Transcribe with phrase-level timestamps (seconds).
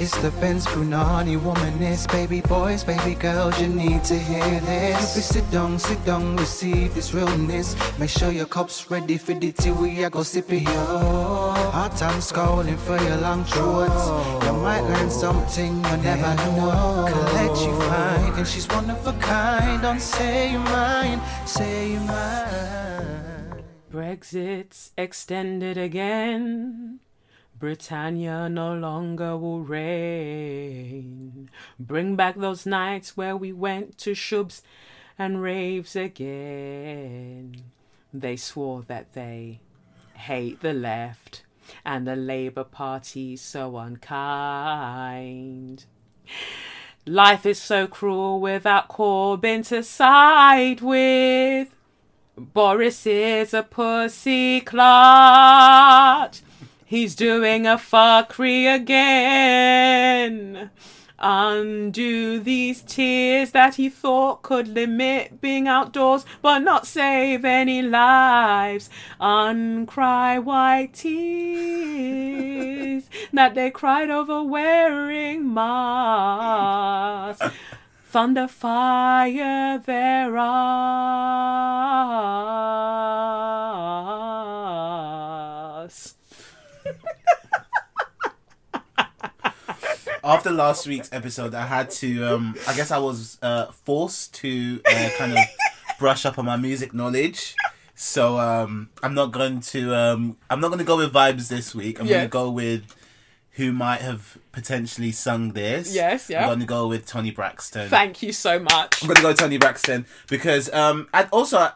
[0.00, 5.14] It's the Benz Brunani womanist, baby boys, baby girls, you need to hear this.
[5.14, 7.76] You sit down, sit down, receive this realness.
[7.98, 11.52] Make sure your cup's ready for the tea, we are go sip it, yo.
[11.76, 14.06] Hard time scowling for your long throats.
[14.46, 17.04] You might learn something you never know.
[17.06, 19.82] Collect you fine, and she's one of a kind.
[19.82, 23.64] Don't say you're mine, say you're mine.
[23.90, 27.00] Brexit's extended again.
[27.60, 31.50] Britannia no longer will reign.
[31.78, 34.62] Bring back those nights where we went to shubs
[35.18, 37.64] and raves again.
[38.14, 39.60] They swore that they
[40.14, 41.42] hate the left
[41.84, 45.84] and the Labour Party so unkind.
[47.06, 51.76] Life is so cruel without Corbyn to side with.
[52.38, 56.40] Boris is a pussy clot.
[56.90, 60.70] He's doing a fuckery again.
[61.20, 68.90] Undo these tears that he thought could limit being outdoors but not save any lives.
[69.20, 72.24] Uncry white tears
[73.32, 77.46] that they cried over wearing masks.
[78.04, 81.30] Thunder, fire, there are.
[90.22, 92.24] After last week's episode, I had to.
[92.24, 95.38] Um, I guess I was uh, forced to uh, kind of
[95.98, 97.54] brush up on my music knowledge.
[97.94, 99.94] So um, I'm not going to.
[99.94, 101.98] Um, I'm not going to go with vibes this week.
[102.00, 102.12] I'm Yeah.
[102.18, 102.94] going to go with
[103.52, 105.94] who might have potentially sung this.
[105.94, 106.42] Yes, yeah.
[106.42, 107.88] I'm going to go with Toni Braxton.
[107.88, 109.02] Thank you so much.
[109.02, 111.68] I'm gonna go Toni Braxton because um and also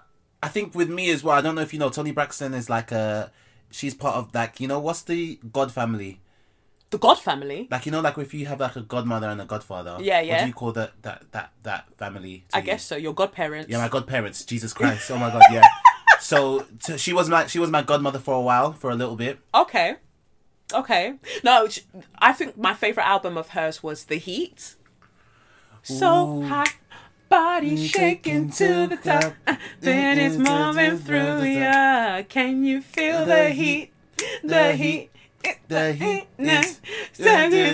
[0.42, 1.34] I think with me as well.
[1.36, 3.32] I don't know if you know Toni Braxton is like a
[3.78, 6.12] she's part of like you know what's the God family
[6.90, 7.60] The God family.
[7.74, 9.94] like you know like if you have like a godmother and a godfather.
[10.00, 10.40] Yeah, What yeah.
[10.42, 12.36] do you call that that that that family?
[12.54, 12.64] I you?
[12.68, 12.94] guess so.
[12.96, 13.68] Your godparents.
[13.70, 14.44] Yeah, my godparents.
[14.44, 15.10] Jesus Christ.
[15.10, 15.42] Oh my God.
[15.50, 15.66] Yeah.
[16.20, 16.38] so
[16.84, 19.38] t- she was my she was my godmother for a while for a little bit.
[19.62, 19.96] Okay.
[20.72, 21.14] Okay.
[21.42, 21.66] No,
[22.28, 24.76] I think my favorite album of hers was The Heat.
[25.82, 26.46] So Ooh.
[26.46, 26.72] hot,
[27.34, 29.34] body shaking to the top.
[29.80, 32.22] Then it's moving through ya.
[32.28, 33.90] Can you feel the heat?
[34.42, 35.10] The heat.
[35.68, 36.80] The heat is-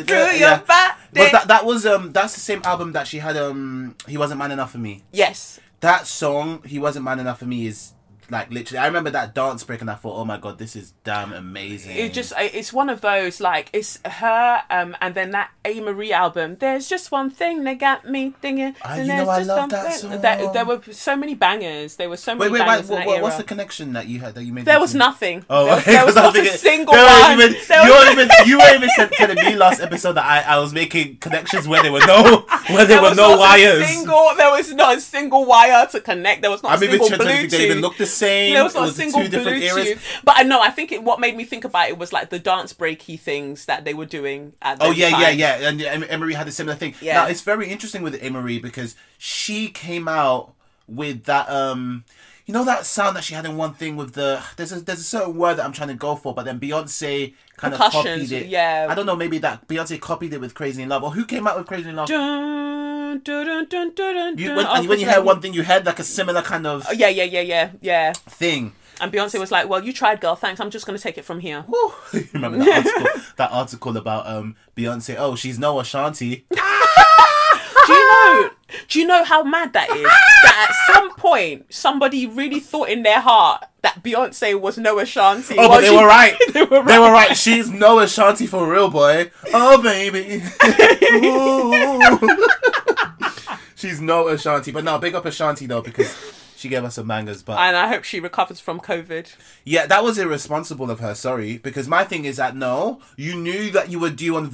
[0.08, 0.94] through your body.
[1.12, 4.38] But that that was um that's the same album that she had um he wasn't
[4.38, 5.04] man enough for me.
[5.12, 5.60] Yes.
[5.80, 7.92] that song he wasn't man enough for me is
[8.30, 10.92] like literally i remember that dance break and i thought oh my god this is
[11.04, 15.50] damn amazing It just it's one of those like it's her um and then that
[15.64, 16.56] Amerie album.
[16.58, 18.74] There's just one thing that got me thinking.
[18.82, 20.20] Ah, you know I love that song.
[20.20, 21.96] there were so many bangers.
[21.96, 23.22] There were so many wait wait bangers in what, that what, era.
[23.22, 25.44] what's the connection that you had that you made There was to- nothing.
[25.50, 27.38] Oh, there, okay, there was not a single no, one.
[27.38, 30.14] You, even, There you, was- weren't even, you were even said, telling me last episode
[30.14, 32.22] that I, I was making connections where there were no
[32.68, 33.86] where there, there were no wires.
[33.86, 36.42] single, there was not a single wire to connect.
[36.42, 37.82] There was not I'm a even single trying to think they even Bluetooth.
[37.82, 38.54] look the same.
[38.54, 39.86] There was It not a was single two different Bluetooth.
[39.86, 40.02] eras.
[40.24, 40.60] But I know.
[40.60, 43.64] I think it, what made me think about it was like the dance breaky things
[43.66, 44.52] that they were doing.
[44.62, 46.94] At Oh yeah, yeah, yeah, and Em- Amerie had a similar thing.
[47.00, 47.14] Yeah.
[47.14, 50.54] Now it's very interesting with Amerie because she came out
[50.86, 52.04] with that um,
[52.46, 54.98] you know that sound that she had in one thing with the there's a there's
[55.00, 58.32] a certain word that I'm trying to go for, but then Beyonce kind of copied
[58.32, 58.46] it.
[58.48, 58.86] yeah.
[58.90, 61.46] I don't know, maybe that Beyonce copied it with Crazy in Love, or who came
[61.46, 62.08] out with Crazy in Love?
[62.08, 62.69] Dun,
[63.18, 65.84] dun, dun, dun, dun, You, when, Oh, and when you heard one thing, you heard
[65.84, 68.12] like a similar kind of Oh, yeah, yeah, yeah, yeah, yeah.
[68.12, 68.72] thing.
[69.00, 70.36] And Beyonce was like, "Well, you tried, girl.
[70.36, 70.60] Thanks.
[70.60, 71.64] I'm just gonna take it from here."
[72.34, 73.22] Remember that article?
[73.36, 75.16] that article about um Beyonce?
[75.18, 76.44] Oh, she's no Ashanti.
[76.50, 78.50] Do you know?
[78.88, 80.02] Do you know how mad that is?
[80.42, 85.54] that at some point somebody really thought in their heart that Beyonce was no Ashanti.
[85.58, 86.36] Oh, but they she- were right.
[86.52, 86.86] they were right.
[86.86, 87.36] They were right.
[87.36, 89.30] She's no Ashanti for real, boy.
[89.54, 90.42] Oh, baby.
[93.76, 94.72] She's no Ashanti.
[94.72, 96.14] But no, big up Ashanti, though, because
[96.56, 97.42] she gave us some bangers.
[97.42, 99.34] But And I hope she recovers from COVID.
[99.64, 101.56] yeah, that was irresponsible of her, sorry.
[101.56, 104.50] Because my thing is that no, you knew that you were due on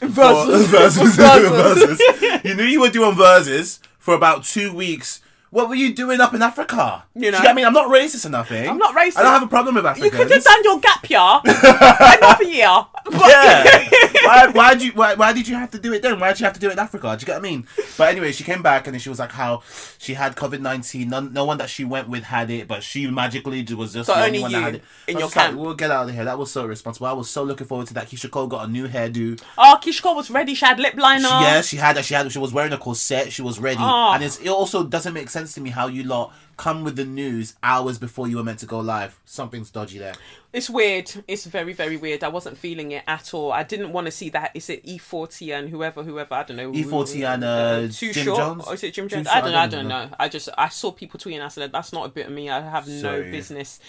[0.00, 0.66] Verzuz.
[0.66, 1.16] for- Verzuz.
[1.16, 1.50] Verzuz.
[1.50, 1.98] Verzuz.
[1.98, 2.44] Verzuz.
[2.44, 5.20] You knew you were doing verses for about two weeks.
[5.50, 7.04] What were you doing up in Africa?
[7.14, 7.40] You know?
[7.40, 8.68] See, I mean, I'm not racist or nothing.
[8.68, 9.16] I'm not racist.
[9.16, 10.12] I don't have a problem with Africans.
[10.12, 12.86] You could have done your gap year another year.
[13.04, 13.88] But Yeah.
[14.22, 16.20] Why why, did you why, why did you have to do it then?
[16.20, 17.16] Why did you have to do it in Africa?
[17.16, 17.66] Do you get what I mean?
[17.96, 19.62] But anyway, she came back and then she was like how
[19.98, 21.08] she had COVID nineteen.
[21.08, 24.14] No, no one that she went with had it, but she magically was just So
[24.14, 24.82] the only only one you that had it.
[25.08, 25.58] in your just like, camp.
[25.58, 26.26] we'll get out of here.
[26.26, 27.06] That was so responsible.
[27.06, 28.08] I was so looking forward to that.
[28.08, 29.42] Keyshia Cole got a new hairdo.
[29.56, 30.54] Oh, Keyshia Cole was ready.
[30.54, 31.22] She had lip liner.
[31.26, 32.04] She, yeah, she had.
[32.04, 32.30] She had.
[32.30, 33.32] She was wearing a corset.
[33.32, 33.80] She was ready.
[33.80, 34.12] Oh.
[34.12, 37.04] And it's, it also doesn't make sense to me how you lot come with the
[37.04, 39.18] news hours before you were meant to go live.
[39.24, 40.14] Something's dodgy there.
[40.52, 41.10] It's weird.
[41.26, 42.22] It's very, very weird.
[42.22, 43.50] I wasn't feeling it at all.
[43.50, 44.50] I didn't want to see that.
[44.54, 46.34] Is it E40 and whoever, whoever?
[46.34, 46.70] I don't know.
[46.72, 48.38] E40 and, uh, Too Jim Short?
[48.38, 48.64] Jones?
[48.66, 49.26] Or is it Jim Jones?
[49.26, 49.58] I don't know.
[49.58, 50.06] I I don't don't know.
[50.06, 50.16] know.
[50.18, 51.40] I just I saw people tweeting.
[51.40, 52.50] I said that's not a bit of me.
[52.50, 53.80] I have no business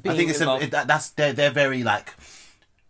[0.00, 2.14] being I think it's a, it, that, that's they're they're very like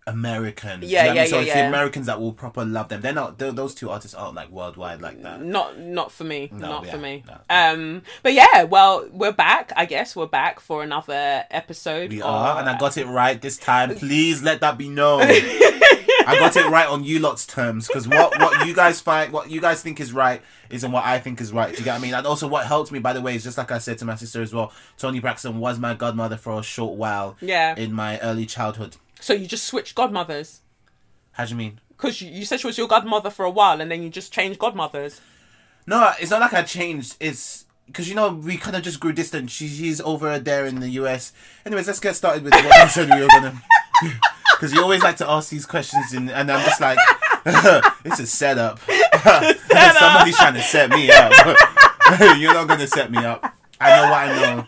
[0.08, 0.80] American.
[0.82, 1.30] Yeah, You know what I yeah, mean?
[1.30, 1.62] So yeah, it's yeah.
[1.62, 3.00] the Americans that will proper love them.
[3.00, 3.38] They're not.
[3.38, 5.42] Those two artists aren't like worldwide like that.
[5.42, 7.36] not not for me not yeah, for me no.
[7.50, 12.28] um but yeah well we're back i guess we're back for another episode We of-
[12.28, 13.94] are, and I got it right this time.
[13.96, 15.22] Please let that be known.
[15.22, 19.50] I got it right on you lot's terms because what what you guys find, what
[19.50, 21.70] you guys think is right, isn't what I think is right.
[21.72, 22.14] Do you get what I mean?
[22.14, 24.14] And also, what helped me, by the way, is just like I said to my
[24.14, 24.72] sister as well.
[24.98, 27.36] Toni Braxton was my godmother for a short while.
[27.40, 27.74] Yeah.
[27.76, 28.96] In my early childhood.
[29.20, 30.60] So you just switched godmothers
[31.32, 31.80] How do you mean?
[31.88, 34.32] because you, you said she was your godmother for a while and then you just
[34.32, 35.20] changed godmothers
[35.86, 37.16] No, it's not like I changed.
[37.18, 39.50] It's because you know we kind of just grew distant.
[39.50, 41.32] She, she's over there in the US.
[41.64, 43.60] Anyways, let's get started with what said we were gonna.
[44.52, 46.98] Because you always like to ask these questions, and, and I'm just like,
[48.04, 48.80] it's a setup.
[48.80, 51.32] Somebody's trying to set me up.
[52.38, 53.54] You're not gonna set me up.
[53.80, 54.66] I know what I know.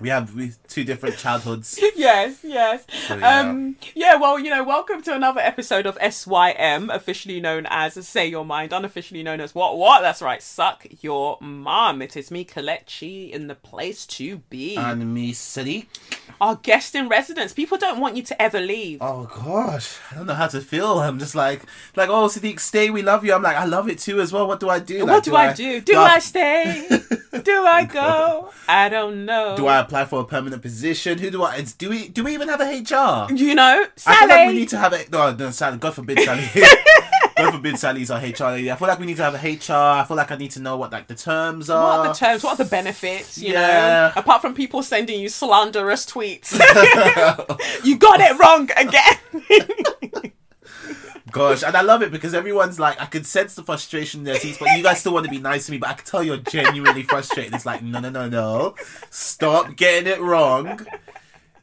[0.00, 0.30] We have
[0.68, 1.78] two different childhoods.
[1.96, 3.40] yes yes yeah.
[3.40, 8.26] um yeah well you know welcome to another episode of sym officially known as say
[8.26, 12.44] your mind unofficially known as what what that's right suck your mom it is me
[12.44, 15.88] Kelechi in the place to be And me, City.
[16.40, 20.26] our guest in residence people don't want you to ever leave Oh gosh, I don't
[20.26, 20.98] know how to feel.
[20.98, 21.62] I'm just like,
[21.94, 22.90] like, oh Sadiq, stay.
[22.90, 23.32] We love you.
[23.34, 24.46] I'm like, I love it too as well.
[24.46, 25.04] What do I do?
[25.06, 25.80] What Like, do, I, do?
[25.80, 26.88] Do I stay?
[27.42, 28.50] do I go?
[28.68, 29.56] I don't know.
[29.56, 31.18] Do I apply for a permanent position?
[31.18, 31.56] Who do I?
[31.56, 32.08] It's, do we?
[32.08, 33.32] Do we even have a HR?
[33.34, 34.16] You know, Sally.
[34.16, 35.04] I feel like we need to have a.
[35.10, 35.78] No, no, Sally.
[35.78, 36.48] God forbid, Sally.
[37.36, 38.70] God forbid, Sally's our HR lady.
[38.72, 39.72] I feel like we need to have a HR.
[40.00, 41.82] I feel like I need to know what like the terms are.
[41.98, 42.42] what are the terms?
[42.42, 43.36] What are the benefits?
[43.38, 44.12] You Yeah.
[44.14, 46.52] know, apart from people sending you slanderous tweets,
[47.84, 50.32] you got it wrong again.
[51.36, 54.38] Gosh, and I love it because everyone's like, I could sense the frustration in their
[54.38, 56.22] teeth, but you guys still want to be nice to me, but I can tell
[56.22, 57.52] you're genuinely frustrated.
[57.52, 58.74] It's like, no, no, no, no,
[59.10, 60.86] stop getting it wrong.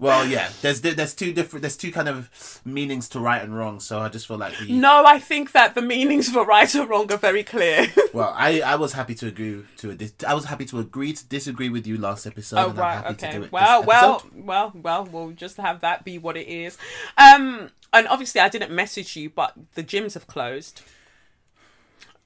[0.03, 2.29] Well, yeah, there's there's two different, there's two kind of
[2.65, 3.79] meanings to right and wrong.
[3.79, 6.85] So I just feel like we, no, I think that the meanings for right or
[6.85, 7.87] wrong are very clear.
[8.13, 11.25] well, I I was happy to agree to a I was happy to agree to
[11.25, 12.57] disagree with you last episode.
[12.57, 13.37] Oh and I'm right, happy to okay.
[13.37, 15.05] do it Well, well, well, well.
[15.09, 16.77] We'll just have that be what it is.
[17.17, 20.81] Um, and obviously, I didn't message you, but the gyms have closed.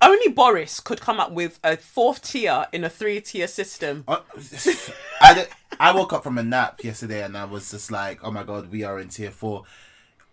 [0.01, 4.03] Only Boris could come up with a fourth tier in a three-tier system.
[4.07, 4.19] Uh,
[5.21, 5.47] I, di-
[5.79, 8.71] I woke up from a nap yesterday and I was just like, oh my god,
[8.71, 9.63] we are in tier four.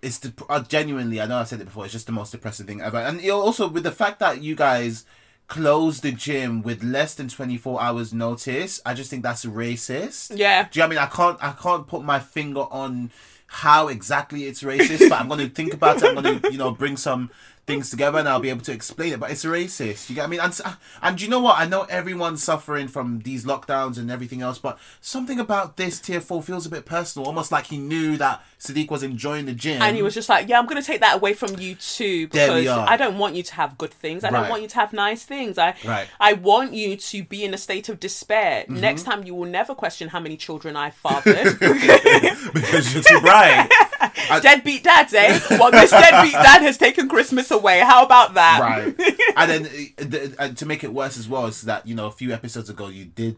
[0.03, 0.21] It's
[0.51, 2.99] uh, genuinely, I know I've said it before, it's just the most depressing thing ever.
[2.99, 5.07] And also with the fact that you guys
[5.49, 10.37] closed the gym with less than 24 hours notice, I just think that's racist.
[10.37, 10.69] Yeah.
[10.71, 11.11] Do you know what I mean?
[11.11, 13.11] I can't, I can't put my finger on
[13.47, 16.05] how exactly it's racist, but I'm going to think about it.
[16.05, 17.31] I'm going to, you know, bring some
[17.67, 19.21] things together and I'll be able to explain it.
[19.21, 20.09] But it's racist.
[20.09, 20.41] You get what I mean?
[20.41, 21.59] And, and you know what?
[21.59, 26.21] I know everyone's suffering from these lockdowns and everything else, but something about this tier
[26.21, 27.27] four feels a bit personal.
[27.27, 29.83] Almost like he knew that Sadiq was enjoying the gym.
[29.83, 32.27] And he was just like, "Yeah, I'm going to take that away from you too
[32.29, 32.89] There we because are.
[32.89, 34.25] I don't want you to have good things.
[34.25, 35.59] I don't want you to have nice things.
[35.59, 36.07] I, Right.
[36.19, 38.63] I want you to be in a state of despair.
[38.63, 38.81] Mm-hmm.
[38.81, 41.59] Next time, you will never question how many children I fathered.
[41.59, 43.69] because you're too bright.
[44.43, 45.41] deadbeat dads, eh?
[45.51, 47.79] Well, this deadbeat dad has taken Christmas away.
[47.81, 48.59] How about that?
[48.61, 48.95] right.
[49.37, 52.07] And then uh, the, uh, to make it worse as well is that you know
[52.07, 53.35] a few episodes ago you did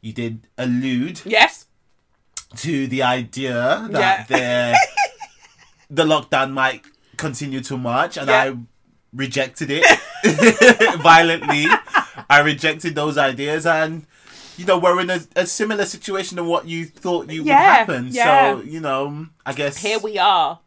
[0.00, 1.66] you did allude Yes.
[2.58, 3.98] to the idea Yeah.
[3.98, 4.78] that the
[5.98, 6.82] the lockdown might
[7.16, 8.42] continue to March, and Yeah.
[8.42, 8.56] I
[9.12, 9.84] rejected it
[11.00, 11.66] violently.
[12.28, 14.06] I rejected those ideas, and
[14.56, 17.76] you know we're in a, a similar situation to what you thought you Yeah, would
[17.94, 18.08] happen.
[18.12, 18.54] yeah.
[18.54, 20.60] So you know, I guess Here we are.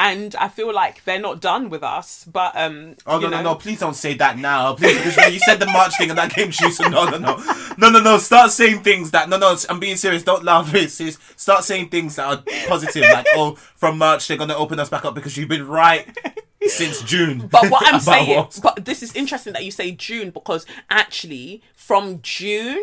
[0.00, 2.94] And I feel like they're not done with us, but um.
[3.04, 3.54] Oh no no know, no!
[3.56, 4.96] Please don't say that now, please.
[4.96, 7.36] Because when you said the March thing and that came true, so no no no
[7.76, 8.16] no no no.
[8.18, 9.56] Start saying things that no no.
[9.68, 10.22] I'm being serious.
[10.22, 10.72] Don't laugh.
[10.78, 11.18] It's serious.
[11.34, 15.04] Start saying things that are positive, like oh, from March they're gonna open us back
[15.04, 16.06] up because you've been right
[16.68, 17.48] since June.
[17.50, 21.60] But what I'm saying, what- but this is interesting that you say June because actually
[21.74, 22.82] from June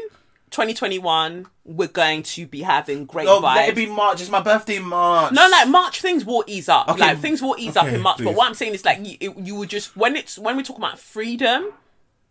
[0.55, 3.55] 2021, we're going to be having great Oh, vibes.
[3.55, 4.21] let it be March.
[4.21, 5.33] It's my birthday in March.
[5.33, 6.87] no, like March, things will ease up.
[6.87, 6.99] Okay.
[7.01, 8.17] Like things will ease up in March.
[8.19, 8.35] But please.
[8.37, 10.81] what I'm saying is, like, you, it, you would just when it's when we're talking
[10.83, 11.73] about freedom,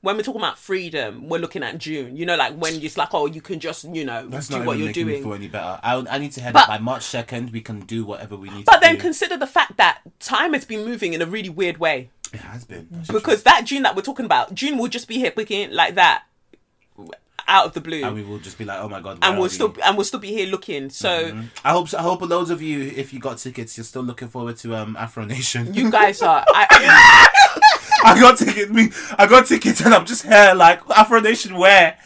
[0.00, 2.16] when we're talking about freedom, we're looking at June.
[2.16, 4.66] You know, like when it's like, oh, you can just you know That's do not
[4.66, 5.23] what you're doing.
[5.23, 5.78] feel any better.
[5.83, 7.50] I, I need to head But- up by March second.
[7.50, 8.64] We can do whatever we need.
[8.64, 9.02] But then do.
[9.02, 12.09] consider the fact that time has been moving in a really weird way.
[12.33, 15.16] it has been That's Because that June that we're talking about, June will just be
[15.19, 16.23] here picking like that
[17.46, 18.02] out of the blue.
[18.04, 19.82] and we will just be like, oh my god, and we'll still we?
[19.82, 20.90] and we'll still be here looking.
[20.90, 24.28] So I hope I hope loads of you, if you got tickets, you're still looking
[24.28, 25.74] forward to um Afro Nation.
[25.74, 26.44] you guys are.
[26.54, 27.28] I,
[28.04, 28.70] I got tickets.
[28.70, 31.56] Me, I got tickets, and I'm just here like Afro Nation.
[31.56, 31.96] Where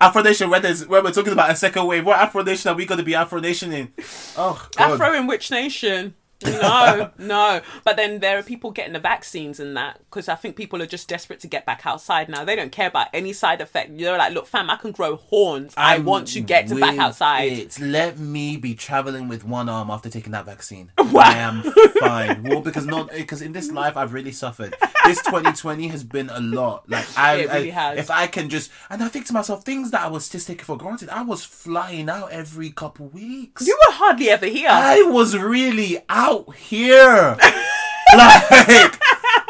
[0.00, 0.50] Afro Nation?
[0.50, 2.06] Where where we're talking about a second wave.
[2.06, 3.92] What Afro Nation are we going to be Afro Nation in?
[4.36, 4.92] Oh, God.
[4.92, 6.14] Afro in which nation?
[6.44, 7.60] No, no.
[7.84, 10.86] But then there are people getting the vaccines and that because I think people are
[10.86, 12.44] just desperate to get back outside now.
[12.44, 13.90] They don't care about any side effect.
[13.90, 15.74] You're like, look, fam, I can grow horns.
[15.76, 17.52] I I'm want to get to back outside.
[17.52, 17.80] it.
[17.80, 20.92] Let me be traveling with one arm after taking that vaccine.
[21.08, 21.22] Wow.
[21.24, 21.62] I am
[21.98, 22.42] fine.
[22.44, 24.76] Well, because not because in this life I've really suffered.
[25.06, 26.88] This 2020 has been a lot.
[26.88, 27.98] Like I, It really I- has.
[27.98, 30.64] if I can just and I think to myself things that I was just taking
[30.66, 31.08] for granted.
[31.08, 33.66] I was flying out every couple weeks.
[33.66, 34.68] You were hardly ever here.
[34.70, 37.36] I was really out here.
[38.16, 39.00] like,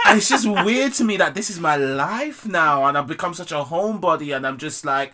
[0.07, 3.35] and it's just weird to me that this is my life now, and I've become
[3.35, 5.13] such a homebody, and I'm just like,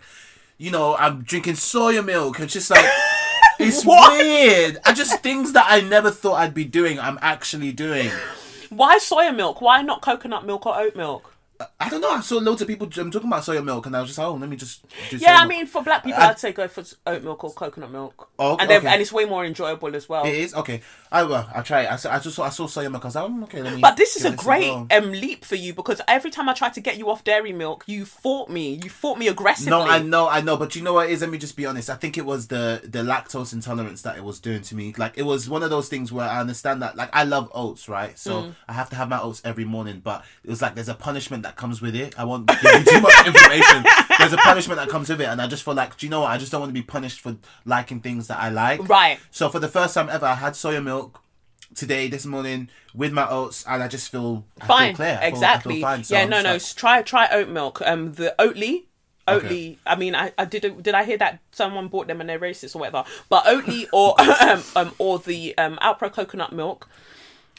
[0.57, 2.39] you know, I'm drinking soya milk.
[2.39, 2.85] It's just like,
[3.59, 4.17] it's What?
[4.17, 4.77] weird.
[4.85, 8.09] I just things that I never thought I'd be doing, I'm actually doing.
[8.69, 9.61] Why soya milk?
[9.61, 11.34] Why not coconut milk or oat milk?
[11.79, 12.09] I don't know.
[12.09, 14.33] I saw loads of people um, talking about soy milk, and I was just, oh,
[14.33, 14.83] let me just.
[15.09, 17.43] do Yeah, soy I mean, for black people, I- I'd say go for oat milk
[17.43, 18.29] or coconut milk.
[18.39, 18.85] Oh, and okay.
[18.87, 20.25] and it's way more enjoyable as well.
[20.25, 20.81] it is okay.
[21.11, 21.45] I will.
[21.53, 21.83] I try.
[21.83, 21.91] it.
[21.91, 22.13] I saw.
[22.13, 22.43] I just saw.
[22.43, 23.05] I saw soya milk.
[23.05, 23.61] I was like, oh, okay.
[23.61, 23.81] Let me.
[23.81, 24.87] But this is a this great go.
[24.91, 27.83] um, leap for you because every time I tried to get you off dairy milk,
[27.87, 28.79] you fought me.
[28.83, 29.69] You fought me aggressively.
[29.71, 31.21] No, I know, I know, but you know what it is?
[31.21, 31.89] Let me just be honest.
[31.89, 34.93] I think it was the the lactose intolerance that it was doing to me.
[34.97, 36.97] Like it was one of those things where I understand that.
[36.97, 38.17] Like I love oats, right?
[38.19, 38.55] So Mm.
[38.67, 40.01] I have to have my oats every morning.
[40.03, 42.17] But it was like there's a punishment that comes with it.
[42.19, 43.85] I won't give you too much information.
[44.19, 46.21] There's a punishment that comes with it, and I just feel like, do you know
[46.21, 46.31] what?
[46.31, 48.87] I just don't want to be punished for liking things that I like.
[48.89, 49.19] Right.
[49.31, 51.21] So for the first time ever, I had soya milk
[51.75, 54.95] today, this morning, with my oats, and I just feel I feel fine.
[54.95, 55.07] clear.
[55.09, 55.81] I feel- I feel exactly.
[55.81, 56.03] fine.
[56.03, 56.53] So yeah, I'm no, no.
[56.53, 57.81] like- Try try oat milk.
[57.85, 58.83] Um, the Oatly.
[59.27, 59.47] Okay.
[59.47, 59.77] Oatly.
[59.87, 60.83] I mean, I, I did.
[60.83, 63.03] Did I hear that someone bought them and they're racist or whatever?
[63.29, 66.87] But Oatly or um, um or the um Alpro coconut milk,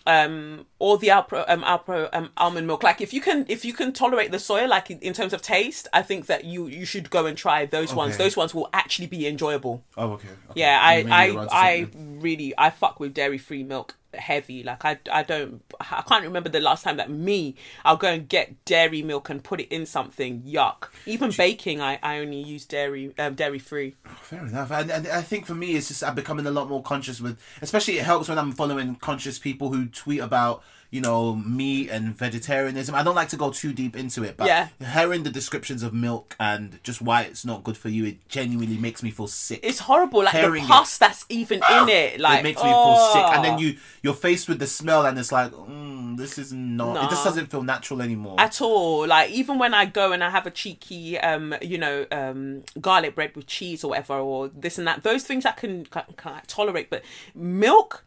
[0.07, 2.83] um or the Alpro um Alpro um almond milk.
[2.83, 5.43] Like if you can if you can tolerate the soya, like in, in terms of
[5.43, 8.17] taste, I think that you you should go and try those ones.
[8.17, 9.83] Those ones will actually be enjoyable.
[9.97, 10.29] Oh, okay.
[10.29, 10.61] okay.
[10.61, 14.63] Yeah, I I I really I fuck with dairy free milk heavy.
[14.63, 17.55] Like I I don't I can't remember the last time that me
[17.85, 20.43] I'll go and get dairy milk and put it in something.
[20.43, 20.89] Yuck.
[21.07, 23.95] Even baking, I I only use dairy um, dairy free.
[24.23, 26.83] Fair enough, and, and I think for me, it's just I'm becoming a lot more
[26.83, 27.39] conscious with.
[27.63, 32.17] Especially, it helps when I'm following conscious people who tweet about you know meat and
[32.17, 32.95] vegetarianism.
[32.95, 34.69] I don't like to go too deep into it, but Yeah.
[34.95, 38.79] hearing the descriptions of milk and just why it's not good for you, it genuinely
[38.79, 39.61] makes me feel sick.
[39.63, 40.25] It's horrible.
[40.25, 42.21] Like Hearing the pus that's even in it.
[42.21, 43.59] Like it makes me feel sick, and then oh.
[43.59, 47.05] you you're faced with the smell, and it's like, mm, this is not.
[47.05, 48.37] It just doesn't feel natural anymore.
[48.39, 49.07] at all.
[49.07, 53.15] Like even when I go and I have a cheeky, um, you know, um, garlic
[53.15, 56.41] bread with cheese or whatever, or this and that, those things I can, can, can
[56.47, 56.91] tolerate.
[56.91, 57.03] But
[57.35, 58.05] milk,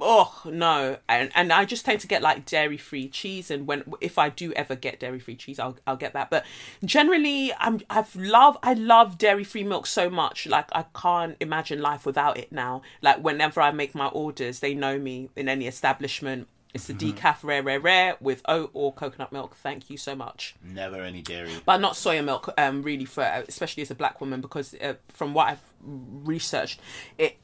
[0.00, 3.50] oh no, and and I just tend to get like dairy free cheese.
[3.50, 6.30] And when if I do ever get dairy free cheese, I'll I'll get that.
[6.30, 6.44] But
[6.84, 10.46] generally, I'm I've love I love dairy free milk so much.
[10.46, 12.82] Like I can't imagine life without it now.
[13.02, 16.48] Like whenever I make my orders, they know me in any establishment.
[16.74, 19.56] It's the decaf rare, rare, rare with oat or coconut milk.
[19.56, 20.54] Thank you so much.
[20.62, 21.50] Never any dairy.
[21.64, 25.32] But not soya milk, um, really, for especially as a black woman, because uh, from
[25.32, 26.80] what I've researched,
[27.16, 27.38] it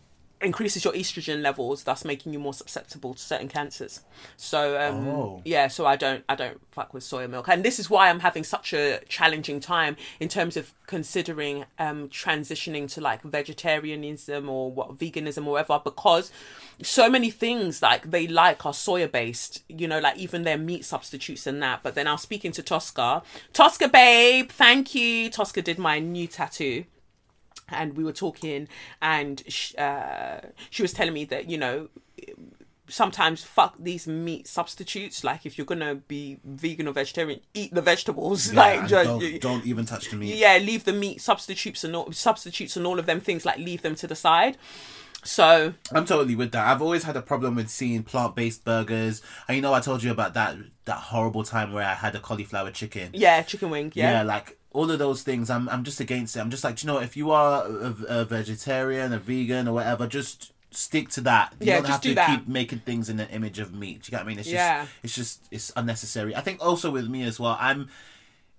[0.45, 4.01] increases your estrogen levels, thus making you more susceptible to certain cancers.
[4.37, 5.43] So um, Oh.
[5.45, 8.21] yeah, so I don't I don't fuck with soy milk, and this is why I'm
[8.21, 14.71] having such a challenging time in terms of considering um, transitioning to like vegetarianism or
[14.71, 16.31] what veganism or whatever, because
[16.83, 20.85] so many things like they like are soya based, you know, like even their meat
[20.85, 21.83] substitutes and that.
[21.83, 23.23] But then I was speaking to Tosca,
[23.53, 25.31] Tosca babe, thank you.
[25.31, 26.85] Tosca did my new tattoo
[27.68, 28.68] and we were talking
[29.00, 30.40] and sh- uh,
[30.71, 31.88] she was telling me that you know
[32.87, 37.80] sometimes fuck these meat substitutes like if you're gonna be vegan or vegetarian eat the
[37.80, 40.35] vegetables like Yeah, ju- don't, don't even touch the meat.
[40.37, 43.80] yeah leave the meat substitutes and all substitutes and all of them things like leave
[43.80, 44.59] them to the side
[45.26, 46.66] so I'm totally with that.
[46.66, 50.11] I've always had a problem with seeing plant-based burgers, and you know I told you
[50.11, 53.09] about that that horrible time where I had a cauliflower chicken.
[53.14, 56.40] yeah chicken wing yeah, Yeah, like all of those things, I'm I'm just against it.
[56.40, 59.73] I'm just like, do you know, if you are a, a vegetarian, a vegan, or
[59.75, 61.54] whatever, just stick to that.
[61.61, 62.28] You Yeah, don't just have do to that.
[62.40, 64.02] keep making things in the image of meat.
[64.02, 64.38] Do you get what I mean?
[64.40, 64.87] It's Yeah.
[65.02, 66.35] it's just it's unnecessary.
[66.37, 67.88] I think also with me as well, I'm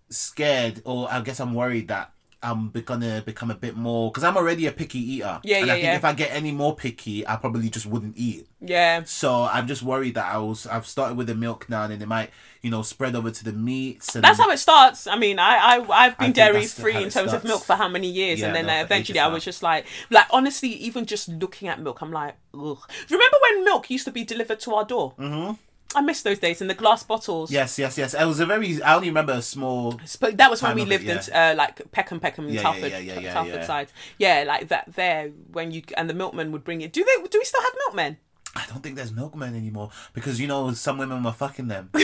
[0.10, 2.12] scared, or I guess I'm worried that
[2.46, 5.40] I'm gonna become a bit more because I'm already a picky eater.
[5.44, 5.96] Yeah, and yeah, I think yeah.
[5.96, 8.48] if I get any more picky, I probably just wouldn't eat.
[8.62, 9.04] Yeah.
[9.06, 12.02] So I'm just worried that I was I've started with the milk now, and then
[12.02, 12.30] it might
[12.62, 14.16] you know spread over to the meats.
[14.16, 15.08] And That's how it starts.
[15.08, 17.88] I mean, I, I I've been think dairy free in terms of milk for how
[17.88, 21.06] many years, Yeah, and then no, uh, eventually I was just like, like honestly, even
[21.06, 22.80] just looking at milk, I'm like, ugh.
[23.10, 25.14] Remember when milk used to be delivered to our door?
[25.20, 25.54] Mm-hmm.
[25.94, 27.52] I miss those days in the glass bottles.
[27.52, 28.14] Yes, yes, yes.
[28.14, 28.82] It was a very.
[28.82, 30.00] I only remember a small.
[30.20, 32.62] But that was when we of it, lived in uh, like Peckham, Peckham, Yeah, yeah,
[32.62, 33.66] Telford, yeah, yeah, yeah, Telford yeah.
[33.66, 33.88] side.
[34.18, 36.92] Yeah, like that there when you and the milkman would bring it.
[36.92, 37.28] Do they?
[37.28, 38.18] Do we still have milkmen?
[38.56, 41.90] I don't think there's milkmen anymore because you know some women were fucking them.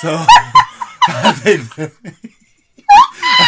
[0.00, 0.16] so
[1.08, 1.78] I think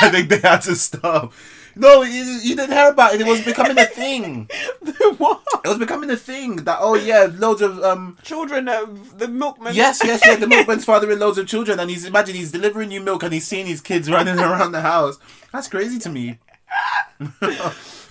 [0.02, 1.32] I think they had to stop.
[1.76, 3.20] No, you, you didn't hear about it.
[3.20, 4.48] It was becoming a thing.
[5.18, 5.42] what?
[5.64, 8.16] It was becoming a thing that oh yeah, loads of um.
[8.22, 9.74] Children of the milkman.
[9.74, 10.38] Yes, yes, yes.
[10.40, 13.46] The milkman's fathering loads of children, and he's imagine he's delivering you milk, and he's
[13.46, 15.18] seeing his kids running around the house.
[15.52, 16.38] That's crazy to me.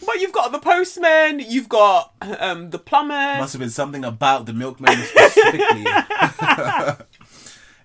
[0.05, 1.39] But you've got the postman.
[1.39, 3.13] You've got um the plumber.
[3.13, 5.86] Must have been something about the milkman specifically.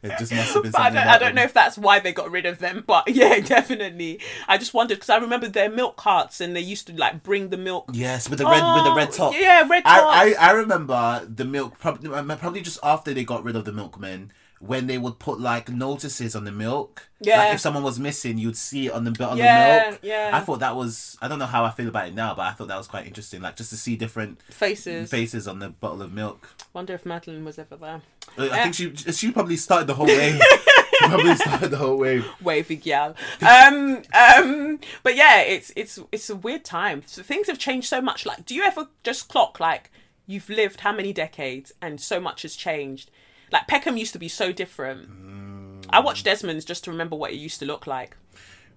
[0.03, 2.13] It just must have been But I don't, I don't know if that's why they
[2.13, 4.21] got rid of them, but yeah, definitely.
[4.47, 7.49] I just wondered because I remember their milk carts and they used to like bring
[7.51, 7.91] the milk.
[7.93, 9.35] Yes, with the red with the red Oh, top.
[9.35, 10.35] yeah, red I.
[10.39, 14.33] I I remember the milk probably probably just after they got rid of the milkmen
[14.61, 17.09] when they would put like notices on the milk.
[17.21, 17.39] Yeah.
[17.39, 20.01] Like if someone was missing, you'd see it on the on Yeah, the milk.
[20.03, 20.31] yeah.
[20.33, 22.53] I thought that was I don't know how I feel about it now, but I
[22.53, 23.41] thought that was quite interesting.
[23.41, 25.11] Like just to see different Faces.
[25.11, 26.49] faces on the bottle of milk.
[26.73, 28.03] Wonder if Madeline was ever there.
[28.37, 30.41] Uh, I think she she probably started the whole wave.
[31.01, 32.27] probably started the whole wave.
[32.43, 33.15] Wavy gal.
[33.41, 37.03] Um, um, but yeah, it's it's it's a weird time.
[37.07, 38.27] So things have changed so much.
[38.27, 39.91] Like, do you ever just clock like
[40.27, 43.11] you've lived how many decades and so much has changed?
[43.53, 45.09] Like Peckham used to be so different.
[45.91, 48.17] I watched Desmond's just to remember what it used to look like.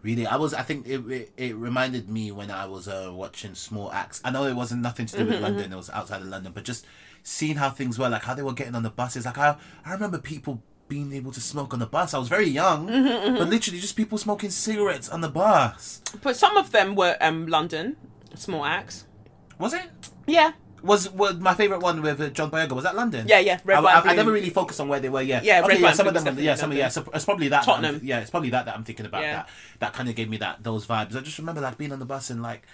[0.01, 0.53] Really, I was.
[0.53, 4.19] I think it it, it reminded me when I was uh, watching Small Axe.
[4.23, 6.53] I know it wasn't nothing to do Mm-hmm, with London; it was outside of London.
[6.53, 6.85] But just
[7.21, 9.25] seeing how things were, like how they were getting on the buses.
[9.25, 12.13] Like I, I remember people being able to smoke on the bus.
[12.15, 16.01] I was very young, Mm-hmm, but literally just people smoking cigarettes on the bus.
[16.23, 17.95] But some of them were um London,
[18.34, 19.05] small axe.
[19.60, 19.88] Was it?
[20.25, 20.53] Yeah,
[20.84, 22.72] Was was my favorite one with uh, John Boyega?
[22.72, 23.28] Was that London?
[23.28, 25.22] Yeah, yeah, Red, I, I, I never really focused on where they were.
[25.22, 25.91] Yeah, Yeah, Red, yeah.
[25.94, 26.86] Some of them, yeah, some, yeah.
[26.89, 26.91] London.
[26.91, 27.65] So it's probably that.
[27.65, 28.02] that Tottenham.
[28.04, 29.22] yeah, it's probably that that I'm thinking about.
[29.22, 29.34] Yeah.
[29.36, 31.15] That that kind of gave me that those vibes.
[31.15, 32.65] I just remember like being on the bus and like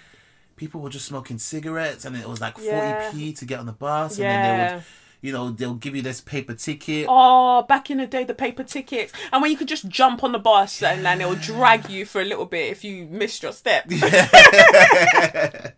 [0.56, 3.10] people were just smoking cigarettes, and it was like forty Yeah.
[3.12, 4.74] p to get on the bus, and then they Yeah.
[4.76, 4.84] would,
[5.20, 7.06] you know, they'll give you this paper ticket.
[7.08, 10.32] Oh, back in the day, the paper tickets, and when you could just jump on
[10.32, 13.52] the bus and then it'll drag you for a little bit if you missed your
[13.52, 13.90] step.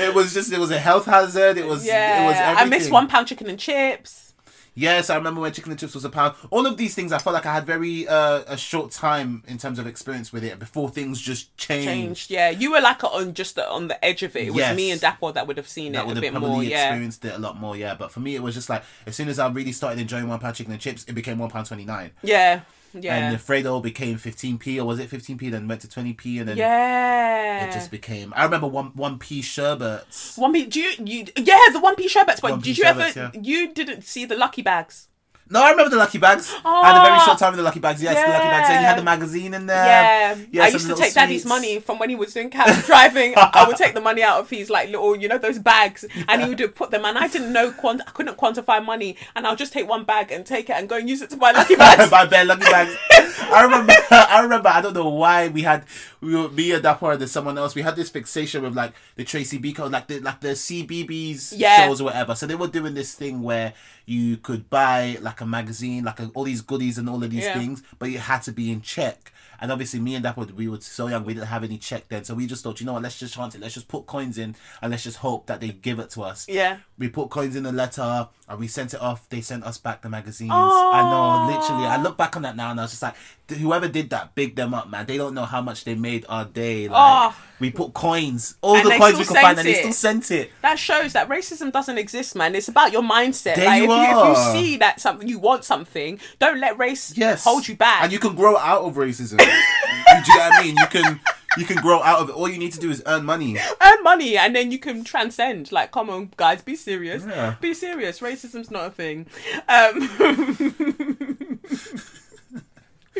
[0.00, 1.58] It was just it was a health hazard.
[1.58, 4.29] It was Yeah, it was I missed one pound chicken and chips.
[4.74, 6.34] Yes, I remember when chicken and chips was a pound.
[6.50, 9.58] All of these things, I felt like I had very uh, a short time in
[9.58, 11.86] terms of experience with it before things just changed.
[11.88, 12.50] Changed, yeah.
[12.50, 14.48] You were like on just on the edge of it.
[14.48, 14.76] It was Yes.
[14.76, 16.62] me and Dapper that would have seen That it a bit more.
[16.62, 17.94] Yeah, experienced it a lot more, yeah.
[17.94, 20.38] But for me, it was just like as soon as I really started enjoying one
[20.38, 22.60] pound chicken and chips, it became one pound twenty nine, yeah,
[22.94, 25.50] yeah, and the Freddo became fifteen p, or was it fifteen p?
[25.50, 27.66] Then went to twenty p, and then yeah.
[27.66, 28.32] it just became.
[28.36, 30.36] I remember one one p sherbets.
[30.36, 30.68] one piece.
[30.68, 31.26] Do you, you?
[31.36, 32.40] Yeah, the one piece sherbets.
[32.40, 33.12] But One did piece you ever?
[33.14, 33.30] yeah.
[33.34, 35.08] You didn't see the lucky bags.
[35.52, 36.54] No, I remember the lucky bags.
[36.64, 37.24] I had a very Oh.
[37.24, 38.00] short time with the lucky bags.
[38.00, 38.68] Yes, the lucky bags.
[38.70, 39.84] And you had the magazine in there.
[39.84, 43.34] Yeah, Yeah, I used to take Daddy's money from when he was doing cab driving.
[43.36, 46.40] I would take the money out of his like little, you know, those bags, and
[46.42, 47.04] he would put them.
[47.04, 50.30] And I didn't know, quant- I couldn't quantify money, and I'll just take one bag
[50.30, 52.10] and take it and go and use it to buy lucky bags.
[52.12, 52.96] my bad lucky bags.
[53.52, 53.92] I remember.
[54.12, 54.68] I remember.
[54.68, 55.84] I don't know why we had
[56.20, 57.74] we were me and Dapper and someone else.
[57.74, 61.86] We had this fixation with like the Tracy Beaker, like the like the CBBC Yeah.
[61.86, 62.36] shows or whatever.
[62.36, 63.72] So they were doing this thing where
[64.06, 67.44] you could buy like a magazine, like a, all these goodies and all of these
[67.44, 67.58] Yeah.
[67.58, 69.32] things, but it had to be in check.
[69.62, 72.24] And obviously, me and Dapper, we were so young, we didn't have any check then.
[72.24, 73.60] So we just thought, you know what, let's just chance it.
[73.60, 76.46] Let's just put coins in and let's just hope that they give it to us.
[76.48, 76.78] Yeah.
[76.96, 79.28] We put coins in the letter and we sent it off.
[79.28, 80.50] They sent us back the magazines.
[80.54, 81.84] I know, literally.
[81.84, 83.14] I look back on that now and I was just like,
[83.50, 85.04] whoever did that, big them up, man.
[85.04, 86.88] They don't know how much they made our day.
[86.88, 87.36] Like, Oh.
[87.60, 90.30] We put coins, all And the coins we could find, sent and they still sent
[90.30, 90.50] it.
[90.62, 92.54] That shows that racism doesn't exist, man.
[92.54, 93.56] It's about your mindset.
[93.56, 96.78] There like you if, you, if you see that something you want something, don't let
[96.78, 98.02] race Yes, hold you back.
[98.02, 99.38] and you can grow out of racism.
[99.38, 100.76] do you get what I mean?
[100.76, 101.20] You can,
[101.58, 102.32] you can grow out of it.
[102.32, 103.58] All you need to do is earn money.
[103.58, 105.70] earn money and then you can transcend.
[105.72, 107.24] Like, come on, guys, be serious.
[107.26, 107.56] Yeah.
[107.60, 108.20] Be serious.
[108.20, 109.26] Racism's not a thing.
[109.68, 111.16] Um,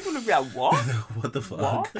[0.00, 0.74] people would be like, what?
[1.16, 1.92] what the fuck?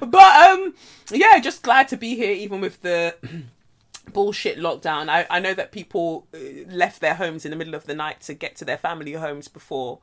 [0.00, 0.74] but um,
[1.10, 3.14] yeah, just glad to be here, even with the
[4.12, 5.08] bullshit lockdown.
[5.08, 6.38] I I know that people uh,
[6.68, 9.48] left their homes in the middle of the night to get to their family homes
[9.48, 10.00] before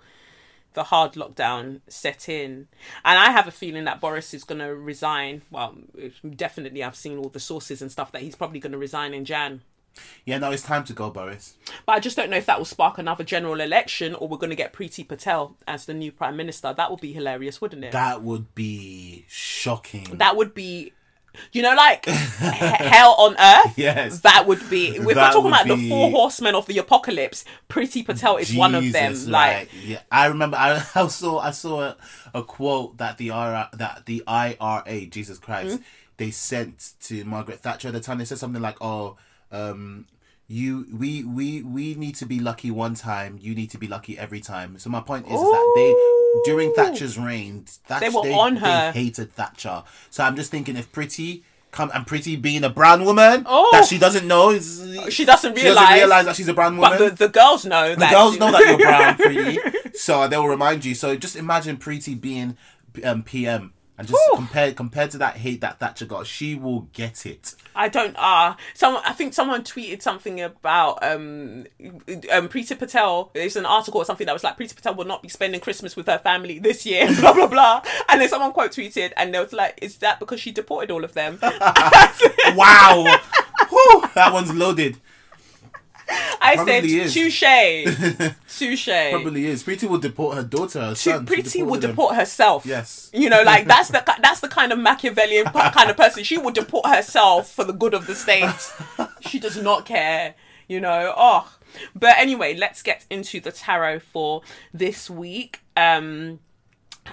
[0.73, 2.67] the hard lockdown set in.
[3.05, 5.43] And I have a feeling that Boris is going to resign.
[5.51, 5.75] Well,
[6.35, 9.25] definitely, I've seen all the sources and stuff that he's probably going to resign in
[9.25, 9.61] Jan.
[10.25, 11.55] Yeah, no, it's time to go, Boris.
[11.85, 14.49] But I just don't know if that will spark another general election or we're going
[14.49, 16.73] to get Priti Patel as the new prime minister.
[16.73, 17.91] That would be hilarious, wouldn't it?
[17.91, 20.05] That would be shocking.
[20.17, 20.93] That would be,
[21.51, 23.73] you know, like hell on earth.
[23.77, 24.21] Yes.
[24.21, 24.95] That would be.
[24.97, 28.91] If we're talking about the four horsemen of the apocalypse, Priti Patel is one of
[28.91, 29.11] them.
[29.13, 30.57] Jesus, Like, yeah, I remember.
[30.57, 31.39] I, I saw.
[31.39, 31.97] I saw a,
[32.33, 35.83] a quote that the IRA, that the IRA, Jesus Christ, Mm.
[36.17, 38.19] they sent to Margaret Thatcher at the time.
[38.19, 39.17] They said something like, "Oh,
[39.53, 40.05] um,
[40.47, 43.37] you, we, we, we need to be lucky one time.
[43.41, 46.73] You need to be lucky every time." So my point is, is that they during
[46.73, 48.91] Thatcher's reign, Thatcher, They were on her.
[48.91, 49.83] They hated Thatcher.
[50.09, 51.43] So I'm just thinking, if Priti.
[51.71, 53.67] Come and Priti being a brown woman Oh.
[53.71, 55.81] that she doesn't know is she doesn't she realize.
[55.85, 56.99] doesn't realize that she's a brown woman.
[56.99, 58.11] but the, the girls know The that.
[58.11, 60.93] girls know that you're brown, Priti, so they'll remind you.
[60.93, 62.57] So just imagine Priti being
[63.03, 64.37] um, PM, and just Whew.
[64.37, 67.53] compared compared to that hate that Thatcher got, she will get it.
[67.75, 68.15] I don't.
[68.17, 69.03] Ah, someone.
[69.05, 71.65] I think someone tweeted something about um,
[72.31, 73.29] um, Priti Patel.
[73.33, 75.95] There's an article or something that was like Priti Patel will not be spending Christmas
[75.95, 77.07] with her family this year.
[77.19, 77.83] Blah blah blah.
[78.09, 81.03] And then someone quote tweeted, and they was like, "Is that because she deported all
[81.03, 81.39] of them?"
[82.55, 83.03] Wow,
[83.69, 84.97] Whew, that one's loaded.
[86.41, 87.11] I Probably said.
[87.11, 89.63] "Touche, touche." Probably is.
[89.63, 91.25] Priti will deport her daughter, her son.
[91.25, 91.91] She Priti will them.
[91.91, 92.65] deport herself.
[92.65, 93.09] Yes.
[93.13, 96.23] You know, like that's the that's the kind of Machiavellian kind of person.
[96.23, 98.49] She would deport herself for the good of the state.
[99.21, 100.35] She does not care.
[100.67, 101.13] You know.
[101.15, 101.51] Oh,
[101.95, 104.41] but anyway, let's get into the tarot for
[104.73, 105.61] this week.
[105.77, 106.39] Um,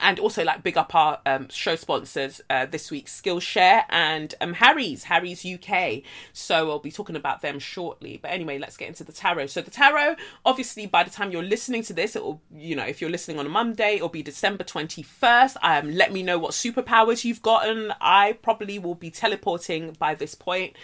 [0.00, 4.52] and also like big up our um, show sponsors uh, this week skillshare and um,
[4.54, 8.18] harry's harry's uk so i'll be talking about them shortly.
[8.20, 9.46] But anyway let's get into the tarot.
[9.46, 12.84] So the tarot obviously by the time you're listening to this it will you know
[12.84, 16.52] if you're listening on a monday it'll be december 21st um let me know what
[16.52, 17.92] superpowers you've gotten.
[18.00, 20.74] I probably will be teleporting by this point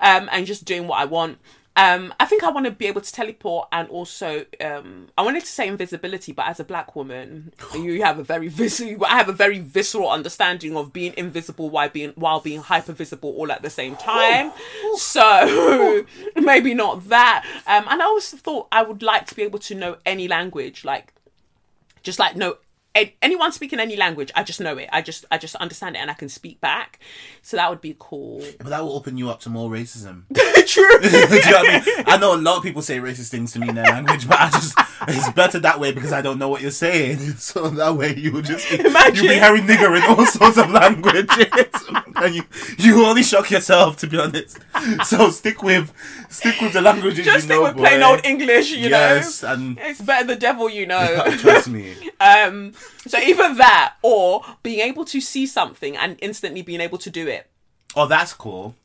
[0.00, 1.38] um and just doing what i want
[1.80, 5.40] um, I think I want to be able to teleport and also um, I wanted
[5.40, 9.02] to say invisibility, but as a black woman, you have a very visceral.
[9.06, 13.30] I have a very visceral understanding of being invisible while being while being hyper visible
[13.30, 14.52] all at the same time.
[14.96, 16.04] So
[16.36, 17.46] maybe not that.
[17.66, 20.84] Um, and I always thought I would like to be able to know any language,
[20.84, 21.14] like
[22.02, 22.58] just like know
[23.22, 24.30] anyone speaking any language.
[24.34, 24.88] I just know it.
[24.92, 26.98] I just I just understand it and I can speak back.
[27.42, 28.42] So that would be cool.
[28.58, 30.24] But that will open you up to more racism.
[30.66, 30.98] True.
[31.00, 32.04] Do you know what I mean?
[32.06, 34.38] I know a lot of people say racist things to me in their language, but
[34.40, 34.74] I just
[35.08, 37.18] it's better that way because I don't know what you're saying.
[37.40, 39.14] So that way you will just Imagine.
[39.24, 41.26] you'll be hearing nigger in all sorts of languages,
[42.16, 42.44] and you
[42.78, 44.58] you only shock yourself to be honest.
[45.04, 45.92] So stick with
[46.28, 47.32] stick with the languages you know.
[47.32, 48.98] just you stick know, with plain old English, you know.
[48.98, 49.52] yes, know.
[49.54, 51.24] and It's better the devil you know.
[51.38, 51.94] trust me.
[52.20, 52.72] um,
[53.06, 57.26] so either that or being able to see something and instantly being able to do
[57.26, 57.48] it.
[57.96, 58.76] Oh, that's cool.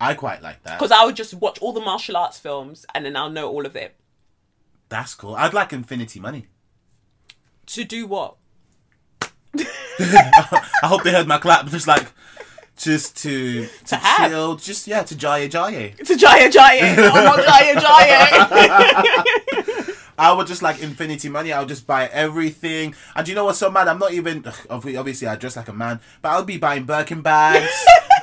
[0.00, 0.78] I quite like that.
[0.78, 3.66] Because I would just watch all the martial arts films and then I'll know all
[3.66, 3.94] of it.
[4.88, 5.34] That's cool.
[5.34, 6.46] I'd like infinity money.
[7.66, 8.36] To do what?
[9.98, 11.66] I hope they heard my clap.
[11.70, 12.12] Just like,
[12.76, 14.30] just to to, have.
[14.30, 14.56] chill.
[14.56, 15.92] Just yeah, to jaya jaya.
[15.92, 16.82] To Jaya Jaya.
[17.10, 18.36] I'm not Jaya Jaya.
[20.18, 21.52] I would just like infinity money.
[21.52, 22.94] I would just buy everything.
[23.14, 23.88] And do you know what's so mad?
[23.88, 24.44] I'm not even.
[24.70, 27.70] Obviously, I dress like a man, but I'll be buying Birkin bags.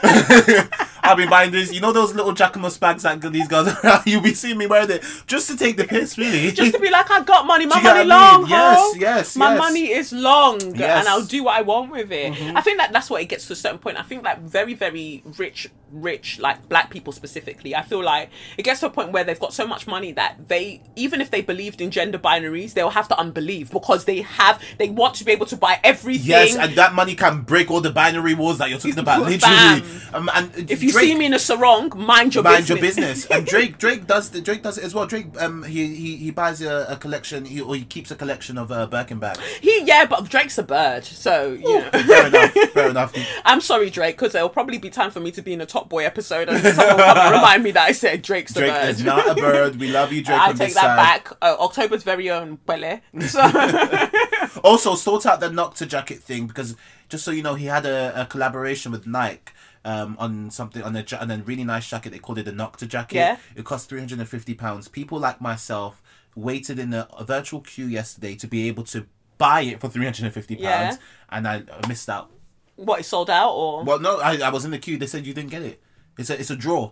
[1.04, 1.72] I'll be buying this.
[1.74, 3.70] You know those little Jacquemus bags that these girls.
[4.06, 6.52] You'll be seeing me wearing it just to take the piss, really.
[6.52, 7.66] just to be like, I got money.
[7.66, 8.42] My Do you get money what I mean?
[8.42, 8.50] long.
[8.50, 9.60] Yes, yes, My yes.
[9.60, 10.72] money is long, Yes.
[10.74, 10.82] Mm-hmm.
[10.82, 12.32] and I'll do what I want with it.
[12.56, 13.98] I think that that's what it gets to a certain point.
[14.00, 17.76] I think like very, very rich, rich, like black people specifically.
[17.76, 20.48] I feel like it gets to a point where they've got so much money that
[20.48, 24.62] they, even if they believed in gender binaries, they'll have to unbelieve because they have,
[24.78, 26.28] they want to be able to buy everything.
[26.28, 29.22] Yes, and that money can break all the binary walls that you're talking about.
[29.30, 32.70] Literally, um, and if you Drake- see me in a sarong, mind your business.
[32.70, 32.98] mind business.
[33.00, 33.26] your business.
[33.26, 35.06] and Drake, Drake does the Drake does it as well.
[35.06, 38.58] Drake, um, he he, he buys a, a collection, he, or he keeps a collection
[38.58, 39.40] of uh, Birkin bags.
[39.62, 41.90] he, yeah, but Drake's a bird, so you know.
[41.92, 42.52] Fair enough.
[42.74, 43.14] Fair enough.
[43.46, 45.90] I'm sorry, Drake, because there'll probably be time for me to be in a Top
[45.90, 48.90] Boy episode, and someone will come remind me that I said Drake's the Drake bird.
[48.90, 49.76] is not a bird.
[49.78, 50.40] We love you, Drake.
[50.40, 50.96] I take that side.
[50.98, 51.30] back.
[51.42, 53.02] Uh, October's very own Pele.
[53.28, 53.42] So
[54.64, 56.76] Also, sort out the Nocta jacket thing because
[57.10, 59.52] just so you know, he had a, a collaboration with Nike.
[59.86, 62.54] Um, on something on a ja- on a really nice jacket, they called it a
[62.54, 63.16] Nocta jacket.
[63.16, 63.38] Yeah.
[63.56, 64.88] It cost three hundred and fifty pounds.
[64.88, 66.02] People like myself
[66.36, 69.06] waited in a, a virtual queue yesterday to be able to
[69.38, 70.98] buy it for three hundred and fifty pounds, Yeah.
[71.32, 72.32] and I I missed out.
[72.78, 73.84] What it sold out or?
[73.84, 74.98] Well, no, I, I was in the queue.
[74.98, 75.82] They said you didn't get it.
[76.18, 76.90] It's a it's a draw.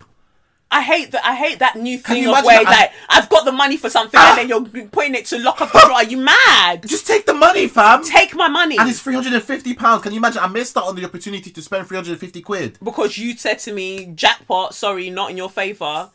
[0.71, 1.25] I hate that.
[1.25, 4.17] I hate that new thing of where that- like I've got the money for something
[4.19, 4.29] Ah!
[4.29, 5.91] and then you're putting it to lock up the drawer.
[5.93, 6.87] Are you mad?
[6.87, 8.03] Just take the money, fam.
[8.03, 10.03] Take my money and it's three hundred and fifty pounds.
[10.03, 10.41] Can you imagine?
[10.41, 12.77] I missed out on the opportunity to spend three hundred and fifty quid.
[12.83, 16.09] because you said to me, "Jackpot, sorry, not in your favor."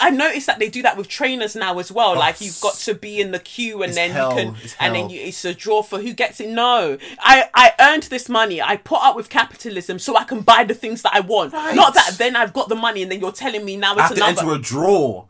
[0.00, 2.14] I noticed that they do that with trainers now as well.
[2.16, 4.94] like you've got to be in the queue and then hell, you can, it's and
[4.94, 6.48] then you, it's a draw for who gets it.
[6.50, 8.60] No, I I earned this money.
[8.60, 11.52] I put up with capitalism so I can buy the things that I want.
[11.54, 11.74] Right.
[11.74, 14.24] Not that then I've got the money and then you're telling me now have to
[14.24, 15.26] enter a draw.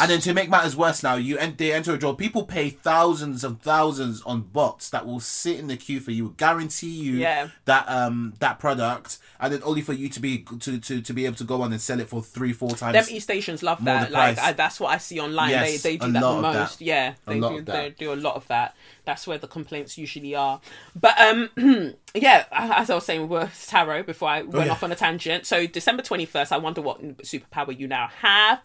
[0.00, 2.14] And then to make matters worse, now you en- they enter a draw.
[2.14, 6.32] People pay thousands and thousands on bots that will sit in the queue for you,
[6.38, 7.48] guarantee you Yeah.
[7.66, 11.26] that um that product, and then only for you to be to, to, to be
[11.26, 12.94] able to go on and sell it for three four times.
[12.94, 14.10] Them e stations love that.
[14.10, 14.38] Like.
[14.38, 15.50] I, that's what I see online.
[15.50, 16.54] Yes, they they do that the of that.
[16.54, 16.80] most.
[16.80, 18.74] Yeah, they do they do a lot of that.
[19.04, 20.60] That's where the complaints usually are.
[20.94, 21.50] But um,
[22.14, 24.70] yeah, as I was saying, we're tarot before I went Oh, yeah.
[24.72, 25.44] off on a tangent.
[25.46, 26.52] So December twenty first.
[26.52, 28.60] I wonder what superpower you now have.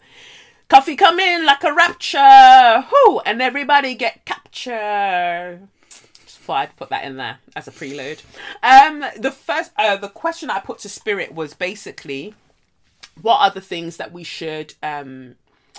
[0.68, 5.66] Coffee come in like a rapture, whoo, and everybody get captured.
[5.90, 8.20] Just thought I'd put that in there as a prelude.
[8.62, 12.34] Um, the first, uh, the question I put to Spirit was basically,
[13.22, 15.36] what are the things that we should um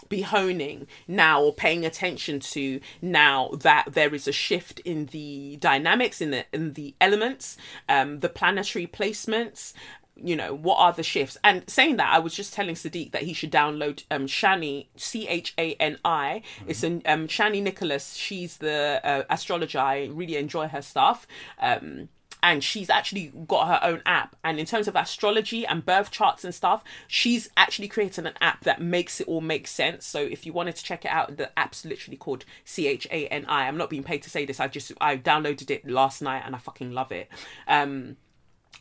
[0.10, 5.58] be honing now or paying attention to now that there is a shift in the
[5.58, 9.74] dynamics in the in the elements um the planetary placements
[10.22, 11.38] you know what are the shifts?
[11.44, 16.42] And saying that i was just telling sadiq that he should download um Chani c-h-a-n-i
[16.68, 18.16] it's an um Chani Nicholas.
[18.16, 19.80] She's the uh, astrologer.
[19.80, 21.28] I really enjoy her stuff.
[21.60, 22.10] Um
[22.42, 24.36] and she's actually got her own app.
[24.44, 28.64] And in terms of astrology and birth charts and stuff she's actually created an app
[28.64, 30.06] that makes it all make sense.
[30.06, 33.90] So if you wanted to check it out the app's literally called c-h-a-n-i i'm not
[33.90, 34.60] being paid to say this.
[34.60, 37.30] I just i downloaded it last night and i fucking love it.
[37.68, 38.18] Um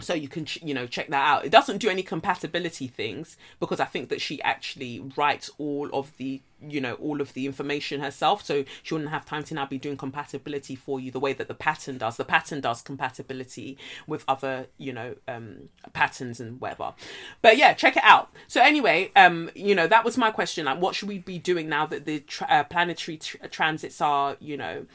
[0.01, 1.45] so you can you know check that out.
[1.45, 6.17] It doesn't do any compatibility things because i think that she actually writes all of
[6.17, 8.45] the you know all of the information herself.
[8.45, 11.49] So she wouldn't have time to now be doing compatibility for you the way that
[11.49, 12.17] the pattern does.
[12.17, 16.95] The pattern does compatibility with other you know um patterns and whatever.
[17.43, 18.31] But yeah check it out.
[18.47, 20.67] So anyway um you know that was my question.
[20.67, 24.37] Like what should we be doing now that the tra- uh, planetary tr- transits are
[24.41, 24.87] you know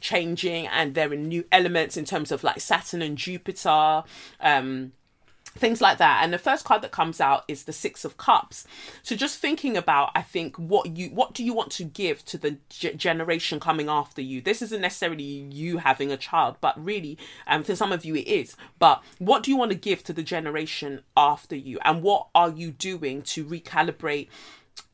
[0.00, 4.04] changing and there are new elements in terms of like Saturn and Jupiter,
[4.40, 4.92] um,
[5.56, 6.20] things like that.
[6.22, 8.66] And the first card that comes out is the Six of Cups.
[9.02, 12.38] So just thinking about, I think, what you what do you want to give to
[12.38, 14.40] the g- generation coming after you?
[14.40, 18.26] This isn't necessarily you having a child, but really, um, for some of you it
[18.26, 18.56] is.
[18.78, 22.50] But what do you want to give to the generation after you, and what are
[22.50, 24.28] you doing to recalibrate?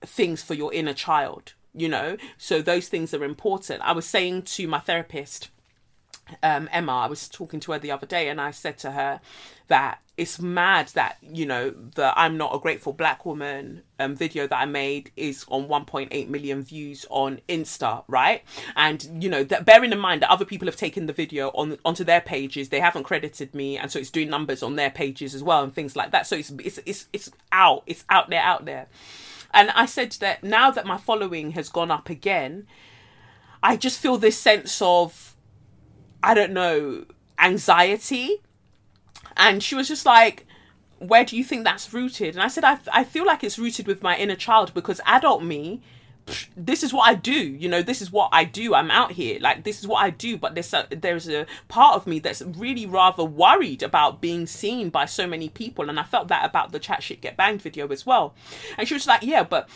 [0.03, 3.83] things for your inner child you know so those things are important.
[3.83, 5.51] I was saying to my therapist
[6.45, 9.21] um emma i was talking to her the other day and i said to her
[9.67, 14.47] that it's mad that you know the i'm not a grateful black woman um video
[14.47, 18.43] that i made is on 1.8 million views on insta right?
[18.77, 21.79] And you know that bearing in mind that other people have taken the video on
[21.85, 25.35] onto their pages they haven't credited me and so it's doing numbers on their pages
[25.35, 26.27] as well and things like that.
[26.27, 28.89] So it's it's it's, it's out it's out there out there
[29.53, 32.67] and I said that now that my following has gone up again,
[33.63, 35.37] I just feel this sense of,
[36.23, 37.05] I don't know,
[37.39, 38.43] anxiety.
[39.37, 40.47] And she was just like,
[40.99, 42.35] where do you think that's rooted?
[42.35, 45.43] And I said, I, I feel like it's rooted with my inner child because adult
[45.43, 45.83] me,
[46.57, 47.33] this is what I do.
[47.33, 48.75] You know, this is what I do.
[48.75, 49.39] I'm out here.
[49.41, 50.37] Like, this is what I do.
[50.37, 54.91] But there's a, there's a part of me that's really rather worried about being seen
[54.91, 55.89] by so many people.
[55.89, 58.35] And I felt that about the Chat Shit Get Banged video as well.
[58.79, 59.69] And she was like, yeah, but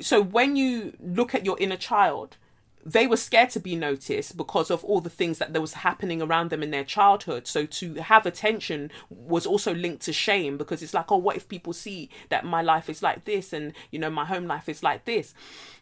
[0.00, 2.36] so when you look at your inner child,
[2.84, 6.20] they were scared to be noticed because of all the things that there was happening
[6.20, 7.46] around them in their childhood.
[7.46, 11.48] So to have attention was also linked to shame because it's like oh what if
[11.48, 14.82] people see that my life is like this and you know my home life is
[14.82, 15.32] like this?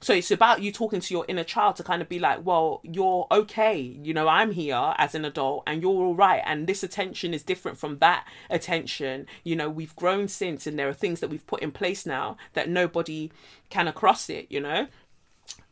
[0.01, 2.81] So it's about you talking to your inner child to kind of be like well
[2.83, 3.79] you're okay.
[3.81, 6.43] You know i'm here as an adult and you're all right.
[6.45, 9.27] And this attention is different from that attention.
[9.43, 12.37] You know we've grown since and there are things that we've put in place now
[12.53, 13.31] that nobody
[13.71, 14.89] can across it you know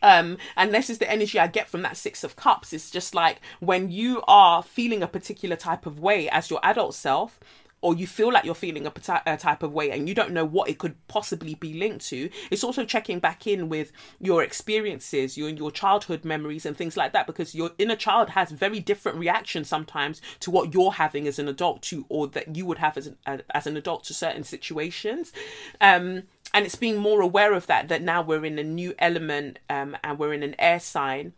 [0.02, 2.72] um and this is the energy i get from that six of cups.
[2.72, 6.94] It's just like when you are feeling a particular type of way as your adult
[6.94, 7.38] self
[7.80, 8.92] or you feel like you're feeling a,
[9.26, 12.28] a type of way and you don't know what it could possibly be linked to
[12.50, 17.12] it's also checking back in with your experiences your your childhood memories and things like
[17.12, 21.38] that because your inner child has very different reactions sometimes to what you're having as
[21.38, 24.44] an adult to or that you would have as an as an adult to certain
[24.44, 25.32] situations.
[25.80, 29.58] Um and it's being more aware of that that now we're in a new element
[29.68, 31.32] um, and we're in an air sign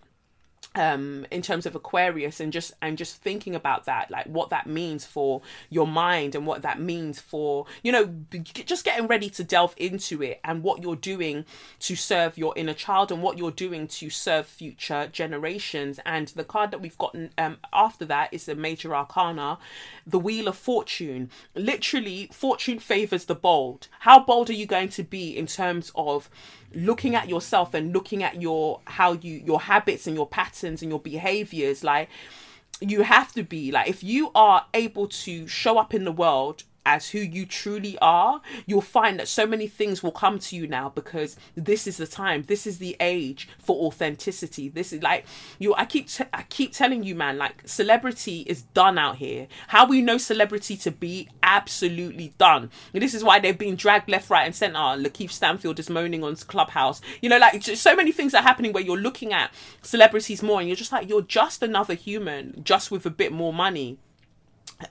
[0.77, 4.67] um in terms of aquarius and just and just thinking about that like what that
[4.67, 8.15] means for your mind and what that means for you know
[8.55, 11.45] just getting ready to delve into it and what you're doing
[11.79, 16.01] to serve your inner child and what you're doing to serve future generations.
[16.05, 19.59] And the card that we've gotten um after that is the major arcana
[20.07, 21.31] the wheel of fortune.
[21.55, 23.89] Literally fortune favors the bold.
[24.01, 26.31] How bold are you going to be in terms of
[26.75, 30.91] looking at yourself and looking at your how you your habits and your patterns and
[30.91, 32.09] your behaviors like
[32.81, 36.63] you have to be like if you are able to show up in the world
[36.87, 40.67] as who you truly are, you'll find that so many things will come to you
[40.67, 44.69] now because this is the time, this is the age for authenticity.
[44.69, 45.27] This is like
[45.59, 45.75] you.
[45.75, 47.39] I keep t- I keep telling you, man.
[47.39, 49.47] Like celebrity is done out here.
[49.69, 52.71] How we know celebrity to be absolutely done.
[52.95, 54.79] And this is why they've been dragged left, right, and center.
[54.79, 57.01] Lakeith Stanfield is moaning on Clubhouse.
[57.21, 60.69] You know, like so many things are happening where you're looking at celebrities more, and
[60.69, 63.99] you're just like you're just another human, just with a bit more money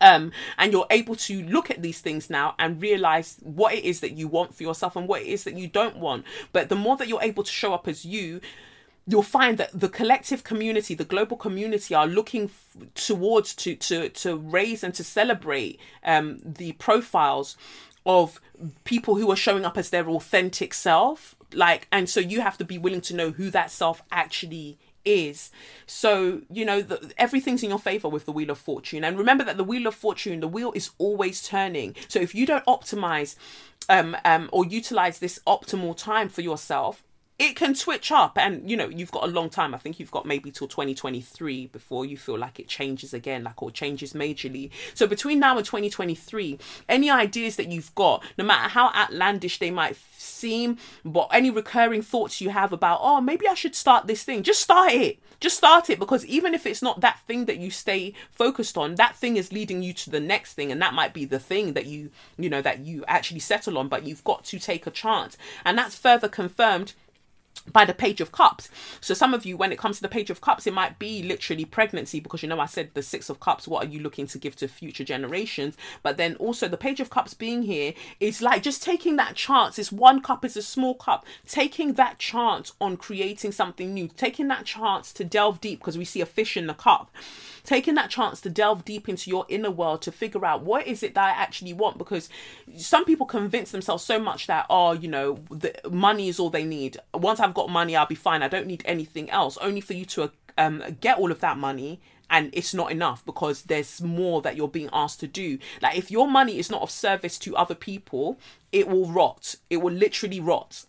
[0.02, 4.00] um, and you're able to look at these things now and realize what it is
[4.02, 6.26] that you want for yourself and what it is that you don't want.
[6.52, 8.42] But the more that you're able to show up as you,
[9.08, 14.10] you'll find that the collective community, the global community, are looking f- towards to to
[14.10, 17.58] to raise and to celebrate um, the profiles
[18.06, 18.40] of
[18.84, 21.36] people who are showing up as their authentic self.
[21.54, 25.52] Like, and so you have to be willing to know who that self actually is.
[25.86, 29.04] So, you know, the, everything's in your favor with the Wheel of Fortune.
[29.04, 31.96] And remember that the Wheel of Fortune, the wheel is always turning.
[32.08, 33.36] So if you don't optimize
[33.88, 37.04] um, um, or utilize this optimal time for yourself,
[37.40, 39.74] it can switch up and you know you've got a long time.
[39.74, 43.64] I think you've got maybe till 2023 before you feel like it changes again like
[43.64, 44.70] or changes majorly.
[44.94, 49.72] So between now and 2023 any ideas that you've got no matter how outlandish they
[49.72, 54.24] might seem but any recurring thoughts you have about oh maybe i should start this
[54.24, 55.20] thing just start it.
[55.40, 58.96] Just start it because even if it's not that thing that you stay focused on
[58.96, 61.74] that thing is leading you to the next thing and that might be the thing
[61.74, 64.92] that you you know that you actually settle on but you've got to take a
[64.92, 65.38] chance.
[65.64, 66.94] And that's further confirmed
[67.72, 68.70] by the page of cups.
[69.02, 71.24] So some of you when it comes to the page of cups it might be
[71.24, 74.28] literally pregnancy because you know i said the six of cups what are you looking
[74.28, 75.76] to give to future generations?
[76.04, 79.80] But then also the page of cups being here is like just taking that chance.
[79.80, 81.26] It's one cup is a small cup.
[81.48, 86.06] Taking that chance on creating something new taking that chance to delve deep because we
[86.06, 87.12] see a fish in the cup
[87.70, 91.04] taking that chance to delve deep into your inner world to figure out what is
[91.04, 92.28] it that I actually want because
[92.76, 96.64] some people convince themselves so much that oh you know the money is all they
[96.64, 99.94] need once I've got money I'll be fine I don't need anything else only for
[99.94, 104.42] you to um, get all of that money and it's not enough because there's more
[104.42, 105.58] that you're being asked to do.
[105.82, 108.38] Like if your money is not of service to other people,
[108.72, 109.56] it will rot.
[109.70, 110.86] It will literally rot.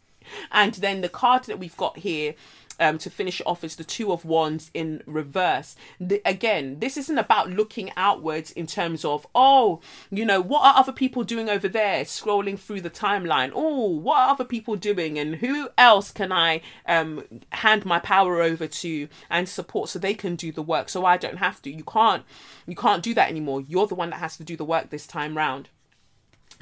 [0.53, 2.35] And then the card that we've got here
[2.81, 5.77] um, to finish off is the Two of Wands in reverse.
[6.01, 10.81] The, again, this isn't about looking outwards in terms of, oh, you know, what are
[10.81, 12.05] other people doing over there?
[12.05, 13.53] Scrolling through the timeline.
[13.55, 15.19] Oh, what are other people doing?
[15.19, 20.15] And who else can I um, hand my power over to and support so they
[20.15, 21.71] can do the work so I don't have to?
[21.71, 22.25] You can't,
[22.67, 23.61] you can't do that anymore.
[23.61, 25.69] You're the one that has to do the work this time round.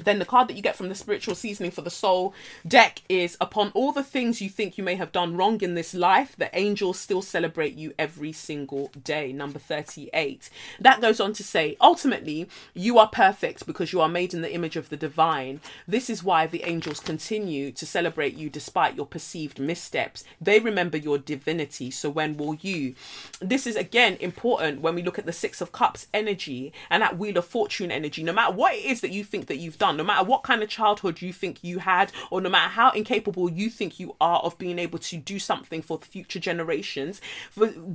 [0.03, 2.33] Then the card that you get from the spiritual seasoning for the soul
[2.67, 5.93] deck is upon all the things you think you may have done wrong in this
[5.93, 9.33] life, the angels still celebrate you every single day.
[9.33, 10.49] Number 38.
[10.79, 14.53] That goes on to say, ultimately, you are perfect because you are made in the
[14.53, 15.59] image of the divine.
[15.87, 20.23] This is why the angels continue to celebrate you despite your perceived missteps.
[20.39, 21.91] They remember your divinity.
[21.91, 22.95] So when will you?
[23.39, 27.17] This is again important when we look at the Six of Cups energy and that
[27.17, 28.23] Wheel of Fortune energy.
[28.23, 30.63] No matter what it is that you think that you've done, no matter what kind
[30.63, 34.39] of childhood you think you had, or no matter how incapable you think you are
[34.39, 37.21] of being able to do something for future generations,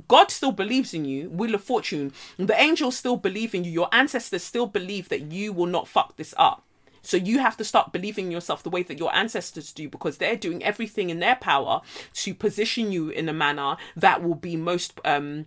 [0.07, 1.29] God still believes in you.
[1.29, 3.71] Wheel of Fortune, the angels still believe in you.
[3.71, 6.63] Your ancestors still believe that you will not fuck this up.
[7.05, 10.17] So you have to start believing in yourself the way that your ancestors do because
[10.17, 11.81] they're doing everything in their power
[12.15, 15.45] to position you in a manner that will be most um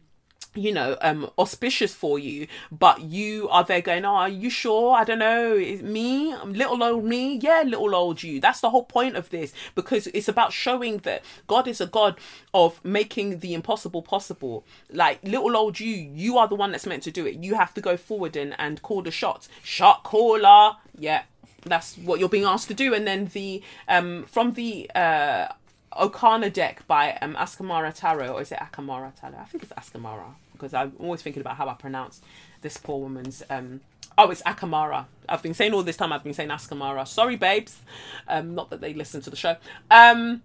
[0.54, 4.94] you know um auspicious for you but you are there going oh are you sure?
[4.94, 5.54] I don't know.
[5.54, 6.34] Is me?
[6.44, 7.36] Little old me?
[7.36, 8.40] Yeah little old you.
[8.40, 12.18] That's the whole point of this because it's about showing that god is a god
[12.52, 14.64] of making the impossible possible.
[14.92, 17.36] Like little old you you are the one that's meant to do it.
[17.36, 19.48] You have to go forward and and call the shots.
[19.62, 20.76] Shot caller.
[20.98, 21.22] Yeah
[21.64, 22.94] that's what you're being asked to do.
[22.94, 25.48] And then the um from the uh
[25.92, 29.38] Okana deck by um, Askamara Tarot, or is it Akamara Tarot?
[29.38, 32.20] I think it's Askamara because I'm always thinking about how I pronounce
[32.62, 33.42] this poor woman's.
[33.48, 33.80] Um,
[34.16, 35.06] oh, it's Akamara.
[35.28, 36.12] I've been saying all this time.
[36.12, 37.06] I've been saying Askamara.
[37.06, 37.78] Sorry, babes.
[38.26, 39.56] Um, not that they listen to the show.
[39.90, 40.42] Um,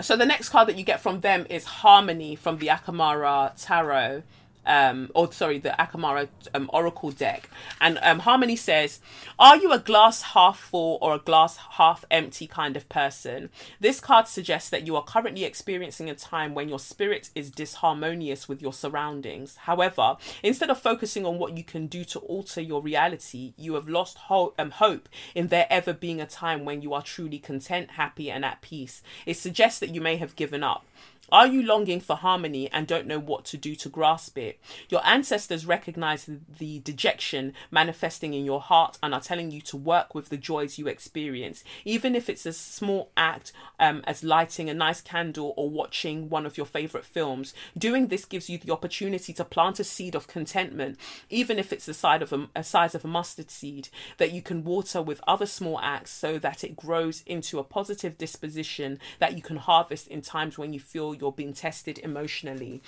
[0.00, 4.22] So the next card that you get from them is Harmony from the Akamara Tarot
[4.66, 7.48] um, or sorry, the Akamara um, Oracle deck.
[7.80, 9.00] And um, Harmony says,
[9.38, 13.50] Are you a glass half full or a glass half empty kind of person?
[13.80, 18.48] This card suggests that you are currently experiencing a time when your spirit is disharmonious
[18.48, 19.56] with your surroundings.
[19.56, 23.88] However, instead of focusing on what you can do to alter your reality, you have
[23.88, 27.92] lost ho- um, hope in there ever being a time when you are truly content,
[27.92, 29.02] happy, and at peace.
[29.26, 30.84] It suggests that you may have given up.
[31.32, 34.60] Are you longing for harmony and don't know what to do to grasp it?
[34.90, 40.14] Your ancestors recognize the dejection manifesting in your heart and are telling you to work
[40.14, 44.74] with the joys you experience, even if it's a small act um, as lighting a
[44.74, 47.54] nice candle or watching one of your favorite films.
[47.76, 50.98] Doing this gives you the opportunity to plant a seed of contentment,
[51.30, 54.42] even if it's the size of a, a size of a mustard seed, that you
[54.42, 59.36] can water with other small acts so that it grows into a positive disposition that
[59.36, 62.82] you can harvest in times when you feel you're being tested emotionally.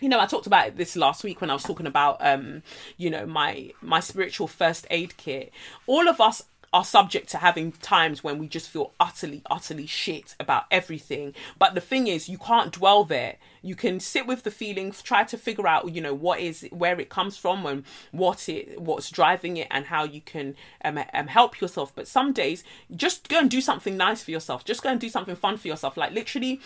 [0.00, 2.62] You know i talked about this last week when i was talking about um
[2.96, 5.52] you know my my spiritual first aid kit.
[5.86, 6.42] All of us
[6.72, 11.34] are subject to having times when we just feel utterly, utterly shit about everything.
[11.58, 13.36] But the thing is, you can't dwell there.
[13.62, 17.00] You can sit with the feelings, try to figure out, you know, what is where
[17.00, 20.54] it comes from and what it, what's driving it, and how you can
[20.84, 21.92] um, um, help yourself.
[21.94, 22.62] But some days,
[22.94, 24.64] just go and do something nice for yourself.
[24.64, 25.96] Just go and do something fun for yourself.
[25.96, 26.60] Like literally,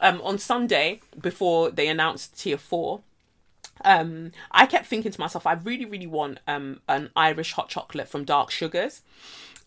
[0.00, 3.02] um, on Sunday before they announced Tier Four
[3.84, 8.08] um i kept thinking to myself i really really want um an irish hot chocolate
[8.08, 9.02] from dark sugars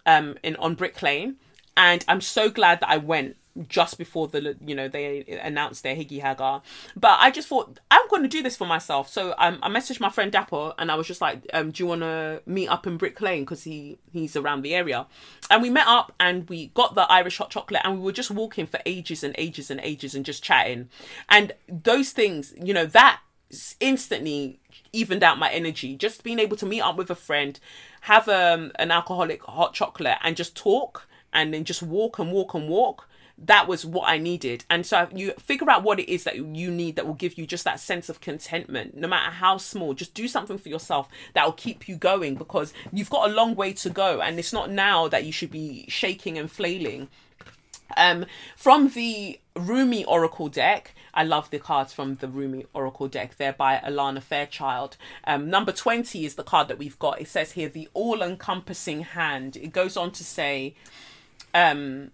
[0.06, 1.36] um in on brick lane.
[1.76, 3.36] And i'm so glad that i went
[3.68, 6.62] just before the you know they announced their higgy hagar.
[6.96, 9.10] But i just thought i'm going to do this for myself.
[9.10, 11.88] So um, i messaged my friend dapper and i was just like um, do you
[11.88, 13.44] want to meet up in brick lane?
[13.44, 15.08] Because he he's around the area.
[15.50, 18.32] And we met up and we got the irish hot chocolate and we were just
[18.32, 20.90] walking for ages and ages and ages and just chatting.
[21.30, 23.22] And those things you know that
[23.80, 24.60] instantly
[24.94, 25.96] evened out my energy.
[25.96, 27.60] Just being able to meet up with a friend,
[28.02, 32.54] have um, an alcoholic hot chocolate, and just talk, and then just walk and walk
[32.54, 33.08] and walk.
[33.40, 34.66] That was what I needed.
[34.68, 37.46] And so you figure out what it is that you need that will give you
[37.46, 39.94] just that sense of contentment, no matter how small.
[39.94, 43.54] Just do something for yourself that will keep you going because you've got a long
[43.54, 44.22] way to go.
[44.22, 47.10] And it's not now that you should be shaking and flailing.
[47.96, 48.26] Um,
[48.56, 53.38] from the Rumi Oracle deck, I love the cards from the Rumi Oracle deck.
[53.38, 54.98] They're by Alana Fairchild.
[55.24, 57.22] Um, number 20 is the card that we've got.
[57.22, 59.56] It says here, the all encompassing hand.
[59.58, 60.76] It goes on to say,
[61.54, 62.12] um,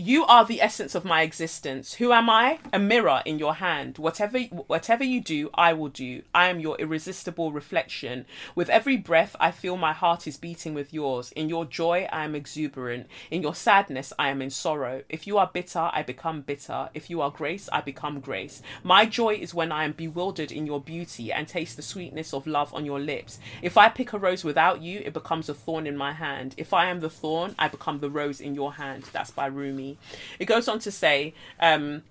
[0.00, 1.94] you are the essence of my existence.
[1.94, 2.58] Who am I?
[2.72, 3.98] A mirror in your hand.
[3.98, 6.22] Whatever whatever you do, I will do.
[6.34, 8.24] I am your irresistible reflection.
[8.54, 11.32] With every breath, I feel my heart is beating with yours.
[11.32, 13.08] In your joy, I am exuberant.
[13.30, 15.02] In your sadness, I am in sorrow.
[15.10, 16.88] If you are bitter, I become bitter.
[16.94, 18.62] If you are grace, I become grace.
[18.82, 22.46] My joy is when I am bewildered in your beauty and taste the sweetness of
[22.46, 23.38] love on your lips.
[23.60, 26.54] If I pick a rose without you, it becomes a thorn in my hand.
[26.56, 29.04] If I am the thorn, I become the rose in your hand.
[29.12, 29.89] That's by Rumi.
[30.38, 32.02] It goes on to say, um,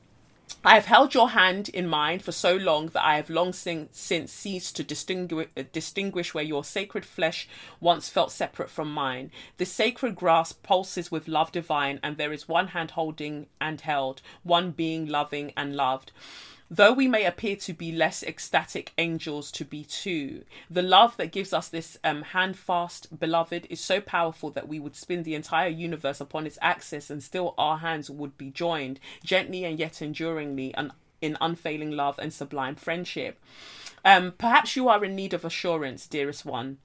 [0.64, 3.88] I have held your hand in mine for so long that I have long sin-
[3.92, 7.48] since ceased to distinguish, uh, distinguish where your sacred flesh
[7.80, 9.32] once felt separate from mine.
[9.58, 14.22] This sacred grasp pulses with love divine, and there is one hand holding and held,
[14.44, 16.12] one being loving and loved.
[16.72, 21.32] Though we may appear to be less ecstatic angels to be too, the love that
[21.32, 25.68] gives us this um, handfast beloved is so powerful that we would spin the entire
[25.68, 30.72] universe upon its axis and still our hands would be joined gently and yet enduringly
[30.76, 30.92] and
[31.22, 33.40] in unfailing love and sublime friendship.
[34.06, 36.78] Um, perhaps you are in need of assurance, dearest one.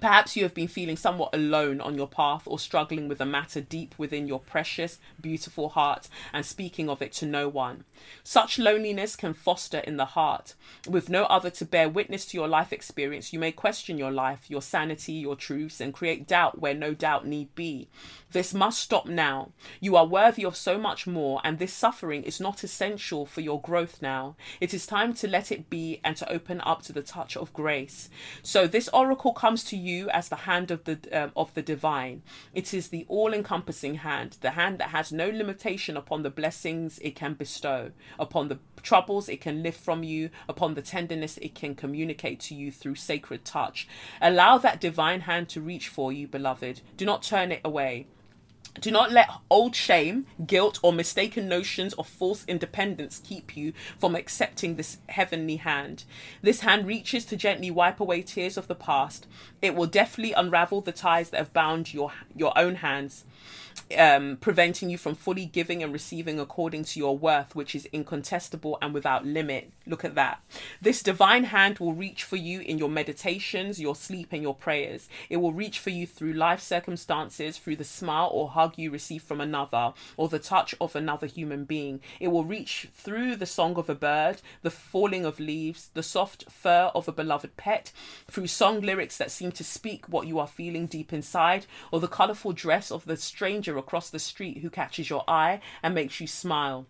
[0.00, 3.60] Perhaps you have been feeling somewhat alone on your path or struggling with a matter
[3.60, 7.84] deep within your precious, beautiful heart and speaking of it to no one.
[8.22, 10.54] Such loneliness can foster in the heart.
[10.88, 14.48] With no other to bear witness to your life experience, you may question your life,
[14.48, 17.88] your sanity, your truths, and create doubt where no doubt need be.
[18.30, 19.52] This must stop now.
[19.80, 23.60] You are worthy of so much more, and this suffering is not essential for your
[23.60, 24.36] growth now.
[24.60, 27.52] It is time to let it be and to open up to the touch of
[27.52, 28.10] grace.
[28.42, 32.22] So this oracle comes to you as the hand of the um, of the divine.
[32.52, 37.14] It is the all-encompassing hand, the hand that has no limitation upon the blessings it
[37.14, 41.74] can bestow, upon the troubles it can lift from you, upon the tenderness it can
[41.74, 43.88] communicate to you through sacred touch.
[44.20, 46.82] Allow that divine hand to reach for you, beloved.
[46.96, 48.06] Do not turn it away.
[48.80, 54.14] Do not let old shame, guilt, or mistaken notions of false independence keep you from
[54.14, 56.04] accepting this heavenly hand.
[56.42, 59.26] This hand reaches to gently wipe away tears of the past.
[59.60, 63.24] It will deftly unravel the ties that have bound your, your own hands.
[63.96, 68.78] Um, preventing you from fully giving and receiving according to your worth, which is incontestable
[68.82, 69.72] and without limit.
[69.86, 70.42] Look at that.
[70.80, 75.08] This divine hand will reach for you in your meditations, your sleep, and your prayers.
[75.30, 79.22] It will reach for you through life circumstances, through the smile or hug you receive
[79.22, 82.00] from another, or the touch of another human being.
[82.20, 86.50] It will reach through the song of a bird, the falling of leaves, the soft
[86.50, 87.92] fur of a beloved pet,
[88.30, 92.08] through song lyrics that seem to speak what you are feeling deep inside, or the
[92.08, 96.26] colourful dress of the stranger across the street who catches your eye and makes you
[96.26, 96.86] smile.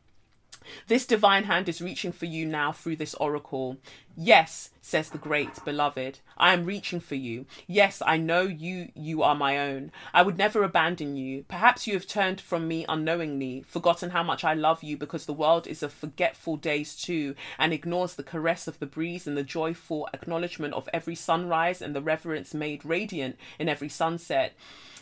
[0.87, 3.79] This divine hand is reaching for you now through this oracle.
[4.17, 7.47] Yes, says the great beloved, I am reaching for you.
[7.67, 9.93] Yes, I know you you are my own.
[10.13, 11.45] I would never abandon you.
[11.49, 15.33] Perhaps you have turned from me unknowingly, forgotten how much I love you because the
[15.33, 19.43] world is a forgetful days too, and ignores the caress of the breeze and the
[19.43, 24.55] joyful acknowledgement of every sunrise and the reverence made radiant in every sunset.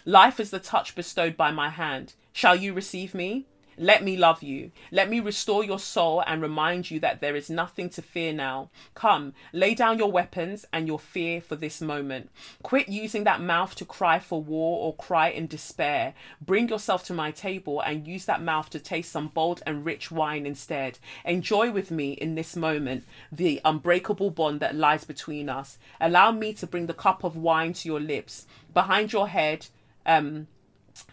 [0.08, 2.14] Life is the touch bestowed by my hand.
[2.32, 3.46] Shall you receive me?
[3.76, 4.70] Let me love you.
[4.92, 8.70] Let me restore your soul and remind you that there is nothing to fear now.
[8.94, 12.30] Come, lay down your weapons and your fear for this moment.
[12.62, 16.14] Quit using that mouth to cry for war or cry in despair.
[16.40, 20.12] Bring yourself to my table and use that mouth to taste some bold and rich
[20.12, 21.00] wine instead.
[21.24, 25.78] Enjoy with me in this moment the unbreakable bond that lies between us.
[26.00, 28.46] Allow me to bring the cup of wine to your lips.
[28.72, 29.66] Behind your head,
[30.06, 30.46] um,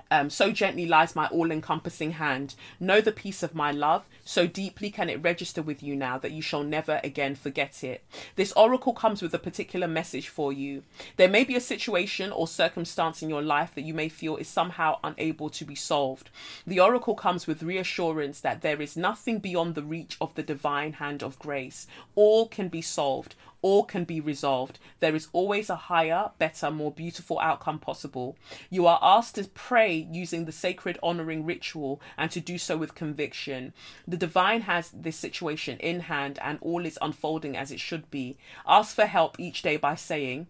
[0.10, 2.56] um, so gently lies my all encompassing hand.
[2.80, 4.08] Know the peace of my love.
[4.24, 8.04] So deeply can it register with you now that you shall never again forget it.
[8.36, 10.84] This oracle comes with a particular message for you.
[11.18, 14.48] There may be a situation or circumstance in your life that you may feel is
[14.48, 16.30] somehow unable to be solved.
[16.66, 20.94] The oracle comes with reassurance that there is nothing beyond the reach of the divine
[20.94, 21.88] hand of grace.
[22.16, 24.78] All can be solved all can be resolved.
[24.99, 28.36] There is always a higher, better, more beautiful outcome possible.
[28.70, 32.93] You are asked to pray using the sacred honoring ritual and to do so with
[32.93, 33.74] conviction.
[34.07, 38.38] The divine has this situation in hand and all is unfolding as it should be.
[38.68, 40.47] Ask for help each day by saying,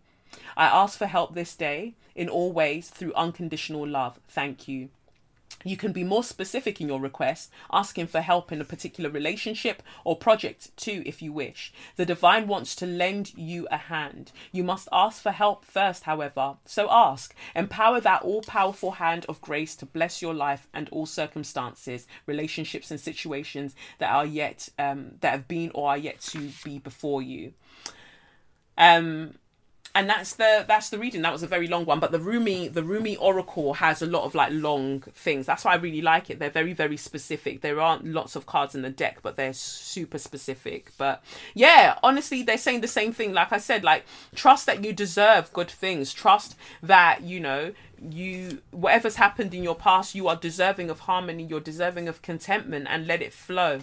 [0.57, 4.19] I ask for help this day in all ways through unconditional love.
[4.27, 4.89] Thank you.
[5.63, 9.83] You can be more specific in your request, asking for help in a particular relationship
[10.03, 11.73] or project too, if you wish.
[11.95, 14.31] The divine wants to lend you a hand.
[14.51, 16.55] You must ask for help first, however.
[16.65, 17.35] So ask.
[17.55, 22.91] Empower that all powerful hand of grace to bless your life and all circumstances, relationships,
[22.91, 27.21] and situations that are yet, um, that have been or are yet to be before
[27.21, 27.53] you.
[28.77, 29.35] Um,
[29.95, 31.21] and that's the that's the reading.
[31.21, 34.23] That was a very long one, but the Rumi the Rumi Oracle has a lot
[34.23, 35.45] of like long things.
[35.45, 36.39] That's why I really like it.
[36.39, 37.61] They're very very specific.
[37.61, 40.91] There aren't lots of cards in the deck, but they're super specific.
[40.97, 41.23] But
[41.53, 43.33] yeah, honestly, they're saying the same thing.
[43.33, 46.11] Like I said, like trust that you deserve good things.
[46.11, 51.43] Trust that you know you whatever's happened in your past, you are deserving of harmony.
[51.43, 53.81] You're deserving of contentment, and let it flow.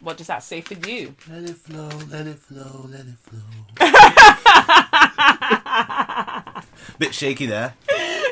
[0.00, 1.14] What does that say for you?
[1.28, 3.40] Let it flow, let it flow, let it flow.
[6.98, 7.74] Bit shaky there.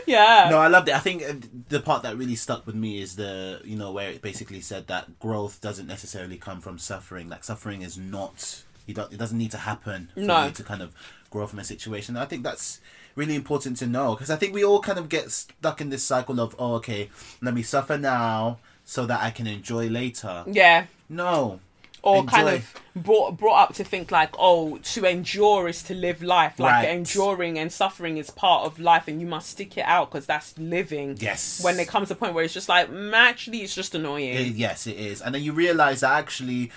[0.06, 0.48] Yeah.
[0.50, 0.94] No, I loved it.
[0.94, 1.34] I think uh,
[1.68, 4.86] the part that really stuck with me is the you know where it basically said
[4.86, 7.28] that growth doesn't necessarily come from suffering.
[7.28, 10.44] Like suffering is not you don't it doesn't need to happen for No.
[10.46, 10.94] you to kind of
[11.30, 12.16] grow from a situation.
[12.16, 12.80] I think that's
[13.16, 16.04] really important to know because I think we all kind of get stuck in this
[16.04, 17.10] cycle of oh okay
[17.42, 20.44] let me suffer now so that I can enjoy later.
[20.46, 20.86] Yeah.
[21.10, 21.60] No.
[22.02, 26.22] or kind of brought brought up to think like oh to endure is to live
[26.22, 26.88] life like Right.
[26.96, 30.56] enduring and suffering is part of life and you must stick it out because that's
[30.56, 31.60] living Yes.
[31.64, 34.54] when there comes a point where it's just like mm, actually it's just annoying It-
[34.66, 36.70] yes, it is, and then you realize that actually.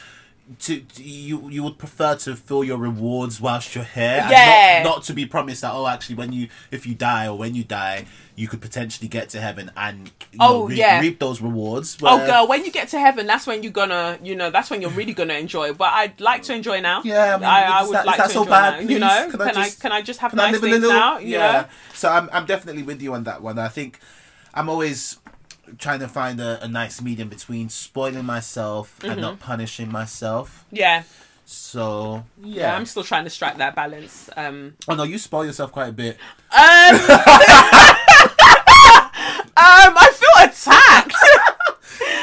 [0.58, 4.82] To, to- you you would prefer to feel your rewards whilst you're here, and Yeah.
[4.84, 7.54] not, not to be promised that oh actually when you if you die or when
[7.54, 11.00] you die you could potentially get to heaven and you Oh, know, reap, yeah.
[11.02, 11.98] reap those rewards.
[12.02, 14.72] oh where- girl when you get to heaven that's when you're gonna you know that's
[14.72, 17.82] when you're really gonna enjoy but i'd like to enjoy now Yeah, I mean, I,
[17.84, 19.64] is would that- like to so enjoy bad, now you know Can can, I I,
[19.66, 20.90] just- can i just have I nice things little?
[20.90, 21.52] now you yeah.
[21.52, 23.60] know So I'm I'm definitely with you on that one.
[23.60, 24.00] I think
[24.56, 25.20] I'm always
[25.78, 29.12] trying to find a, a nice medium between spoiling myself Mm-hmm.
[29.12, 30.66] and not punishing myself.
[30.72, 31.04] yeah
[31.46, 32.76] So yeah yeah.
[32.76, 35.92] i'm still trying to strike that balance um oh no, you spoil yourself quite a
[35.94, 36.18] bit.
[36.52, 36.96] Um,
[39.58, 41.16] um, I feel attacked.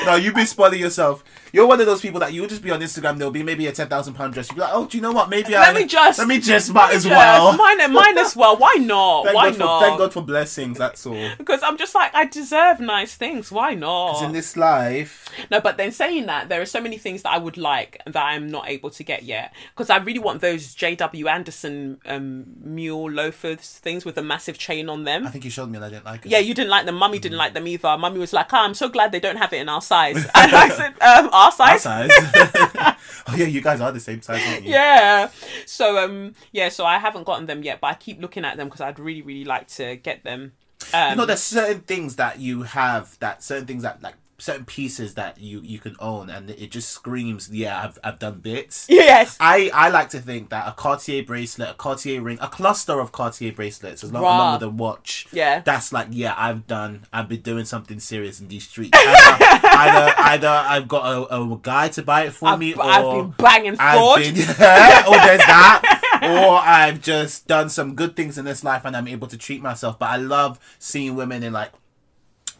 [0.06, 1.22] no, you've been spoiling yourself.
[1.52, 3.18] You're one of those people that you'll just be on Instagram.
[3.18, 4.48] There'll be maybe a ten thousand pound dress.
[4.48, 5.28] You'll be like, oh, do you know what?
[5.30, 7.56] Maybe I Let me just- let me just might as well.
[7.56, 8.56] mine, mine as well.
[8.56, 9.24] Why not?
[9.24, 9.80] Thank Why God not?
[9.80, 10.78] For, thank God for blessings.
[10.78, 11.30] That's all.
[11.38, 13.50] Because I'm just like, I deserve nice things.
[13.52, 14.12] Why not?
[14.12, 17.32] Because in this life, No, but then saying that, there are so many things that
[17.32, 19.54] I would like that I'm not able to get yet.
[19.74, 21.28] Because I really want those J.W.
[21.28, 25.26] Anderson um, mule loafers things with a massive chain on them.
[25.26, 26.30] I think you showed me and I didn't like it.
[26.30, 26.96] Yeah, you didn't like them.
[26.96, 27.96] Mummy didn't like them either.
[27.98, 30.16] Mummy was like, oh, I'm so glad they don't have it in our size.
[30.36, 31.82] And I said, um, our Our size?
[31.82, 32.10] size.
[33.28, 34.70] oh yeah, you guys are the same size, aren't you?
[34.72, 35.30] Yeah.
[35.66, 38.68] So, um, yeah, so I haven't gotten them yet, but I keep looking at them
[38.68, 40.52] because I'd really, really like to get them.
[40.92, 44.64] Um, You know, there's certain things that you have that certain things that like certain
[44.64, 48.86] pieces that you you can own, and it just screams, yeah, I've I've done bits.
[48.90, 49.36] yes.
[49.40, 53.12] I, I like to think that a Cartier bracelet, a Cartier ring, a cluster of
[53.12, 55.26] Cartier bracelets, as long with a watch.
[55.32, 55.60] Yeah.
[55.60, 58.96] That's like, yeah, I've done, I've been doing something serious in these streets.
[58.98, 62.82] Either, either, either I've got a, a guy to buy it for I've, me, or
[62.82, 64.18] I've been banging fraud.
[64.18, 68.96] been, or there's that, or I've just done some good things in this life and
[68.96, 69.98] I'm able to treat myself.
[69.98, 71.72] But I love seeing women in like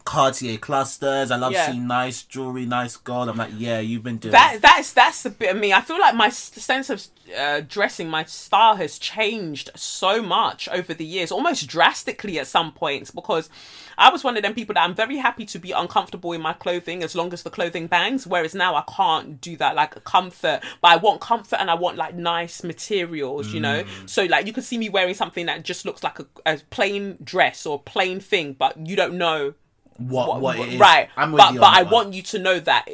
[0.07, 1.31] Cartier clusters.
[1.31, 1.69] I love Yeah.
[1.69, 3.27] seeing nice jewelry, nice gold.
[3.27, 5.73] I'm like, yeah, you've been doing that that's that's a bit of me.
[5.73, 7.05] I feel like my sense of
[7.37, 12.71] uh, dressing, my style has changed so much over the years, almost drastically at some
[12.71, 13.11] points.
[13.11, 13.49] Because
[13.97, 16.53] I was one of them people that I'm very happy to be uncomfortable in my
[16.53, 18.25] clothing as long as the clothing bangs.
[18.25, 20.61] Whereas now I can't do that, like comfort.
[20.81, 23.83] But I want comfort and I want like nice materials, you know.
[24.05, 27.17] So like you could see me wearing something that just looks like a, a plain
[27.21, 29.53] dress or plain thing, but you don't know
[29.99, 30.79] what what it is.
[30.79, 31.09] right.
[31.17, 31.91] I'm with but you but I one.
[31.91, 32.85] want you to know that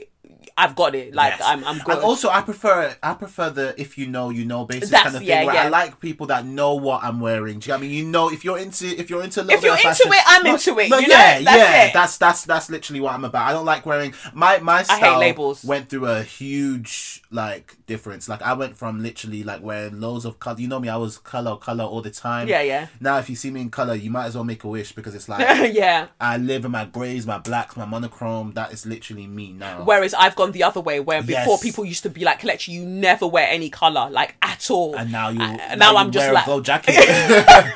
[0.55, 1.15] I've got it.
[1.15, 1.41] Like Yes.
[1.43, 1.95] I'm I'm good.
[1.95, 5.15] And also, I prefer I prefer the if you know you know basis That's- kind
[5.15, 5.29] of thing.
[5.29, 5.63] yeah, where yeah.
[5.63, 7.57] I like people that know what I'm wearing.
[7.57, 7.97] Do you know what I mean?
[7.97, 10.77] You know, if you're into if you're into If you're into fashion- it, I'm into
[10.79, 11.15] it, no, you know?
[11.15, 11.83] yeah, That's yeah.
[11.85, 11.93] it.
[11.93, 13.47] That's that's that's literally what I'm about.
[13.47, 15.19] I don't like wearing my my hate style.
[15.19, 15.63] labels.
[15.65, 18.29] Went through a huge like difference.
[18.29, 20.59] Like I went from literally like wearing loads of color.
[20.59, 22.47] You know me, I was color color all the time.
[22.47, 22.87] Yeah, yeah.
[22.99, 25.15] Now if you see me in color, you might as well make a wish because
[25.15, 25.41] it's like
[25.73, 26.07] yeah.
[26.19, 28.53] I live in my grays, my blacks, my monochrome.
[28.53, 29.83] That is literally me now.
[29.83, 32.85] Whereas I've gone the other way, where before people used to be like, "Kelechi, you
[32.85, 36.11] never wear any color, like at all." and now you Uh, now, now I'm you
[36.13, 36.95] just wear like- a gold jacket.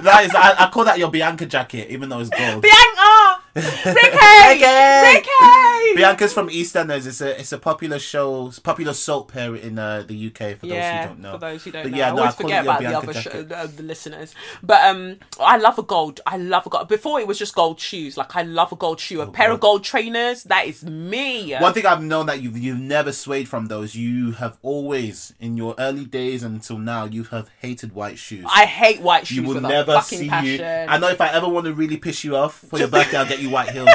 [0.00, 2.62] that is, I, I call that your Bianca jacket, even though it's gold.
[2.62, 3.10] Bianca,
[3.54, 4.64] Ricky, Ricky!
[4.64, 5.96] Ricky.
[5.96, 7.06] Bianca's from EastEnders.
[7.06, 10.56] It's a it's a popular show, popular soap pair in uh, the UK.
[10.58, 11.32] For those who don't know.
[11.32, 13.06] for those who don't But know, yeah, I no, always call forget it your about
[13.06, 14.34] the other sh- uh, the listeners.
[14.62, 16.20] But um, I love a gold.
[16.26, 16.88] I love a gold.
[16.88, 18.16] Before it was just gold shoes.
[18.16, 19.20] Like I love a gold shoe.
[19.20, 20.44] A pair of gold trainers.
[20.44, 21.54] That is me.
[21.56, 23.94] One thing I've known that you've you've never swayed from those.
[23.96, 28.44] You have always, in your early days until now, you have hated white shoes.
[28.48, 30.60] I hate white shoes you will with never a fucking see passion.
[30.60, 30.64] you.
[30.64, 33.26] I know if I ever want to really piss you off for your birthday, I'll
[33.28, 33.88] get you white heels.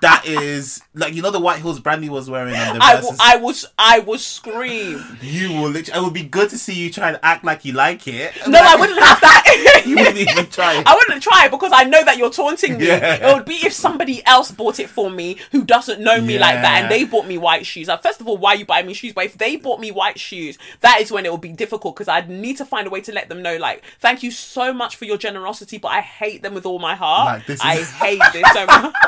[0.00, 3.02] That is like you know the white heels Brandy was wearing on the I Verzuz.
[3.40, 5.04] will, I will scream.
[5.20, 5.98] You will literally.
[6.00, 8.32] It would be good to see you try and act like you like it.
[8.46, 9.44] No, I wouldn't have that.
[9.88, 10.82] You wouldn't even try.
[10.84, 12.88] I wouldn't try it because I know that you're taunting me.
[12.88, 13.30] Yeah.
[13.30, 16.56] It would be if somebody else bought it for me who doesn't know me like
[16.56, 17.88] that and they bought me white shoes.
[17.88, 19.14] Like, first of all, why you buy me shoes?
[19.14, 22.08] But if they bought me white shoes, that is when it will be difficult because
[22.08, 24.96] I'd need to find a way to let them know, like, thank you so much
[24.96, 27.38] for your generosity, but I hate them with all my heart.
[27.38, 28.94] Like, this is- I hate this so much.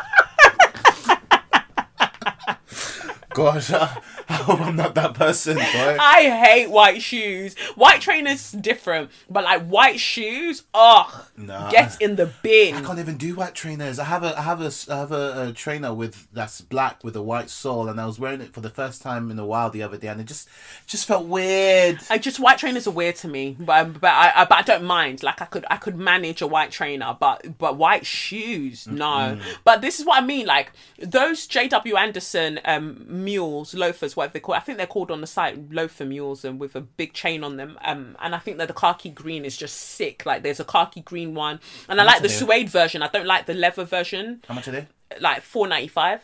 [3.32, 5.96] Gosh, I, I hope I'm not that person, boy.
[6.00, 7.56] I hate white shoes.
[7.76, 11.70] White trainers different, but like white shoes, ugh, Nah.
[11.70, 12.74] get in the bin.
[12.74, 13.98] I can't even do white trainers.
[13.98, 17.14] I have a I have a I have a, a trainer with that's black with
[17.16, 19.70] a white sole, and I was wearing it for the first time in a while
[19.70, 20.48] the other day, and it just
[20.86, 22.00] just felt weird.
[22.10, 24.84] I just white trainers are weird to me, but but I, I but I don't
[24.84, 25.22] mind.
[25.22, 29.38] Like I could I could manage a white trainer, but but white shoes, no.
[29.64, 30.46] But this is what I mean.
[30.46, 31.96] Like those J.W.
[31.96, 34.54] Anderson um mules, loafers, whatever they call.
[34.54, 37.56] I think they're called on the site loafer mules, and with a big chain on
[37.56, 37.78] them.
[37.84, 40.24] Um, and I think that the khaki green is just sick.
[40.26, 43.02] Like there's a khaki green one, and I like the suede version.
[43.02, 44.42] I don't like the leather version.
[44.48, 44.88] How much are they?
[45.20, 46.20] Like four ninety five.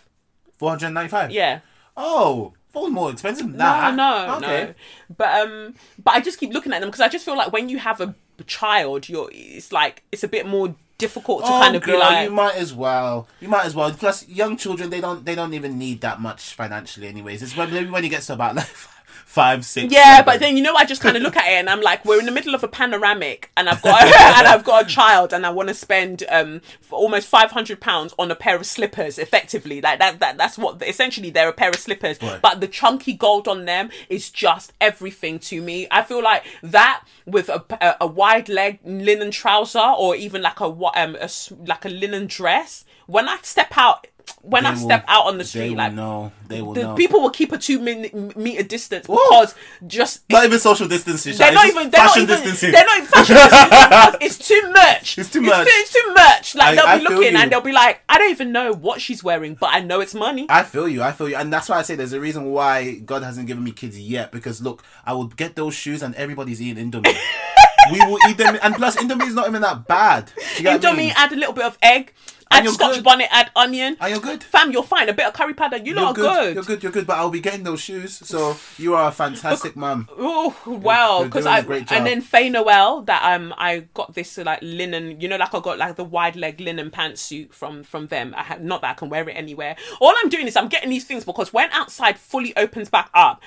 [0.58, 1.30] Four hundred ninety five.
[1.30, 1.60] Yeah.
[1.96, 3.94] Oh, four more expensive than that.
[3.94, 4.64] No, no, okay.
[4.66, 4.74] no.
[5.16, 7.68] But um, but I just keep looking at them because I just feel like when
[7.68, 8.14] you have a
[8.46, 12.00] child, you're it's like it's a bit more difficult to Oh, kind of girl, be
[12.00, 12.24] like.
[12.28, 13.28] you might as well.
[13.40, 13.90] You might as well.
[13.92, 17.42] Plus, young children they don't they don't even need that much financially, anyways.
[17.42, 18.68] It's when maybe when you get to about like
[19.36, 19.92] five, six.
[19.92, 20.24] yeah, seven.
[20.26, 22.18] but then you know, I just kind of look at it and I'm like, we're
[22.18, 24.02] in the middle of a panoramic, and I've got
[24.38, 26.60] and I've got a child, and I want to spend um
[26.90, 29.18] almost five hundred pounds on a pair of slippers.
[29.18, 32.40] Effectively, like that, that that's what essentially they're a pair of slippers, Right.
[32.42, 35.86] but the chunky gold on them is just everything to me.
[35.90, 40.60] I feel like that with a, a, a wide leg linen trouser or even like
[40.60, 41.28] a wa- um a
[41.66, 42.84] like a linen dress.
[43.06, 44.06] When I step out
[44.42, 46.32] when They I will- step out on the street, like know.
[46.48, 46.94] They will the know.
[46.94, 49.54] people will keep a two min- meter distance because
[49.86, 51.36] just not even social distancing.
[51.36, 52.72] they're not even they're not even distancing.
[52.72, 55.18] they're not even fashion distancing it's too much.
[55.18, 55.66] It's too much.
[55.68, 56.54] It's too, much.
[56.56, 59.00] Like I- they'll be feel looking and they'll be like, I don't even know what
[59.00, 60.46] she's wearing, but I know it's money.
[60.48, 61.02] I feel you.
[61.02, 63.62] I feel you, and that's why I say there's a reason why God hasn't given
[63.64, 64.32] me kids yet.
[64.32, 67.16] Because look, I will get those shoes, and everybody's eating Indomie.
[67.92, 70.26] we will eat them, and plus Indomie is not even that bad.
[70.36, 71.12] Do you get what I Indomie, mean?
[71.16, 72.12] add a little bit of egg,
[72.50, 73.04] add scotch good.
[73.04, 73.96] bonnet, add onion.
[74.00, 74.42] And you're good.
[74.42, 75.08] Fam, you're fine.
[75.08, 76.22] A bit of curry powder, you You're lot are good.
[76.22, 76.54] good.
[76.54, 76.82] You're good.
[76.82, 77.06] You're good.
[77.06, 78.16] But I'll be getting those shoes.
[78.16, 80.08] So you are a fantastic mum.
[80.16, 81.18] Oh wow!
[81.18, 81.98] you're Because I great job.
[81.98, 85.60] and then Fe Noel that um I got this like linen, you know, like I
[85.60, 88.34] got like the wide leg linen pantsuit from from them.
[88.36, 89.76] I have not that I can wear it anywhere.
[90.00, 93.42] All I'm doing is I'm getting these things because when outside fully opens back up.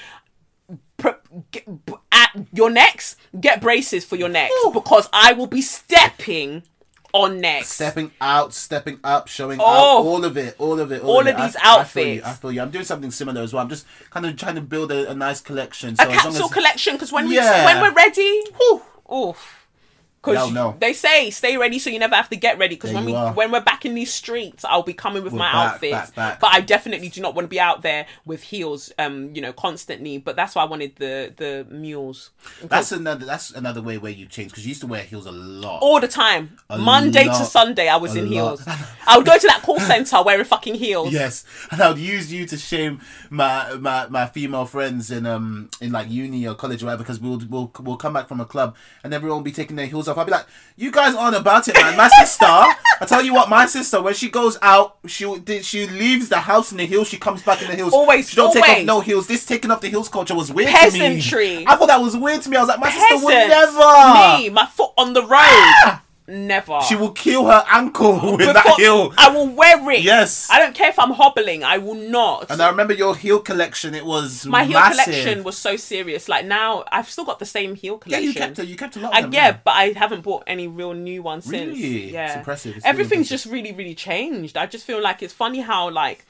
[2.11, 6.63] At your necks, get braces for your necks because I will be stepping
[7.13, 7.69] on necks.
[7.69, 9.65] Stepping out, stepping up, showing Oh.
[9.65, 11.39] out, all of it, all of it, all, All of, of it.
[11.39, 12.11] I- these I, feel you.
[12.21, 12.27] outfits.
[12.27, 12.61] I feel you.
[12.61, 13.63] I'm doing something similar as well.
[13.63, 15.95] I'm just kind of trying to build a, a nice collection.
[15.95, 17.59] So a as capsule as, collection because when Yeah.
[17.59, 18.81] we when we're ready, whew,
[19.13, 19.58] oof.
[20.21, 22.75] Because they say stay ready so you never have to get ready.
[22.75, 23.33] Because when we are.
[23.33, 25.91] when we're back in these streets, I'll be coming with We're my back, outfits.
[25.91, 26.39] back, back.
[26.41, 29.53] But I definitely do not want to be out there with heels, um, you know,
[29.53, 30.17] constantly.
[30.17, 32.31] But that's why I wanted the the mules
[32.63, 33.25] That's another.
[33.25, 35.81] That's another way where you change because you used to wear heels a lot.
[35.81, 36.57] all the time.
[36.69, 37.45] Monday to.
[37.45, 38.59] Sunday, I was in lot.
[38.59, 38.63] heels.
[39.07, 41.13] I would go to that call center wearing fucking heels.
[41.13, 42.99] Yes, and I would use you to shame
[43.29, 47.19] my my, my female friends in um in like uni or college or whatever because
[47.19, 50.08] we'll we'll we'll come back from a club and everyone will be taking their heels
[50.09, 50.17] off.
[50.17, 50.45] I'll be like,
[50.75, 51.95] you guys aren't about it, man.
[51.95, 55.25] My sister, I tell you what, my sister when she goes out, she
[55.61, 57.07] she leaves the house in the heels.
[57.07, 57.93] She comes back in the heels.
[57.93, 59.27] Always, she don't take off no heels.
[59.27, 61.57] This taking off the heels culture was weird to Peasantry.
[61.57, 61.65] me.
[61.67, 62.57] I thought that was weird to me.
[62.57, 64.37] I was like, my sister would never.
[64.41, 65.29] Me, my foot on the road.
[65.31, 66.03] Ah!
[66.29, 66.79] Never.
[66.87, 69.13] She will kill her ankle with that heel.
[69.17, 70.01] I will wear it.
[70.01, 70.47] Yes.
[70.51, 71.63] I don't care if I'm hobbling.
[71.63, 72.51] I will not.
[72.51, 73.95] And I remember your heel collection.
[73.95, 75.05] It was My heel massive.
[75.05, 76.29] collection was so serious.
[76.29, 78.23] Like now, I've still got the same heel collection.
[78.23, 79.11] Yeah, you kept you kept a lot.
[79.13, 81.75] Of I, them, yeah, but I haven't bought any real new ones since.
[81.75, 82.11] Really?
[82.11, 82.75] Yeah, It's impressive.
[82.77, 83.43] It's really Everything's impressive.
[83.43, 84.55] just really, really changed.
[84.55, 86.25] I just feel like it's funny how like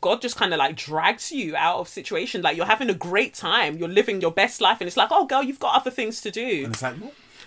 [0.00, 2.42] God just kind of like drags you out of situations.
[2.42, 5.26] Like you're having a great time, you're living your best life, and it's like, oh,
[5.26, 6.64] girl, you've got other things to do.
[6.64, 6.96] And it's like?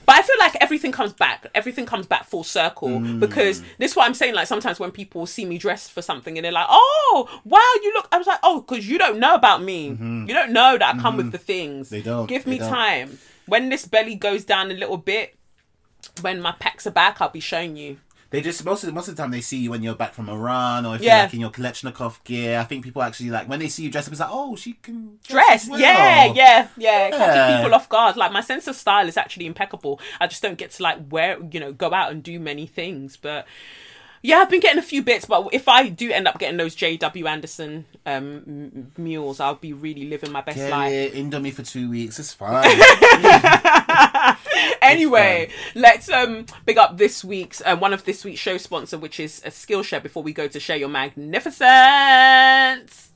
[0.09, 1.45] But I feel like everything comes back.
[1.53, 3.19] Everything comes back full circle Mm.
[3.19, 4.33] because this is what I'm saying.
[4.33, 7.93] Like sometimes when people see me dressed for something and they're like, "Oh, wow, you
[7.93, 9.89] look," I was like, "Oh, because you don't know about me.
[9.89, 11.87] You don't know that I come with the things.
[11.87, 11.95] Mm-hmm.
[11.95, 12.25] They don't.
[12.25, 12.69] Give me don't.
[12.69, 13.19] time.
[13.45, 15.35] When this belly goes down a little bit,
[16.21, 17.97] when my packs are back, I'll be showing you.
[18.31, 20.13] They just most of the, most of the time they see you when you're back
[20.13, 21.15] from Iran or if Yeah.
[21.15, 22.59] you're like in your Kalashnikov gear.
[22.59, 24.11] I think people actually like when they see you dressed up.
[24.11, 25.79] It's like, oh, she can Dress, as well.
[25.79, 26.67] yeah, yeah, yeah,
[27.07, 27.09] Yeah.
[27.17, 28.17] catching people off guard.
[28.17, 29.99] Like my sense of style is actually impeccable.
[30.19, 33.17] I just don't get to like wear, you know, go out and do many things.
[33.17, 33.47] But
[34.21, 35.25] yeah, I've been getting a few bits.
[35.25, 37.25] But if I do end up getting those J.W.
[37.25, 40.91] Anderson um, m- mules, I'll be really living my best life.
[40.91, 42.19] it, Indomie for two weeks.
[42.19, 42.63] It's fine.
[44.81, 49.19] Anyway, let's um big up this week's um, one of this week's show sponsor, which
[49.19, 50.01] is a Skillshare.
[50.01, 53.08] Before we go to share your magnificence.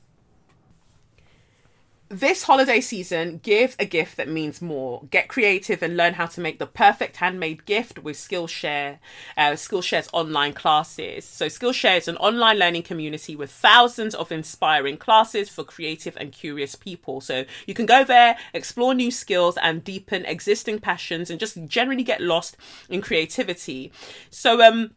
[2.14, 5.02] This holiday season, give a gift that means more.
[5.10, 9.00] Get creative and learn how to make the perfect handmade gift with Skillshare,
[9.36, 11.24] uh, Skillshare's online classes.
[11.24, 16.30] So, Skillshare is an online learning community with thousands of inspiring classes for creative and
[16.30, 17.20] curious people.
[17.20, 22.04] So, you can go there, explore new skills, and deepen existing passions, and just generally
[22.04, 22.56] get lost
[22.88, 23.90] in creativity.
[24.30, 24.92] So, um,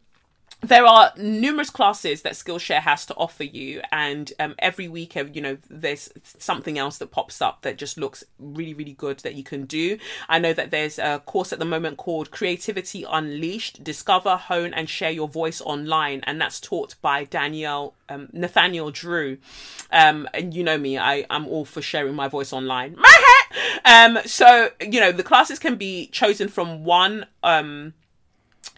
[0.60, 5.24] there are numerous classes that Skillshare has to offer you, and um, every week, uh,
[5.32, 9.36] you know, there's something else that pops up that just looks really, really good that
[9.36, 9.98] you can do.
[10.28, 14.90] I know that there's a course at the moment called Creativity Unleashed: Discover, Hone, and
[14.90, 19.38] Share Your Voice Online, and that's taught by Danielle um, Nathaniel Drew.
[19.92, 22.96] Um, and you know me, I I'm all for sharing my voice online.
[23.84, 27.94] um, so you know, the classes can be chosen from one um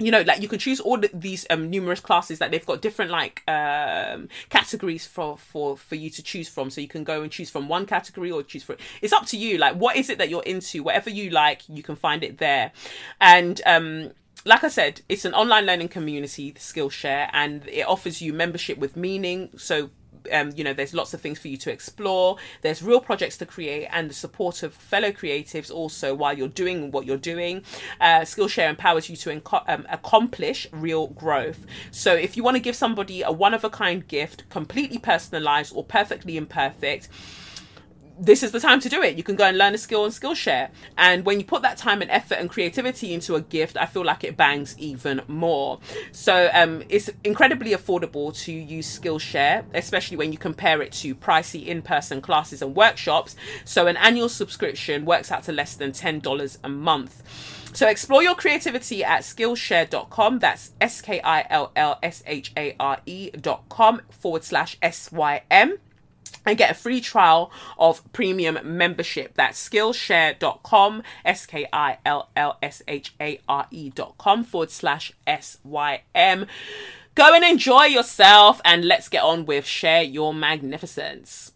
[0.00, 2.80] you know like you can choose all the, these um numerous classes that they've got
[2.82, 6.70] different like um categories for for for you to choose from.
[6.70, 9.36] So you can go and choose from one category or choose for it's up to
[9.36, 9.58] you.
[9.58, 10.82] Like what is it that you're into?
[10.82, 12.72] Whatever you like you can find it there.
[13.20, 14.12] And um
[14.46, 18.96] like I said, it's an online learning community, Skillshare, and it offers you membership with
[18.96, 19.50] meaning.
[19.56, 19.90] So
[20.32, 22.36] um, you know, there's lots of things for you to explore.
[22.62, 26.90] There's real projects to create and the support of fellow creatives also while you're doing
[26.90, 27.62] what you're doing.
[28.00, 31.66] Uh, Skillshare empowers you to um, accomplish real growth.
[31.90, 35.72] So if you want to give somebody a one of a kind gift, completely personalized
[35.74, 37.08] or perfectly imperfect,
[38.20, 39.16] this is the time to do it.
[39.16, 40.68] You can go and learn a skill on Skillshare.
[40.98, 44.04] And when you put that time and effort and creativity into a gift, I feel
[44.04, 45.80] like it bangs even more.
[46.12, 51.66] So um, it's incredibly affordable to use Skillshare, especially when you compare it to pricey
[51.66, 53.36] in person classes and workshops.
[53.64, 57.22] So an annual subscription works out to less than $10 a month.
[57.72, 60.40] So explore your creativity at Skillshare.com.
[60.40, 65.42] That's S K I L L S H A R E.com forward slash S Y
[65.50, 65.78] M
[66.44, 69.34] and get a free trial of premium membership.
[69.34, 75.58] That's Skillshare.com, S K I L L S H A R E.com forward slash S
[75.64, 76.46] Y M.
[77.14, 81.52] Go and enjoy yourself and let's get on with Share Your Magnificence.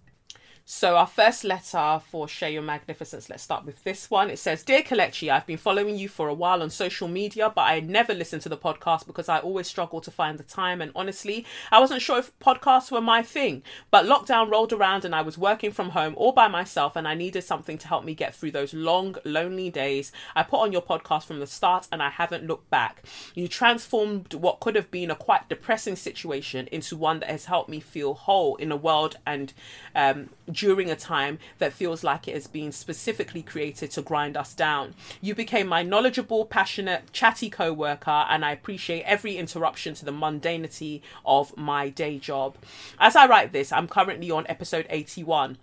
[0.67, 4.31] So, our first letter for Share Your Magnificence, let's start with this one.
[4.31, 7.69] It says Dear Kelechi, I've been following you for a while on social media, but
[7.69, 10.81] I never listened to the podcast because I always struggle to find the time.
[10.81, 13.63] And honestly, I wasn't sure if podcasts were my thing.
[13.91, 17.13] But lockdown rolled around and I was working from home all by myself, and I
[17.13, 20.13] needed something to help me get through those long, lonely days.
[20.35, 23.05] I put on your podcast from the start and I haven't looked back.
[23.35, 27.69] You transformed what could have been a quite depressing situation into one that has helped
[27.69, 29.53] me feel whole in a world and
[29.95, 30.31] um,
[30.65, 34.95] during a time that feels like it has been specifically created to grind us down.
[35.21, 40.11] You became my knowledgeable, passionate, chatty co worker, and I appreciate every interruption to the
[40.11, 42.57] mundanity of my day job.
[42.99, 45.59] As I write this, I'm currently on episode 81.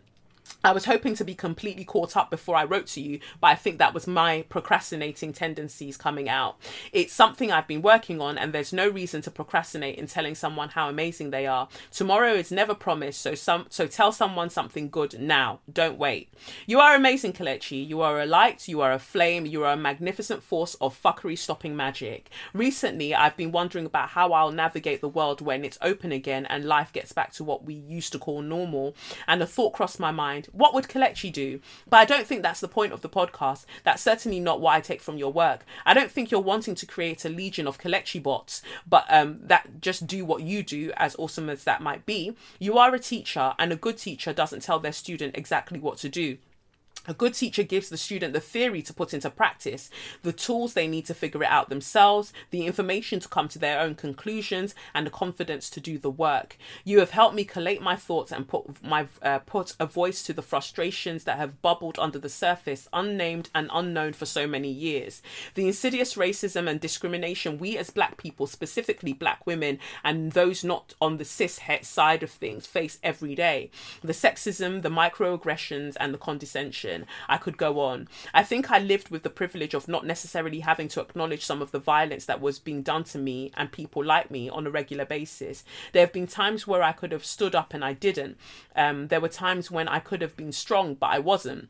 [0.63, 3.55] I was hoping to be completely caught up before I wrote to you, but I
[3.55, 6.57] think that was my procrastinating tendencies coming out.
[6.91, 10.69] It's something I've been working on, and there's no reason to procrastinate in telling someone
[10.69, 11.67] how amazing they are.
[11.91, 15.61] Tomorrow is never promised, so some so tell someone something good now.
[15.71, 16.31] Don't wait.
[16.67, 17.87] You are amazing, Kelechi.
[17.87, 21.37] You are a light, you are a flame, you are a magnificent force of fuckery
[21.37, 22.29] stopping magic.
[22.53, 26.65] Recently, I've been wondering about how I'll navigate the world when it's open again and
[26.65, 28.95] life gets back to what we used to call normal.
[29.27, 31.59] And a thought crossed my mind what would Kelechi do?
[31.89, 33.65] But I don't think that's the point of the podcast.
[33.83, 35.65] That's certainly not what I take from your work.
[35.85, 39.81] I don't think you're wanting to create a legion of Kelechi bots, but um, that
[39.81, 42.35] just do what you do, as awesome as that might be.
[42.59, 46.09] You are a teacher, and a good teacher doesn't tell their student exactly what to
[46.09, 46.37] do.
[47.07, 49.89] A good teacher gives the student the theory to put into practice,
[50.21, 53.79] the tools they need to figure it out themselves, the information to come to their
[53.79, 56.57] own conclusions, and the confidence to do the work.
[56.83, 60.33] You have helped me collate my thoughts and put my uh, put a voice to
[60.33, 65.23] the frustrations that have bubbled under the surface, unnamed and unknown for so many years.
[65.55, 70.93] The insidious racism and discrimination we as black people, specifically black women and those not
[71.01, 73.71] on the cis side of things, face every day.
[74.03, 76.90] The sexism, the microaggressions, and the condescension.
[77.27, 78.07] I could go on.
[78.33, 81.71] I think I lived with the privilege of not necessarily having to acknowledge some of
[81.71, 85.05] the violence that was being done to me and people like me on a regular
[85.05, 85.63] basis.
[85.93, 88.37] There have been times where I could have stood up and I didn't.
[88.75, 91.69] Um, there were times when I could have been strong, but I wasn't.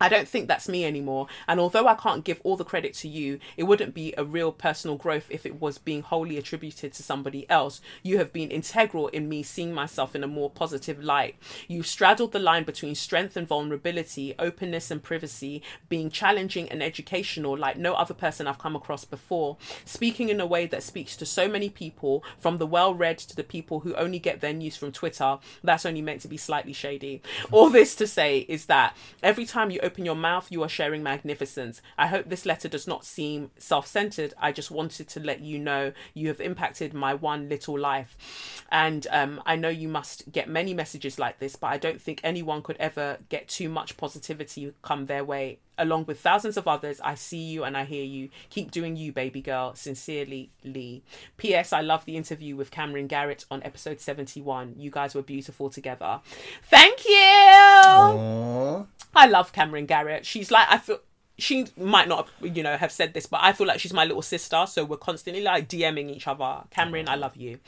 [0.00, 1.28] I don't think that's me anymore.
[1.46, 4.50] And although I can't give all the credit to you, it wouldn't be a real
[4.50, 7.80] personal growth if it was being wholly attributed to somebody else.
[8.02, 11.36] You have been integral in me seeing myself in a more positive light.
[11.68, 17.56] You've straddled the line between strength and vulnerability, openness and privacy, being challenging and educational
[17.56, 21.26] like no other person I've come across before, speaking in a way that speaks to
[21.26, 24.76] so many people, from the well read to the people who only get their news
[24.76, 25.38] from Twitter.
[25.62, 27.22] That's only meant to be slightly shady.
[27.50, 31.02] All this to say is that every time you open your mouth, you are sharing
[31.02, 31.82] magnificence.
[31.98, 34.34] I hope this letter does not seem self centered.
[34.38, 38.16] I just wanted to let you know you have impacted my one little life.
[38.70, 42.20] And um, I know you must get many messages like this, but I don't think
[42.22, 45.58] anyone could ever get too much positivity come their way.
[45.82, 48.28] Along with thousands of others, I see you and I hear you.
[48.50, 49.74] Keep doing you, baby girl.
[49.74, 51.02] Sincerely, Lee.
[51.38, 51.72] P.S.
[51.72, 54.76] I love the interview with Cameron Garrett on episode 71.
[54.78, 56.20] You guys were beautiful together.
[56.62, 57.14] Thank you.
[57.16, 58.86] Aww.
[59.12, 60.24] I love Cameron Garrett.
[60.24, 61.00] She's like, I feel
[61.36, 64.22] she might not, you know, have said this, but I feel like she's my little
[64.22, 64.64] sister.
[64.68, 66.62] So we're constantly like DMing each other.
[66.70, 67.58] Cameron, I love you.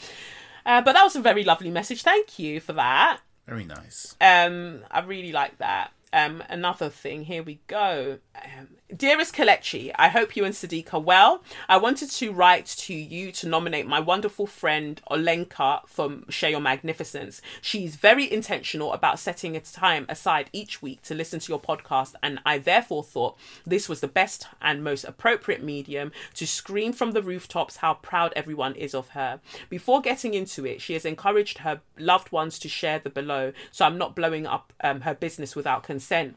[0.65, 2.05] Uh, but that was a very lovely message.
[2.05, 3.19] Thank you for that.
[3.47, 4.17] Very nice.
[4.21, 5.91] Um, I really like that.
[6.15, 8.19] Um, another thing, here we go.
[8.37, 11.43] Um, Dearest Kelechi, I hope you and Sadiq are well.
[11.71, 16.61] I wanted to write to you to nominate my wonderful friend Olenka from Share Your
[16.61, 17.41] Magnificence.
[17.63, 22.13] She's very intentional about setting a time aside each week to listen to your podcast,
[22.23, 27.13] and I therefore thought this was the best and most appropriate medium to scream from
[27.13, 29.41] the rooftops how proud everyone is of her.
[29.71, 33.87] Before getting into it, she has encouraged her loved ones to share the below, so
[33.87, 36.37] I'm not blowing up um, her business without consent.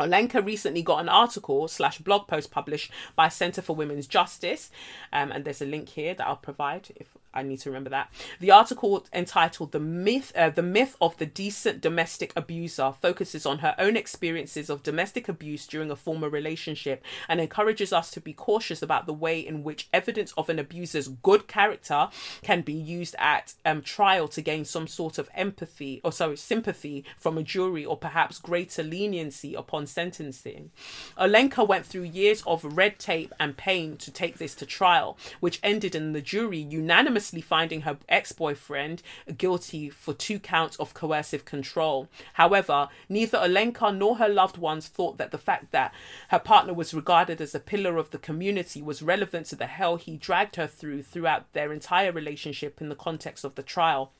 [0.00, 4.70] Olenka recently got an article slash blog post published by Centre for Women's Justice,
[5.12, 8.10] um, and there's a link here that I'll provide if I need to remember that.
[8.40, 13.58] The article entitled "The Myth, uh, The Myth of the Decent Domestic Abuser" focuses on
[13.58, 18.32] her own experiences of domestic abuse during a former relationship and encourages us to be
[18.32, 22.08] cautious about the way in which evidence of an abuser's good character
[22.42, 27.04] can be used at um, trial to gain some sort of empathy or sorry sympathy
[27.18, 30.70] from a jury or perhaps greater leniency upon sentencing.
[31.18, 35.58] Olenka went through years of red tape and pain to take this to trial, which
[35.62, 39.02] ended in the jury unanimously finding her ex boyfriend
[39.36, 42.08] guilty for two counts of coercive control.
[42.34, 45.92] However, neither Olenka nor her loved ones thought that the fact that
[46.28, 49.96] her partner was regarded as a pillar of the community was relevant to the hell
[49.96, 54.12] he dragged her through throughout their entire relationship in the context of the trial.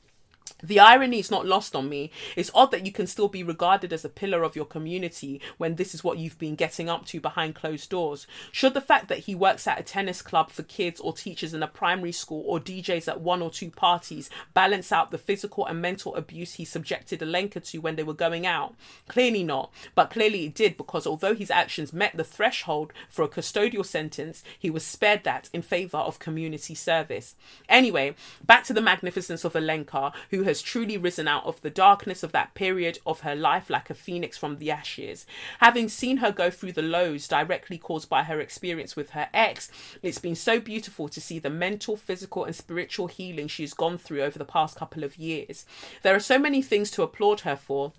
[0.63, 2.11] The irony is not lost on me.
[2.35, 5.75] It's odd that you can still be regarded as a pillar of your community when
[5.75, 8.25] this is what you've been getting up to behind closed doors.
[8.51, 11.61] Should the fact that he works at a tennis club for kids or teaches in
[11.61, 15.81] a primary school or DJs at one or two parties balance out the physical and
[15.81, 18.75] mental abuse he subjected Olenka to when they were going out?
[19.07, 23.29] Clearly not, but clearly it did because although his actions met the threshold for a
[23.29, 27.35] custodial sentence, he was spared that in favour of community service.
[27.67, 32.21] Anyway, back to the magnificence of Olenka, who has truly risen out of the darkness
[32.21, 35.25] of that period of her life like a phoenix from the ashes.
[35.59, 39.71] Having seen her go through the lows directly caused by her experience with her ex,
[40.03, 44.21] it's been so beautiful to see the mental, physical, and spiritual healing she's gone through
[44.21, 45.65] over the past couple of years.
[46.03, 47.93] There are so many things to applaud her for.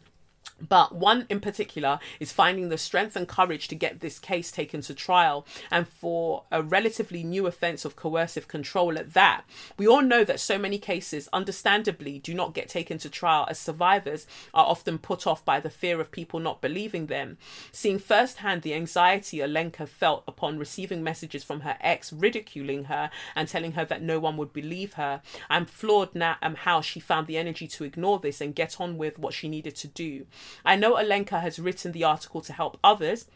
[0.61, 4.81] But one in particular is finding the strength and courage to get this case taken
[4.83, 9.45] to trial and for a relatively new offence of coercive control at that.
[9.77, 13.59] We all know that so many cases, understandably, do not get taken to trial as
[13.59, 17.37] survivors are often put off by the fear of people not believing them.
[17.71, 23.47] Seeing firsthand the anxiety Olenka felt upon receiving messages from her ex ridiculing her and
[23.47, 27.27] telling her that no one would believe her, I'm floored now um, how she found
[27.27, 30.27] the energy to ignore this and get on with what she needed to do.
[30.65, 33.27] I know Olenka has written the article to help others,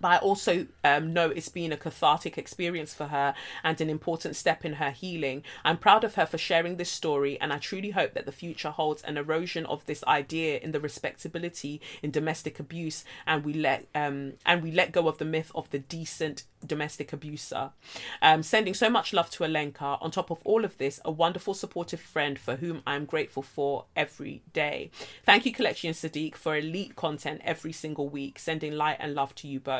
[0.00, 4.36] but I also um, know it's been a cathartic experience for her and an important
[4.36, 5.44] step in her healing.
[5.64, 8.70] I'm proud of her for sharing this story, and I truly hope that the future
[8.70, 13.86] holds an erosion of this idea in the respectability in domestic abuse, and we let
[13.94, 17.70] um, and we let go of the myth of the decent domestic abuser.
[18.20, 19.98] Um, sending so much love to Olenka.
[20.00, 23.86] On top of all of this, a wonderful, supportive friend for whom I'm grateful for
[23.96, 24.90] every day.
[25.24, 28.38] Thank you, Kelechi and Sadiq, for elite content every single week.
[28.38, 29.71] Sending light and love to you both.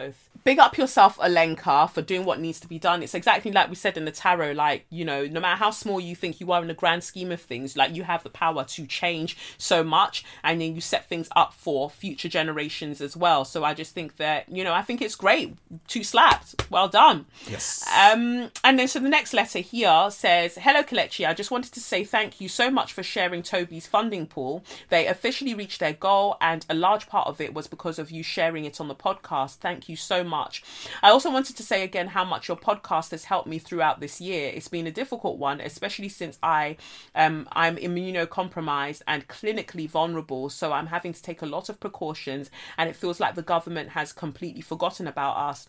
[0.45, 3.03] Big up yourself, Olenka, for doing what needs to be done.
[3.03, 4.53] It's exactly like we said in the tarot.
[4.53, 7.31] Like you know, no matter how small you think you are in the grand scheme
[7.31, 11.09] of things, like you have the power to change so much, and then you set
[11.09, 13.45] things up for future generations as well.
[13.45, 15.57] So I just think that you know, I think it's great.
[15.87, 17.27] Two slaps well done.
[17.49, 17.87] Yes.
[17.89, 21.27] Um, and then so the next letter here says, "Hello, Kelechi.
[21.29, 24.65] I just wanted to say thank you so much for sharing Toby's funding pool.
[24.89, 28.25] They officially reached their goal, and a large part of it was because of you
[28.25, 29.57] sharing it on the podcast.
[29.57, 30.63] Thank you so much.
[31.03, 34.21] I also wanted to say again how much your podcast has helped me throughout this
[34.21, 34.51] year.
[34.55, 36.77] It's been a difficult one, especially since I
[37.15, 42.51] um I'm immunocompromised and clinically vulnerable, so I'm having to take a lot of precautions,
[42.77, 45.69] and it feels like the government has completely forgotten about us."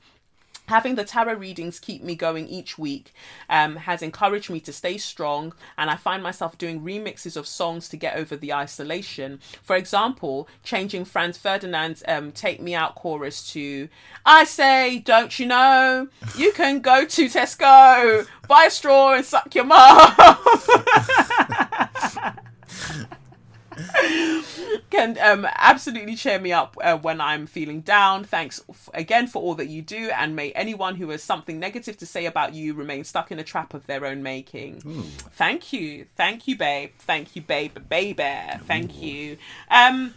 [0.68, 3.14] Having the tarot readings keep me going each week
[3.50, 7.90] um, has encouraged me to stay strong and i find myself doing remixes of songs
[7.90, 9.40] to get over the isolation.
[9.62, 13.90] For example changing franz ferdinand's um, take me out chorus to
[14.26, 16.08] i say don't you know?
[16.38, 20.14] You can go to tesco buy a straw and suck your mum
[24.90, 28.24] can um, absolutely cheer me up uh, when I'm feeling down.
[28.24, 31.98] Thanks f- again for all that you do, and may anyone who has something negative
[31.98, 34.82] to say about you remain stuck in a trap of their own making.
[35.32, 36.92] Thank you, thank you, babe.
[37.00, 38.24] Thank you, babe, baby.
[38.68, 39.38] Thank you.
[39.70, 40.14] Um,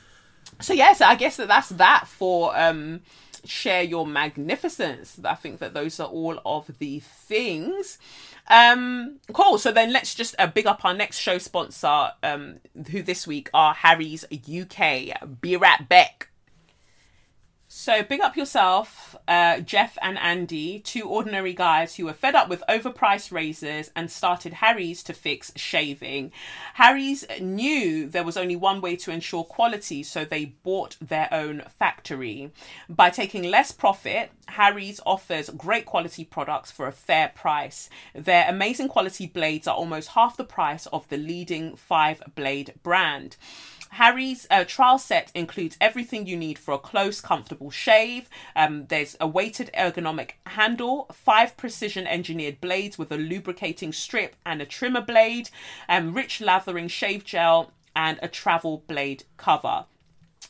[0.61, 3.01] so yes, I guess that that's that for um
[3.45, 5.21] share your magnificence.
[5.25, 7.99] I think that those are all of the things.
[8.49, 9.59] Um, cool.
[9.59, 12.57] So then let's just uh, big up our next show sponsor, um,
[12.91, 15.41] who this week are Harry's UK.
[15.41, 16.29] Be right back.
[17.87, 22.49] So big up yourself, uh, Jeff and Andy, two ordinary guys who were fed up
[22.49, 26.33] with overpriced razors and started Harry's to fix shaving.
[26.75, 31.63] Harry's knew there was only one way to ensure quality, so they bought their own
[31.79, 32.51] factory.
[32.89, 37.89] By taking less profit, Harry's offers great quality products for a fair price.
[38.17, 43.37] Their amazing quality blades are almost half the price of the leading five blade brand.
[43.91, 48.29] Harry's uh, trial set includes everything you need for a close, comfortable shave.
[48.55, 54.61] Um, there's a weighted ergonomic handle, five precision engineered blades with a lubricating strip and
[54.61, 55.51] a trimmer blade,
[55.89, 59.87] um, rich lathering shave gel, and a travel blade cover.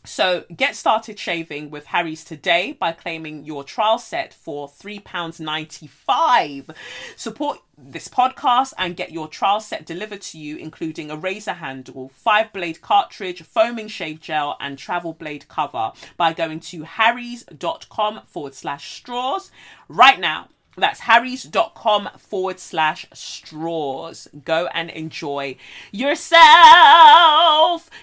[0.06, 6.74] So get started shaving with Harry's today by claiming your trial set for £3.95.
[7.16, 12.10] Support this podcast and get your trial set delivered to you, including a razor handle,
[12.14, 18.54] five blade cartridge, foaming shave gel, and travel blade cover by going to harrys.com forward
[18.54, 19.50] slash straws
[19.88, 20.48] right now.
[20.76, 24.28] That's harrys.com forward slash straws.
[24.44, 25.56] Go and enjoy
[25.90, 26.40] yourself.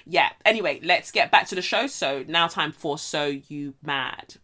[0.06, 1.88] Yeah, anyway, let's get back to the show.
[1.88, 4.36] So now time for So You Mad.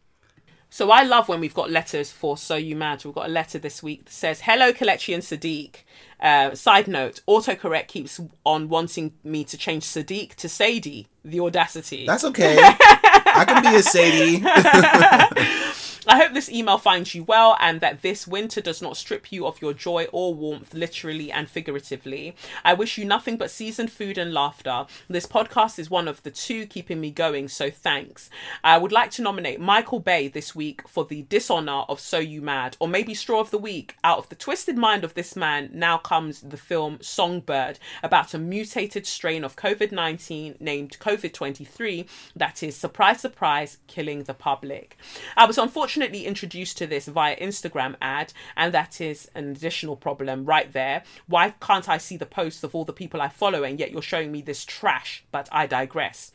[0.71, 3.03] So I love when we've got letters for So You Mad.
[3.03, 5.77] We've got a letter this week that says, Hello, Kelechi and Sadiq.
[6.19, 11.07] Uh, side note, autocorrect keeps on wanting me to change Sadiq to Sadie.
[11.25, 12.05] The audacity.
[12.05, 12.57] That's okay.
[12.61, 15.73] I can be a Sadie.
[16.09, 19.45] I hope this email finds you well and that this winter does not strip you
[19.45, 22.35] of your joy or warmth, literally and figuratively.
[22.65, 24.87] I wish you nothing but seasoned food and laughter.
[25.07, 28.31] This podcast is one of the two keeping me going, so thanks.
[28.63, 32.41] I would like to nominate Michael Bay this week for the dishonor of So You
[32.41, 33.95] Mad, or maybe Straw of the Week.
[34.03, 38.39] Out of the twisted mind of this man, now comes the film Songbird, about a
[38.39, 44.97] mutated strain of COVID 19 named COVID 23 that is, surprise, surprise, killing the public.
[45.37, 45.59] I was
[45.99, 51.03] unfortunately introduced to this via Instagram ad, and that is an additional problem right there.
[51.27, 54.01] Why can't I see the posts of all the people I follow, and yet you're
[54.01, 55.25] showing me this trash?
[55.29, 56.31] But I digress.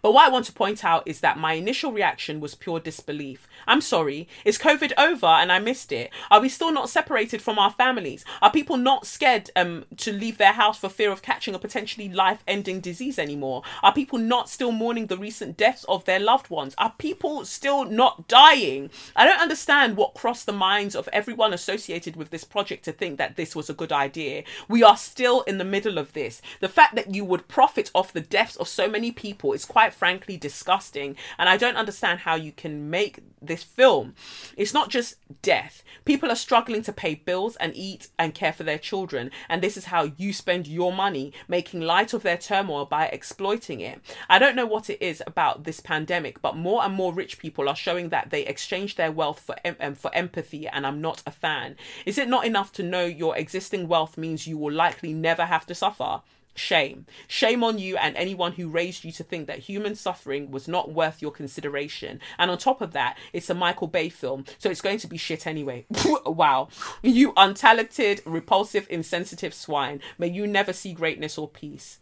[0.00, 3.48] But what I want to point out is that my initial reaction was pure disbelief.
[3.66, 6.10] I'm sorry, is COVID over and I missed it?
[6.30, 8.24] Are we still not separated from our families?
[8.40, 12.08] Are people not scared um, to leave their house for fear of catching a potentially
[12.08, 13.62] life ending disease anymore?
[13.82, 16.74] Are people not still mourning the recent deaths of their loved ones?
[16.78, 18.90] Are people still not dying?
[19.16, 23.18] I don't understand what crossed the minds of everyone associated with this project to think
[23.18, 24.44] that this was a good idea.
[24.68, 26.42] We are still in the middle of this.
[26.60, 29.92] The fact that you would profit off the deaths of so many people is quite
[29.92, 34.14] frankly disgusting, and I don't understand how you can make this film.
[34.56, 35.82] It's not just death.
[36.04, 39.76] People are struggling to pay bills and eat and care for their children, and this
[39.76, 44.00] is how you spend your money, making light of their turmoil by exploiting it.
[44.28, 47.68] I don't know what it is about this pandemic, but more and more rich people
[47.68, 51.22] are showing that they exchange their wealth for em- um, for empathy, and I'm not
[51.26, 51.76] a fan.
[52.06, 55.66] Is it not enough to know your existing wealth means you will likely never have
[55.66, 56.22] to suffer?
[56.54, 57.06] Shame.
[57.28, 60.92] Shame on you and anyone who raised you to think that human suffering was not
[60.92, 62.20] worth your consideration.
[62.38, 65.16] And on top of that, it's a Michael Bay film, so it's going to be
[65.16, 65.86] shit anyway.
[66.26, 66.68] wow.
[67.02, 70.00] You untalented, repulsive, insensitive swine.
[70.18, 71.98] May you never see greatness or peace.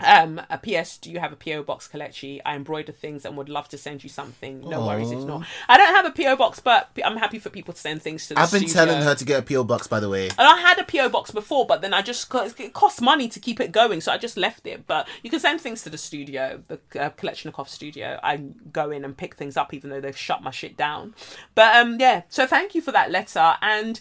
[0.00, 2.40] Um, a PS, do you have a PO box, Kelechi?
[2.44, 4.60] I embroider things and would love to send you something.
[4.68, 5.46] No worries if not.
[5.68, 8.34] I don't have a PO box, but I'm happy for people to send things to
[8.34, 8.44] the studio.
[8.44, 8.84] I've been studio.
[8.86, 10.28] telling her to get a PO box, by the way.
[10.28, 13.40] And I had a PO box before, but then I just it costs money to
[13.40, 14.86] keep it going, so I just left it.
[14.86, 18.18] But you can send things to the studio, the uh, Kelechnekoff studio.
[18.22, 18.36] I
[18.72, 21.14] go in and pick things up, even though they've shut my shit down.
[21.54, 22.22] But um, yeah.
[22.28, 24.00] So thank you for that letter, and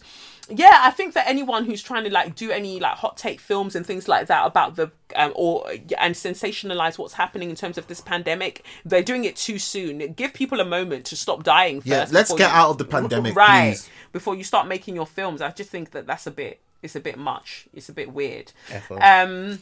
[0.50, 3.76] yeah, I think that anyone who's trying to like do any like hot take films
[3.76, 5.68] and things like that about the um, or
[5.98, 10.14] and sensationalize what's happening in terms of this pandemic, they're doing it too soon.
[10.14, 11.82] Give people a moment to stop dying.
[11.82, 13.72] First Yeah, let's get you- out of the pandemic, right?
[13.72, 13.90] please.
[14.12, 16.60] Before you start making your films, I just think that that's a bit.
[16.84, 17.68] It's a bit much.
[17.74, 18.52] It's a bit weird.
[18.70, 18.98] F-O.
[19.00, 19.60] Um.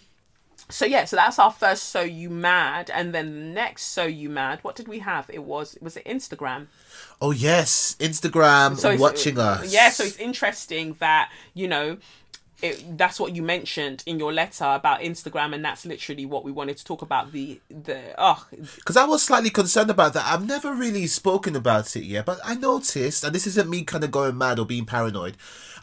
[0.69, 4.29] So yeah, so that's our first So You Mad, and then the next So You
[4.29, 4.59] Mad.
[4.63, 5.29] What did we have?
[5.31, 6.67] It was was it Instagram?
[7.21, 9.71] Oh yes, Instagram So watching uh, us.
[9.73, 11.97] Yeah, so it's interesting that you know.
[12.61, 16.53] It, that's what you mentioned in your letter about Instagram, and that's literally what we
[16.53, 17.33] wanted to talk about.
[17.33, 18.47] The the oh,
[18.77, 20.25] Because I was slightly concerned about that.
[20.25, 24.05] I've never really spoken about it yet, but I noticed, and this isn't me kind
[24.05, 25.35] of going mad or being paranoid.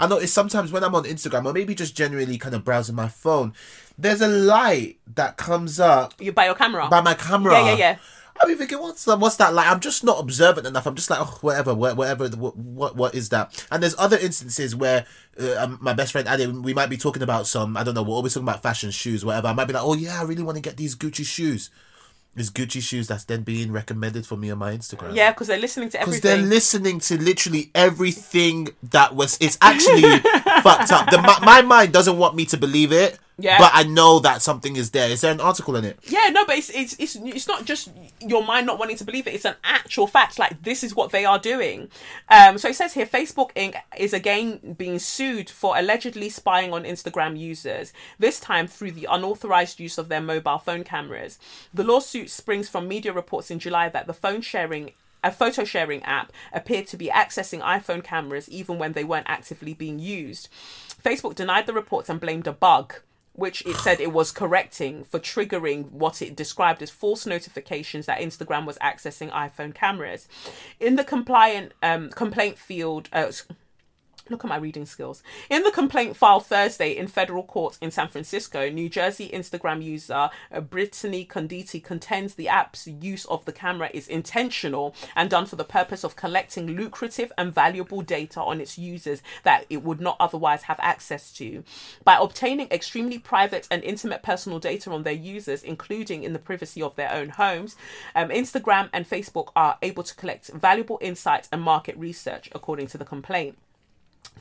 [0.02, 3.06] I notice sometimes when I'm on Instagram or maybe just generally kind of browsing my
[3.06, 3.52] phone,
[3.96, 6.88] there's a light that comes up you by your camera.
[6.88, 7.52] by my camera.
[7.52, 7.96] Yeah, yeah, yeah.
[8.40, 9.20] I've been thinking, what's that?
[9.20, 9.70] What's that like?
[9.70, 10.86] I'm just not observant enough.
[10.86, 12.28] I'm just like, oh, whatever, wha- whatever.
[12.30, 13.64] What, what, what is that?
[13.70, 15.06] And there's other instances where
[15.40, 17.76] uh, um, my best friend Adam, we might be talking about some.
[17.76, 18.02] I don't know.
[18.02, 19.46] We're always talking about fashion, shoes, whatever.
[19.48, 21.70] I might be like, oh yeah, I really want to get these Gucci shoes.
[22.34, 25.14] It's Gucci shoes that's then being recommended for me on my Instagram.
[25.14, 26.20] Yeah, because they're listening to everything.
[26.20, 29.36] Because they're listening to literally everything that was.
[29.38, 30.02] It's actually
[30.62, 31.10] fucked up.
[31.10, 33.18] The, my, my mind doesn't want me to believe it.
[33.42, 33.58] Yeah.
[33.58, 35.10] But I know that something is there.
[35.10, 35.98] Is there an article in it?
[36.04, 37.90] Yeah, no, but it's it's it's it's not just
[38.20, 39.34] your mind not wanting to believe it.
[39.34, 40.38] It's an actual fact.
[40.38, 41.88] Like this is what they are doing.
[42.28, 43.74] Um, so it says here, Facebook Inc.
[43.98, 47.92] is again being sued for allegedly spying on Instagram users.
[48.18, 51.38] This time through the unauthorized use of their mobile phone cameras.
[51.74, 54.92] The lawsuit springs from media reports in July that the phone sharing
[55.24, 59.72] a photo sharing app appeared to be accessing iPhone cameras even when they weren't actively
[59.74, 60.48] being used.
[61.02, 62.94] Facebook denied the reports and blamed a bug,
[63.34, 68.20] which it said it was correcting for triggering what it described as false notifications that
[68.20, 70.28] Instagram was accessing iPhone cameras.
[70.78, 73.32] In the compliant um, complaint field, uh,
[74.32, 75.22] Look at my reading skills.
[75.50, 80.30] In the complaint filed Thursday in federal court in San Francisco, New Jersey Instagram user
[80.70, 85.64] Brittany Conditi contends the app's use of the camera is intentional and done for the
[85.64, 90.62] purpose of collecting lucrative and valuable data on its users that it would not otherwise
[90.62, 91.62] have access to.
[92.02, 96.80] By obtaining extremely private and intimate personal data on their users, including in the privacy
[96.80, 97.76] of their own homes,
[98.14, 102.96] um, Instagram and Facebook are able to collect valuable insights and market research, according to
[102.96, 103.58] the complaint.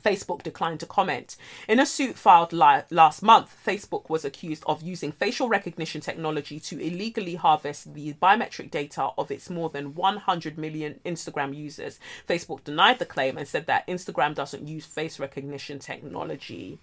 [0.02, 1.36] Facebook declined to comment.
[1.68, 6.58] In a suit filed li- last month, Facebook was accused of using facial recognition technology
[6.60, 11.98] to illegally harvest the biometric data of its more than 100 million Instagram users.
[12.28, 16.78] Facebook denied the claim and said that Instagram doesn't use face recognition technology.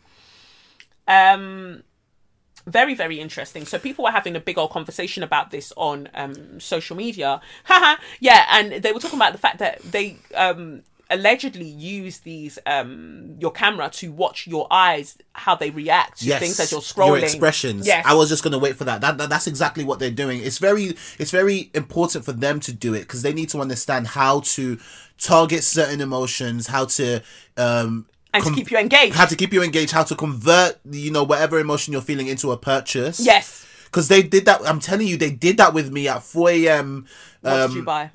[1.08, 1.84] Um,
[2.66, 6.60] very very interesting so people were having a big old conversation about this on um
[6.60, 11.66] social media haha yeah and they were talking about the fact that they um allegedly
[11.66, 16.72] use these um your camera to watch your eyes how they react to things as
[16.72, 17.88] you're scrolling Your expressions.
[17.88, 19.02] yes I was just gonna wait for that.
[19.02, 19.30] That, that.
[19.30, 20.42] That's exactly what they're doing.
[20.42, 24.08] It's very it's very important for them to do it because they need to understand
[24.08, 24.78] how to
[25.18, 27.22] target certain emotions, how to
[27.58, 30.80] um and com- to keep you engaged how to keep you engaged, how to convert
[30.90, 33.20] you know whatever emotion you're feeling into a purchase.
[33.20, 34.62] yes Because they did that.
[34.68, 37.08] I'm telling you, they did that with me at 4 a.m.
[37.42, 38.12] what Um, did you buy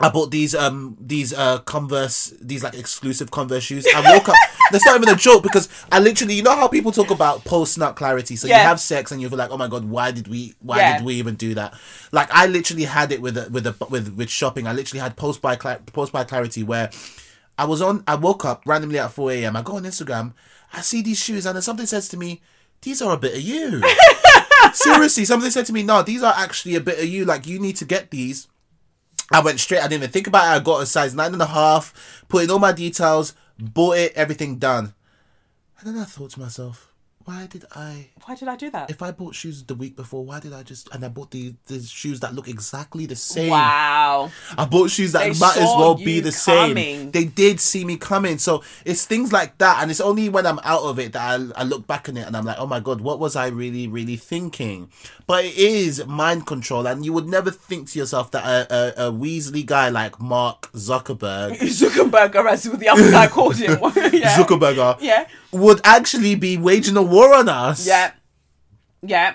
[0.00, 3.86] I bought these um these uh Converse these like exclusive Converse shoes.
[3.94, 4.36] I woke up.
[4.70, 7.78] That's not even a joke because I literally you know how people talk about post
[7.78, 8.36] nut clarity.
[8.36, 8.58] So Yeah.
[8.60, 10.98] you have sex and you're like, oh my god, why did we why Yeah.
[10.98, 11.74] did we even do that?
[12.12, 14.66] Like I literally had it with a, with a, with with shopping.
[14.68, 16.90] I literally had post by post by clarity where
[17.58, 18.04] I was on.
[18.06, 19.56] I woke up randomly at four a.m.
[19.56, 20.32] I go on Instagram.
[20.72, 22.40] I see these shoes and then something says to me,
[22.82, 23.82] these are a bit of you.
[24.74, 27.24] Seriously, something said to me, no, these are actually a bit of you.
[27.24, 28.46] Like you need to get these.
[29.32, 29.80] I went straight.
[29.80, 30.60] I didn't even think about it.
[30.60, 34.12] I got a size nine and a half, put in all my details, bought it,
[34.14, 34.94] everything done.
[35.80, 36.87] And then I thought to myself,
[37.28, 38.06] why did I?
[38.24, 40.62] why did i do that If I bought shoes the week before, why did I
[40.62, 40.88] just?
[40.94, 43.50] And I bought the the shoes that look exactly the same.
[43.50, 46.70] wow I bought shoes that They might as well be the same.
[46.70, 47.10] coming.
[47.10, 48.38] They did see me coming.
[48.38, 49.82] So it's things like that.
[49.82, 51.22] And it's only when I'm out of it that
[51.54, 53.48] I, I look back on it and I'm like, oh my God, what was I
[53.48, 54.90] really, really thinking?
[55.26, 56.86] But it is mind control.
[56.86, 60.72] And you would never think to yourself that a, a, a Weasley guy like Mark
[60.72, 63.72] Zuckerberg, zuckerberg as the other guy called him
[64.14, 64.36] yeah.
[64.38, 67.86] Zuckerberger, uh, yeah would actually be waging a war on us.
[67.86, 68.12] Yeah.
[69.02, 69.34] Yeah.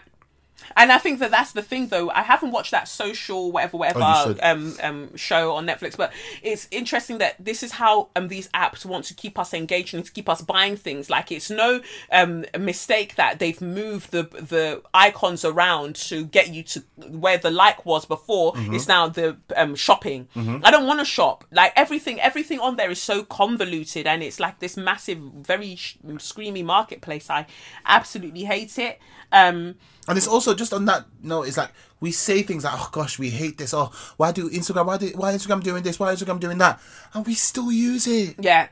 [0.75, 2.09] And I think that that's the thing, though.
[2.09, 6.67] I haven't watched that social whatever whatever Oh, um um show on Netflix, but it's
[6.71, 10.11] interesting that this is how um these apps want to keep us engaged and to
[10.11, 11.09] keep us buying things.
[11.09, 11.81] Like it's no
[12.11, 17.51] um mistake that they've moved the the icons around to get you to where the
[17.51, 18.53] like was before.
[18.53, 18.73] Mm-hmm.
[18.75, 20.27] It's now the um shopping.
[20.35, 21.45] I don't want to shop.
[21.51, 25.97] Like everything everything on there is so convoluted and it's like this massive, very sh-
[26.03, 27.29] screamy marketplace.
[27.29, 27.45] I
[27.85, 28.99] absolutely hate it.
[29.33, 29.75] Um
[30.07, 33.17] And it's also just on that note, it's like we say things like, "Oh gosh,
[33.17, 34.85] we hate this." Oh, why do Instagram?
[34.85, 35.99] Why do why Instagram doing this?
[35.99, 36.79] Why Instagram doing that?
[37.13, 38.35] And we still use it.
[38.39, 38.67] Yeah.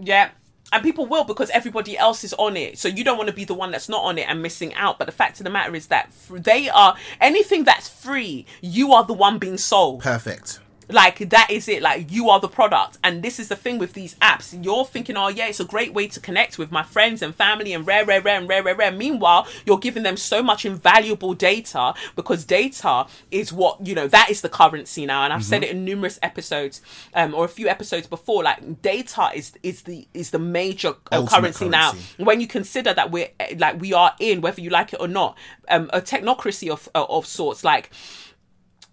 [0.00, 0.30] Yeah.
[0.70, 2.78] And people will because everybody else is on it.
[2.78, 4.98] So you don't want to be the one that's not on it and missing out.
[4.98, 9.04] But the fact of the matter is that they are anything that's free, you are
[9.04, 10.02] the one being sold.
[10.02, 10.60] Perfect.
[10.88, 11.82] Like that is it.
[11.82, 12.98] Like you are the product.
[13.04, 14.58] And this is the thing with these apps.
[14.64, 17.72] You're thinking, oh yeah, it's a great way to connect with my friends and family
[17.72, 18.92] and rare, rare, rare, and rare, rare, rare.
[18.92, 24.08] Meanwhile, you're giving them so much invaluable data because data is what you know.
[24.08, 25.24] That is the currency now.
[25.24, 26.80] And I've said it in numerous episodes,
[27.14, 28.42] um, or a few episodes before.
[28.42, 31.92] Like data is is the is the major uh, Ultimate currency, now.
[32.16, 35.08] When you consider that we're eh, like we are in, whether you like it or
[35.08, 35.36] not,
[35.68, 37.64] um, a technocracy of of sorts.
[37.64, 37.90] Like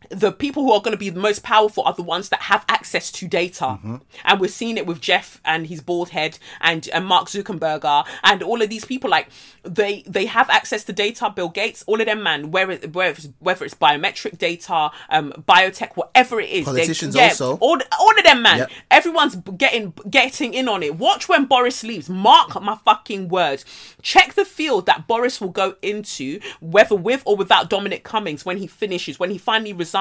[0.09, 2.65] the people who are going to be the most powerful are the ones that have
[2.69, 3.65] access to data.
[3.65, 3.95] Mm-hmm.
[4.23, 8.43] And we're seeing it with Jeff and his bald head and, and Mark Zuckerberg and
[8.43, 9.09] all of these people.
[9.09, 9.27] Like
[9.63, 11.31] they they have access to data.
[11.35, 12.51] Bill Gates, all of them, man.
[12.51, 16.65] Whether whether it's, whether it's biometric data, um, biotech, whatever it is.
[16.65, 17.57] they- Politicians yeah, also.
[17.57, 18.57] All all of them, man.
[18.59, 18.71] Yep.
[18.91, 20.95] Everyone's getting getting in on it.
[20.97, 22.09] Watch when Boris leaves.
[22.09, 23.65] Mark my fucking words.
[24.01, 28.57] Check the field that Boris will go into, whether with or without Dominic Cummings when
[28.57, 29.94] he finishes, when he finally resigns,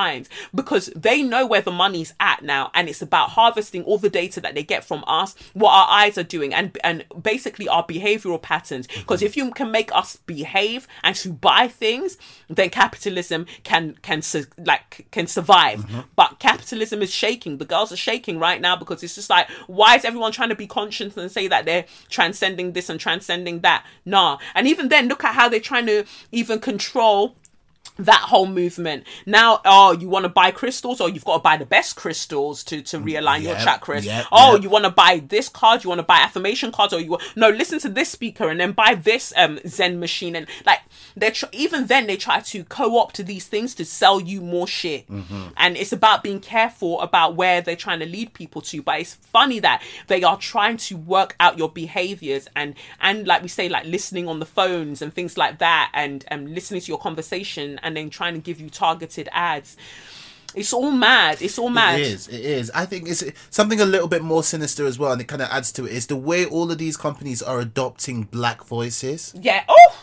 [0.54, 4.40] because they know where the money's at now, and it's about harvesting all the data
[4.40, 8.40] that they get from us, what our eyes are doing, and and basically our behavioral
[8.40, 8.86] patterns.
[8.86, 9.00] Mm-hmm.
[9.00, 12.18] Because if you can make us behave and to buy things,
[12.48, 15.80] then capitalism can can su- like can survive.
[15.80, 16.00] Mm-hmm.
[16.16, 17.58] But capitalism is shaking.
[17.58, 20.54] The girls are shaking right now because it's just like, why is everyone trying to
[20.54, 23.84] be conscious and say that they're transcending this and transcending that?
[24.04, 24.38] Nah.
[24.54, 27.36] And even then, look at how they're trying to even control
[27.98, 29.04] that whole movement.
[29.26, 31.00] Now oh you want to buy crystals?
[31.00, 34.04] Or you've got to buy the best crystals to to realign your chakras.
[34.04, 34.62] yep, oh yep.
[34.62, 35.84] you want to buy this card?
[35.84, 36.92] You want to buy affirmation cards?
[36.92, 40.34] Or you wa- no listen to this speaker and then buy this um zen machine
[40.36, 40.80] and like
[41.16, 45.06] they're tr- even then they try to co-opt these things to sell you more shit.
[45.08, 45.48] Mm-hmm.
[45.56, 49.14] and it's about being careful about where they're trying to lead people to but it's
[49.14, 53.68] funny that they are trying to work out your behaviors and and like we say
[53.68, 57.78] like listening on the phones and things like that and and listening to your conversation
[57.84, 59.76] and then trying to give you targeted ads
[60.54, 62.28] it's all mad it's all mad It is.
[62.28, 62.70] It is.
[62.74, 65.48] I think it's something a little bit more sinister as well, and it kind of
[65.50, 65.92] adds to it.
[65.92, 69.34] Is the way all of these companies are adopting black voices.
[69.40, 69.96] yeah oh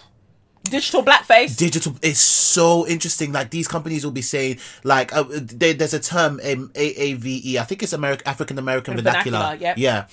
[0.63, 3.31] digital blackface Digital is so interesting.
[3.31, 7.57] Like these companies will be saying, like uh, there, there's a term um, AAVE.
[7.57, 9.39] I think it's American African American vernacular.
[9.39, 9.77] Vernacular, yep.
[9.77, 10.07] Yeah.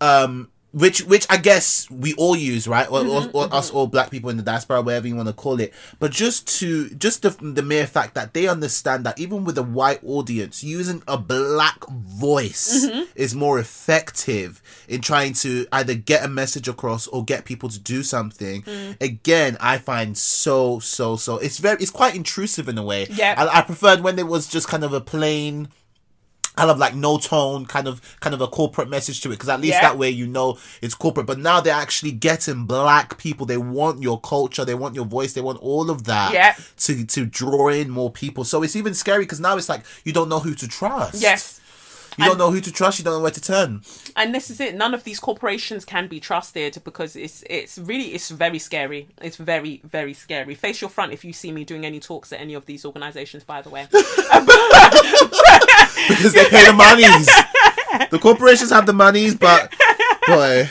[0.00, 0.50] Um.
[0.74, 2.90] Which, which I guess we all use, right?
[2.90, 3.76] Or, or, mm-hmm, or us mm-hmm.
[3.76, 5.72] all black people in the diaspora, whatever you want to call it.
[6.00, 9.62] But just to, just the, the mere fact that they understand that even with a
[9.62, 13.02] white audience, using a black voice mm-hmm.
[13.14, 17.78] is more effective in trying to either get a message across or get people to
[17.78, 18.62] do something.
[18.62, 19.00] Mm.
[19.00, 21.38] Again, I find so, so, so.
[21.38, 23.06] It's very, it's quite intrusive in a way.
[23.10, 23.36] Yeah.
[23.38, 25.68] I, I preferred when it was just kind of a plain
[26.56, 29.48] kind of like no tone kind of kind of a corporate message to it because
[29.48, 29.80] at least Yeah.
[29.88, 31.26] that way you know it's corporate.
[31.26, 33.44] But now they're actually getting black people.
[33.46, 34.64] They want your culture.
[34.64, 35.32] They want your voice.
[35.32, 36.54] They want all of that Yeah.
[36.78, 38.44] to to draw in more people.
[38.44, 41.20] So it's even scary because now it's like you don't know who to trust.
[41.20, 41.60] Yes.
[42.16, 43.00] You don't know who to trust.
[43.00, 43.82] You don't know where to turn.
[44.14, 44.76] And this is it.
[44.76, 49.08] None of these corporations can be trusted because it's it's really it's very scary.
[49.20, 50.54] It's very very scary.
[50.54, 53.42] Face your front if you see me doing any talks at any of these organizations
[53.42, 53.88] by the way
[56.08, 57.26] because they pay the monies
[58.10, 59.72] the corporations have the monies but
[60.26, 60.68] boy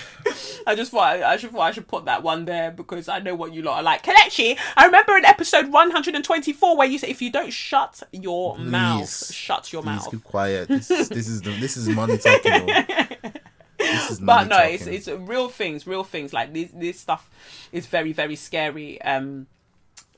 [0.66, 3.36] I just thought I just thought I should put that one there because I know
[3.36, 4.04] what you lot are like.
[4.04, 9.34] Kelechi, I remember in episode 124 where you said if you don't shut your mouth,
[9.34, 10.12] shut your please mouth.
[10.12, 12.66] keep quiet this, this is the, this is money talking
[13.78, 16.34] this is But no, it's it's real things, real things.
[16.34, 17.30] Like this this stuff
[17.72, 19.02] is very very scary.
[19.02, 19.48] Um,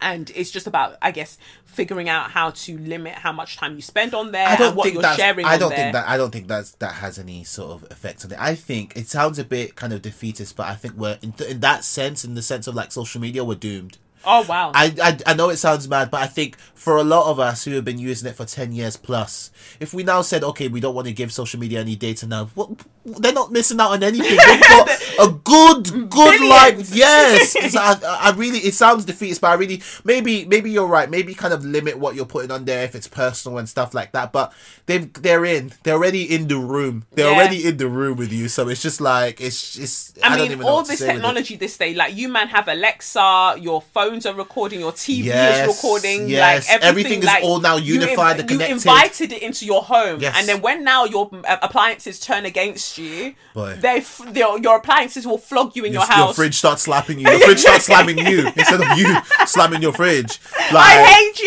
[0.05, 3.81] and it's just about I guess figuring out how to limit how much time you
[3.81, 5.45] spend on there I don't and what think you're sharing.
[5.45, 5.77] I don't there.
[5.79, 8.39] think that I don't think that's that has any sort of effect on it.
[8.39, 11.59] I think it sounds a bit kind of defeatist, but I think we're in, in
[11.61, 13.97] that sense, in the sense of like social media, we're doomed.
[14.25, 14.71] Oh wow.
[14.73, 17.63] I, I I know it sounds mad, but I think for a lot of us
[17.65, 20.79] who have been using it for ten years plus, if we now said, okay, we
[20.79, 22.69] don't want to give social media any data now, what,
[23.05, 24.37] they're not missing out on anything.
[24.37, 24.89] They've got
[25.19, 26.95] a good, good Billions.
[26.95, 27.55] yes.
[27.75, 31.09] I, I really, it sounds defeatist, but I really maybe maybe you're right.
[31.09, 34.11] Maybe kind of limit what you're putting on there if it's personal and stuff like
[34.13, 34.31] that.
[34.31, 34.53] But
[34.85, 37.05] they've they're in, they're already in the room.
[37.13, 37.37] They're Yeah.
[37.37, 38.47] already in the room with you.
[38.49, 40.17] So it's just like it's just.
[40.23, 41.13] I, I, don't mean, all this say with it.
[41.19, 43.81] technology this day, like you man have Alexa, your
[44.15, 46.67] phones are recording, your TV Yes, is recording, yes.
[46.67, 49.83] like everything, Everything is like, all now you unified inv- You invited it into your
[49.83, 50.35] home, Yes.
[50.37, 53.75] and then when now your uh, appliances turn against you, Boy.
[53.79, 56.29] they f- your, your appliances will flog you in your, your, house.
[56.29, 57.25] your fridge starts slapping you.
[57.35, 59.13] Your fridge starts slamming you instead of you
[59.45, 60.39] slamming your fridge.
[60.71, 61.39] Like, I hate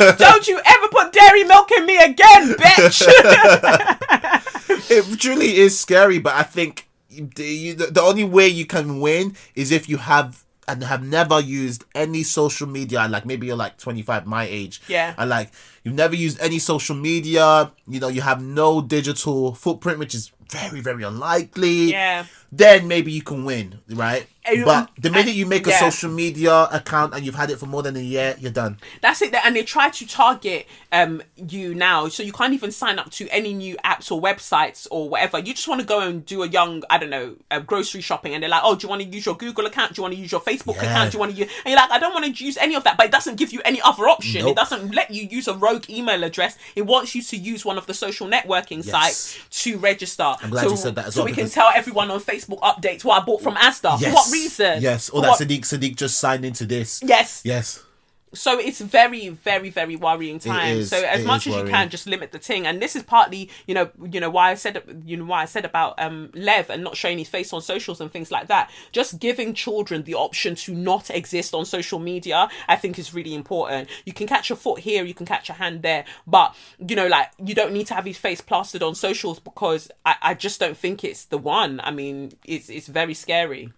[0.00, 0.12] you!
[0.18, 3.02] Don't you ever put dairy milk in me again, bitch!
[4.90, 9.36] it truly is scary, but I think you, the the only way you can win
[9.54, 13.00] is if you have and have never used any social media.
[13.00, 14.80] And like maybe you're like 25, my age.
[14.86, 15.14] Yeah.
[15.16, 15.50] And like
[15.82, 17.72] you've never used any social media.
[17.88, 21.90] You know, you have no digital footprint, which is very, very unlikely.
[21.92, 22.24] Yeah.
[22.50, 24.26] Then maybe you can win, right?
[24.64, 25.78] But the minute you make a yeah.
[25.78, 28.78] social media account and you've had it for more than a year, you're done.
[29.02, 29.34] That's it.
[29.34, 33.28] And they try to target um you now, so you can't even sign up to
[33.28, 35.38] any new apps or websites or whatever.
[35.38, 38.32] You just want to go and do a young, I don't know, uh, grocery shopping,
[38.32, 39.92] and they're like, "Oh, do you want to use your Google account?
[39.92, 40.84] Do you want to use your Facebook Yeah.
[40.84, 41.12] account?
[41.12, 42.84] Do you want to use?" And you're like, "I don't want to use any of
[42.84, 44.40] that," but it doesn't give you any other option.
[44.40, 44.52] Nope.
[44.52, 46.56] It doesn't let you use a rogue email address.
[46.74, 48.90] It wants you to use one of the social networking Yes.
[48.90, 50.36] sites to register.
[50.42, 52.60] I'm glad you said that as so well, So we can tell everyone on Facebook
[52.60, 53.98] updates what I bought from Asda.
[53.98, 54.82] For what reason?
[54.82, 55.08] Yes.
[55.10, 57.00] Or that what- Sadiq Sadiq just signed into this.
[57.04, 57.40] Yes.
[57.44, 57.82] Yes.
[58.34, 61.74] So it's very very very worrying time is, so as much as you worrying.
[61.74, 64.54] can just limit the thing and this is partly you know you know why i
[64.54, 67.60] said you know why i said about um lev and not showing his face on
[67.62, 68.70] socials and things like that.
[68.92, 73.34] Just giving children the option to not exist on social media i think is really
[73.34, 73.88] important.
[74.04, 76.54] You can catch a foot here you can catch a hand there but
[76.86, 80.16] you know like you don't need to have his face plastered on socials because i,
[80.22, 81.80] I just don't think it's the one.
[81.82, 83.72] I mean it's it's very scary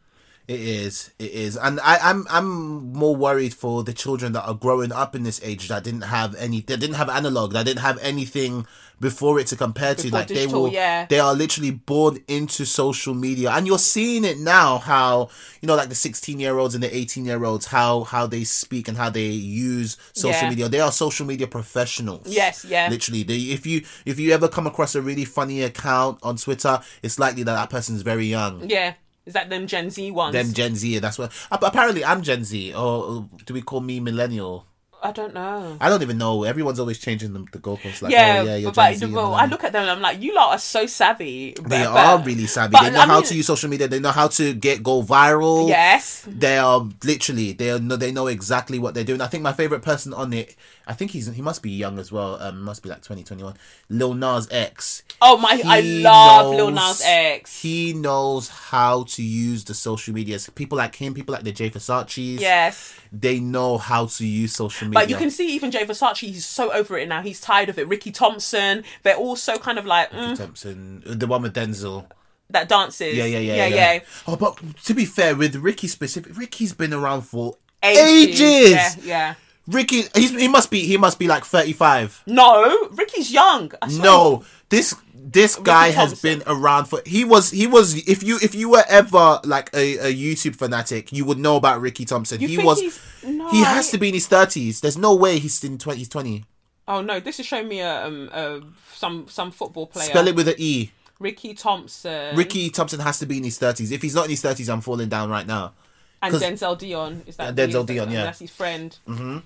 [0.50, 1.12] It is.
[1.20, 1.56] It is.
[1.56, 5.40] And I, I'm I'm more worried for the children that are growing up in this
[5.44, 8.66] age that didn't have any that didn't have analog, that didn't have anything
[8.98, 10.10] before it to compare to.
[10.10, 11.06] Like digital, they will yeah.
[11.06, 13.52] they are literally born into social media.
[13.52, 15.28] And you're seeing it now how,
[15.60, 18.42] you know, like the sixteen year olds and the eighteen year olds, how how they
[18.42, 20.50] speak and how they use social Yeah.
[20.50, 20.68] media.
[20.68, 22.26] They are social media professionals.
[22.26, 22.88] Yes, yeah.
[22.90, 23.22] Literally.
[23.22, 27.20] They, if you if you ever come across a really funny account on Twitter, it's
[27.20, 28.94] likely that that person's very young yeah
[29.30, 30.98] is that them gen z ones them Gen Z.
[30.98, 31.30] That's what.
[31.50, 34.66] Apparently, I'm Gen Z, or do we call me millennial?
[35.02, 36.44] i don't know I don't even know.
[36.44, 38.02] Everyone's always changing the, the goalposts.
[38.02, 39.14] Like, yeah, oh yeah, you're but, Gen Z.
[39.14, 41.54] well, I look at them and I'm like, you lot are so savvy.
[41.54, 42.72] They but- are but- really savvy.
[42.72, 43.88] but, They know I how mean- to use social media.
[43.88, 45.68] They know how to get go viral.
[45.68, 46.26] Yes.
[46.28, 49.22] They are literally they are they know exactly what they're doing.
[49.22, 50.54] I think my favorite person on it,
[50.90, 52.36] I think he's he must be young as well.
[52.42, 53.54] Um, must be like 2021.
[53.90, 55.04] Lil Nas X.
[55.22, 57.62] Oh my, I love Lil knows- Nas X.
[57.62, 60.50] He knows how to use the social medias.
[60.50, 62.40] People like him, people like the Jay Versace's.
[62.40, 62.94] yes.
[63.12, 65.00] They know how to use social media.
[65.00, 67.22] But you can see even Jay Versace, he's so over it now.
[67.22, 67.86] He's tired of it.
[67.86, 72.06] Ricky Thompson, they're all so kind of like, mm, Thompson, the one with Denzel.
[72.50, 73.16] that dances.
[73.16, 73.92] Yeah, yeah, yeah, yeah.
[73.92, 74.00] yeah.
[74.26, 78.40] Oh, but to be fair, with Ricky specific, Ricky's been around for Ages.
[78.40, 78.70] ages.
[78.72, 79.34] Yeah, yeah.
[79.70, 82.22] Ricky, he's, he must be he must be like thirty five.
[82.26, 83.72] No, Ricky's young.
[83.88, 86.38] No, this this guy has Thompson.
[86.38, 87.00] been around for.
[87.06, 91.12] He was he was if you if you were ever like a, a YouTube fanatic,
[91.12, 92.40] you would know about Ricky Thompson.
[92.40, 93.48] You he was no.
[93.50, 94.80] he has to be in his thirties.
[94.80, 95.98] There's no way he's in twenty.
[95.98, 96.44] He's twenty.
[96.88, 98.60] Oh no, this is showing me a, um, a
[98.94, 100.06] some some football player.
[100.06, 100.90] Spell it with an E.
[101.20, 102.34] Ricky Thompson.
[102.34, 103.92] Ricky Thompson has to be in his thirties.
[103.92, 105.74] If he's not in his thirties, I'm falling down right now.
[106.22, 108.24] And Denzel Dion is that And Denzel Dion, yeah.
[108.24, 108.96] that's his friend.
[109.08, 109.38] Mm-hmm.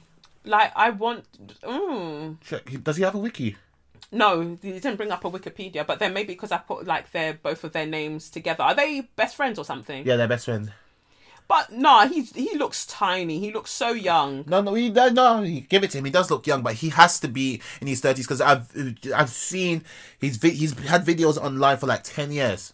[0.45, 1.25] Like I want.
[1.63, 2.83] Mm.
[2.83, 3.57] Does he have a wiki?
[4.15, 7.35] no, he didn't bring up a Wikipedia, but then maybe because I put like their
[7.35, 8.63] both of their names together.
[8.63, 10.07] Are they best friends or something?
[10.07, 10.71] Yeah, they're best friends.
[11.47, 13.39] But no, he's he looks tiny.
[13.39, 14.45] He looks so young.
[14.47, 16.05] No, no, he, no, no, give it to him.
[16.07, 18.71] He does look young, but he has to be in his thirties because I've
[19.15, 19.85] I've seen
[20.19, 22.73] he's he's had videos online for like ten years,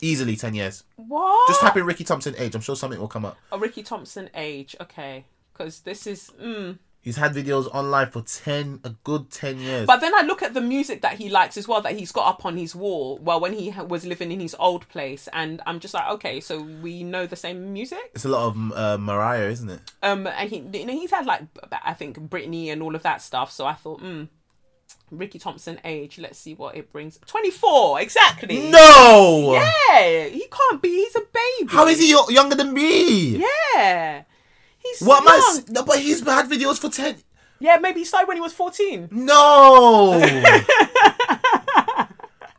[0.00, 0.82] easily ten years.
[0.96, 1.48] What?
[1.48, 2.54] Just type in Ricky Thompson age.
[2.54, 3.36] I'm sure something will come up.
[3.52, 4.74] a Ricky Thompson age.
[4.80, 6.32] Okay, because this is.
[6.42, 6.78] Mm.
[7.02, 9.86] He's had videos online for ten a good ten years.
[9.86, 12.28] But then I look at the music that he likes as well that he's got
[12.28, 13.18] up on his wall.
[13.22, 16.60] Well, when he was living in his old place, and I'm just like, okay, so
[16.60, 18.10] we know the same music.
[18.14, 19.80] it's a lot of uh, Mariah, isn't it?
[20.02, 21.42] Um, and he, you know, he's had like
[21.84, 23.50] I think Britney and all of that stuff.
[23.50, 24.24] So I thought, hmm,
[25.10, 26.18] Ricky Thompson age.
[26.18, 27.18] Let's see what it brings.
[27.26, 28.70] Twenty four, exactly.
[28.70, 29.52] No.
[29.54, 30.88] Yeah, he can't be.
[30.90, 31.72] He's a baby.
[31.72, 33.42] How is he younger than me?
[33.74, 34.24] Yeah,
[34.82, 35.60] he's What am I?
[35.68, 37.16] No, but he's had videos for ten.
[37.58, 39.08] Yeah, maybe he started when he was fourteen.
[39.10, 40.20] No.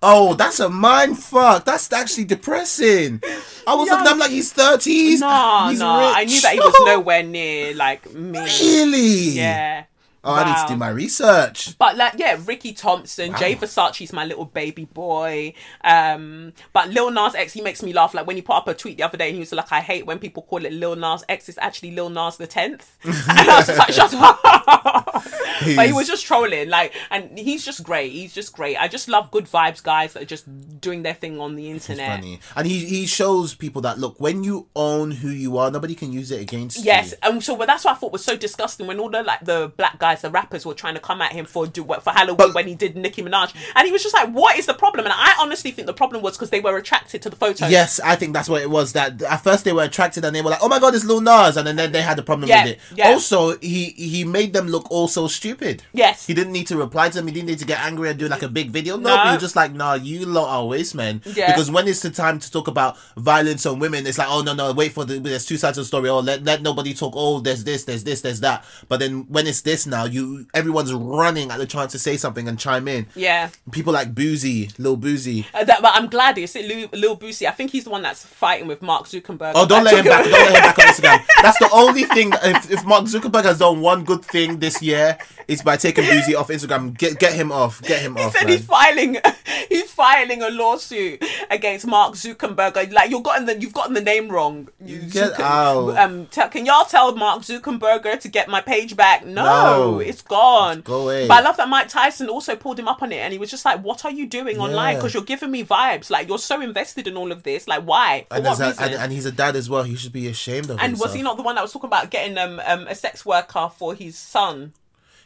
[0.03, 1.65] oh, that's a mind fuck.
[1.65, 3.21] That's actually depressing.
[3.65, 4.05] I was looking.
[4.05, 4.13] Young.
[4.13, 5.21] I'm like, he's thirties.
[5.21, 8.39] No, he's no, I knew that he was nowhere near like me.
[8.39, 9.29] Really?
[9.31, 9.85] Yeah.
[10.23, 11.77] Oh, I need to do my research.
[11.79, 15.53] But like, yeah, Ricky Thompson, Jay Versace's my little baby boy.
[15.83, 18.13] Um, but Lil Nas X, he makes me laugh.
[18.13, 19.79] Like when he put up a tweet the other day, and he was like, "I
[19.81, 21.49] hate when people call it Lil Nas X.
[21.49, 22.97] It's actually Lil Nas the tenth.
[23.03, 23.15] and
[23.49, 24.41] I was just like, "Shut up!"
[25.75, 26.69] but he was just trolling.
[26.69, 28.11] Like, and he's just great.
[28.11, 28.77] He's just great.
[28.77, 30.45] I just love good vibes guys that are just
[30.79, 32.19] doing their thing on the internet.
[32.19, 32.39] Funny.
[32.55, 36.11] And he he shows people that look when you own who you are, nobody can
[36.11, 37.11] use it against Yes, you.
[37.11, 39.45] Yes, and so well, that's what I thought was so disgusting when all the like
[39.45, 42.09] the black guys, the rappers, were trying to come at him for do what for
[42.11, 44.73] Halloween But- when he did Nicki Minaj, and he was just like, "What is the
[44.73, 47.71] problem?" And I honestly think the problem was because they were attracted to the photos.
[47.71, 48.91] Yes, I think that's what it was.
[48.91, 51.21] That at first they were attracted and they were like, "Oh my god, it's Lil
[51.21, 52.79] Nas," and then, then they had a problem Yeah, with it.
[52.95, 53.09] yeah.
[53.11, 55.51] Also, he he made them look all so stupid.
[55.51, 55.83] stupid.
[55.91, 56.27] Yes.
[56.27, 57.27] He didn't need to reply to them.
[57.27, 58.95] He didn't need to get angry and do like a big video.
[58.95, 59.23] No, No.
[59.25, 61.21] he was just like, nah, you lot are waste men.
[61.25, 61.51] Yeah.
[61.51, 64.53] Because when it's the time to talk about violence on women, it's like, oh no,
[64.53, 66.09] no, wait for the there's two sides of the story.
[66.09, 67.13] Oh, let, let nobody talk.
[67.15, 68.63] Oh, there's this, there's this, there's that.
[68.87, 72.47] But then when it's this now, you everyone's running at the chance to say something
[72.47, 73.07] and chime in.
[73.15, 73.49] Yeah.
[73.71, 75.45] People like Boosie, Lil Boosie.
[75.53, 77.47] Uh, that, but I'm glad it's Lil, Lil Boosie.
[77.47, 79.53] I think he's the one that's fighting with Mark Zuckerberg.
[79.55, 80.23] Oh, don't let him back.
[80.23, 81.25] Don't let him back on Instagram.
[81.41, 82.31] That's the only thing.
[82.43, 85.17] If, if Mark Zuckerberg has done one good thing this year,
[85.47, 86.95] it's by taking Boosie off Instagram.
[86.97, 87.81] Get get him off.
[87.81, 88.33] Get him He off.
[88.33, 88.57] said man.
[88.57, 89.17] he's filing
[89.69, 92.91] he's filing a lawsuit against Mark Zuckerberg.
[92.93, 94.69] Like you've gotten the you've gotten the name wrong.
[94.85, 95.97] You Get out.
[95.97, 99.25] Um, tell, can y'all tell Mark Zuckerberg to get my page back?
[99.25, 99.90] No, No.
[99.99, 100.81] It's gone.
[100.81, 101.27] Go away.
[101.27, 103.49] But I love that Mike Tyson also pulled him up on it, and he was
[103.51, 104.95] just like, "What are you doing online?
[104.95, 106.09] Because you're giving me vibes.
[106.09, 107.67] Like you're so invested in all of this.
[107.67, 108.25] Like why?
[108.29, 109.83] For and, what a- and, and he's a dad as well.
[109.83, 111.09] He should be ashamed of And himself.
[111.09, 113.69] was he not the one that was talking about getting um, um a sex worker
[113.75, 114.73] for his son?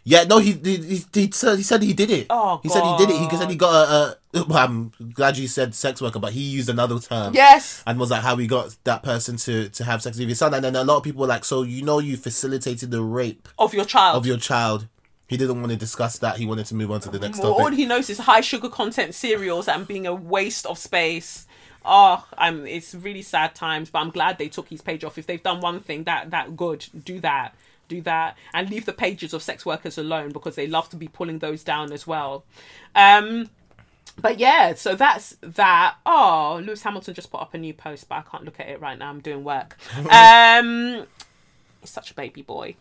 [0.07, 2.27] Yeah, no, he he, he, he, said, he said he did it.
[2.29, 3.19] Oh, he said he did it.
[3.19, 4.39] He said he got a.
[4.39, 7.33] a well, I'm glad you said sex worker, but he used another term.
[7.33, 7.83] Yes.
[7.87, 10.53] And was like how he got that person to to have sex with his son,
[10.53, 13.49] and then a lot of people were like, so you know you facilitated the rape
[13.57, 14.15] Of your child.
[14.15, 14.87] of your child.
[15.27, 16.37] He didn't want to discuss that.
[16.37, 18.69] He wanted to move on to the next Well, all he knows is high sugar
[18.69, 21.47] content cereals and being a waste of space.
[21.83, 22.67] Oh, I'm.
[22.67, 25.17] It's really sad times, but I'm glad they took his page off.
[25.17, 27.55] If they've done one thing that that good, do that,
[27.87, 31.07] do that, and leave the pages of sex workers alone because they love to be
[31.07, 32.45] pulling those down as well.
[32.93, 33.49] Um,
[34.17, 35.95] but yeah, so that's that.
[36.05, 38.79] Oh, Lewis Hamilton just put up a new post, but I can't look at it
[38.79, 39.09] right now.
[39.09, 39.77] I'm doing work.
[40.11, 41.05] um,
[41.81, 42.75] he's such a baby boy.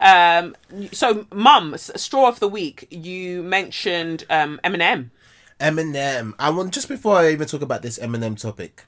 [0.00, 0.56] Um,
[0.90, 2.88] so, Mum, straw of the week.
[2.90, 5.10] You mentioned um, Eminem.
[5.60, 6.34] Eminem.
[6.38, 8.84] I want just before I even talk about this Eminem topic.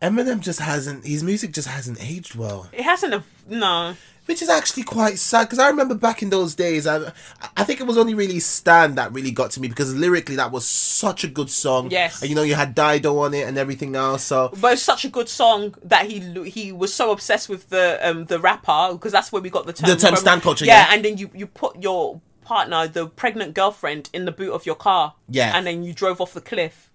[0.00, 1.06] Eminem just hasn't.
[1.06, 2.68] His music just hasn't aged well.
[2.72, 3.22] It hasn't.
[3.48, 3.94] No.
[4.26, 6.86] Which is actually quite sad because I remember back in those days.
[6.86, 7.12] I,
[7.56, 10.52] I think it was only really Stan that really got to me because lyrically that
[10.52, 11.90] was such a good song.
[11.90, 12.20] Yes.
[12.20, 14.22] and you know you had Dido on it and everything else.
[14.24, 17.98] So But it's such a good song that he he was so obsessed with the
[18.08, 19.90] um the rapper because that's where we got the term.
[19.90, 20.20] The term from.
[20.20, 20.94] stan culture, Yeah, yeah.
[20.94, 24.74] and then you you put your partner, the pregnant girlfriend, in the boot of your
[24.74, 25.14] car.
[25.28, 25.56] Yeah.
[25.56, 26.90] and then you drove off the cliff.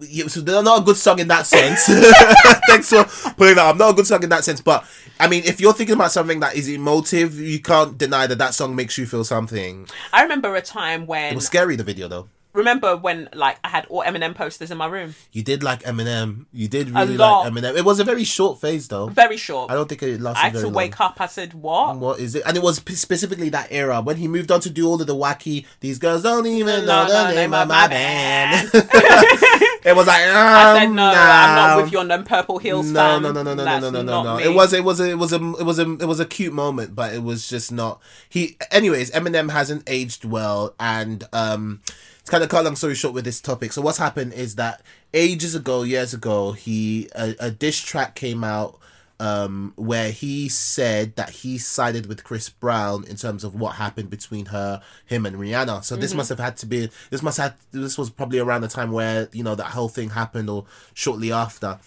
[0.00, 1.86] Yeah, so they're not a good song in that sense.
[2.68, 3.04] Thanks for
[3.34, 3.76] putting that up.
[3.76, 4.84] Not a good song in that sense, but
[5.18, 8.54] I mean, if you're thinking about something that is emotive, you can't deny that that
[8.54, 9.88] song makes you feel something.
[10.12, 11.76] I remember a time when It was scary.
[11.76, 12.28] The video though.
[12.56, 15.14] Remember when like I had all Eminem posters in my room.
[15.32, 16.46] You did like Eminem.
[16.52, 17.76] You did really like Eminem.
[17.76, 19.06] It was a very short phase though.
[19.06, 19.70] Very short.
[19.70, 20.72] I don't think it lasted I had to long.
[20.72, 21.20] wake up.
[21.20, 22.42] I said, "What?" What is it?
[22.46, 25.14] And it was specifically that era when he moved on to do all of the
[25.14, 25.66] wacky.
[25.80, 28.70] These girls don't even No, know the no, name of my my band.
[28.74, 31.82] it was like um, I said, "No, I'm not no.
[31.82, 33.22] with your um, purple heels." No, fam.
[33.22, 34.36] no, no, no, no, no, That's no, no, no, no.
[34.38, 36.26] me." It was, it was, a, it was a, it was a, it was a
[36.26, 38.00] cute moment, but it was just not.
[38.28, 41.82] He, anyways, Eminem hasn't aged well, and um,
[42.26, 43.72] it's kind of cut a long story short with this topic.
[43.72, 44.82] So what's happened is that
[45.14, 48.80] ages ago, years ago, he a, a diss track came out
[49.20, 54.10] um where he said that he sided with Chris Brown in terms of what happened
[54.10, 55.84] between her him and Rihanna.
[55.84, 58.68] So this must have had to be this must have this was probably around the
[58.68, 61.78] time where you know that whole thing happened or shortly after.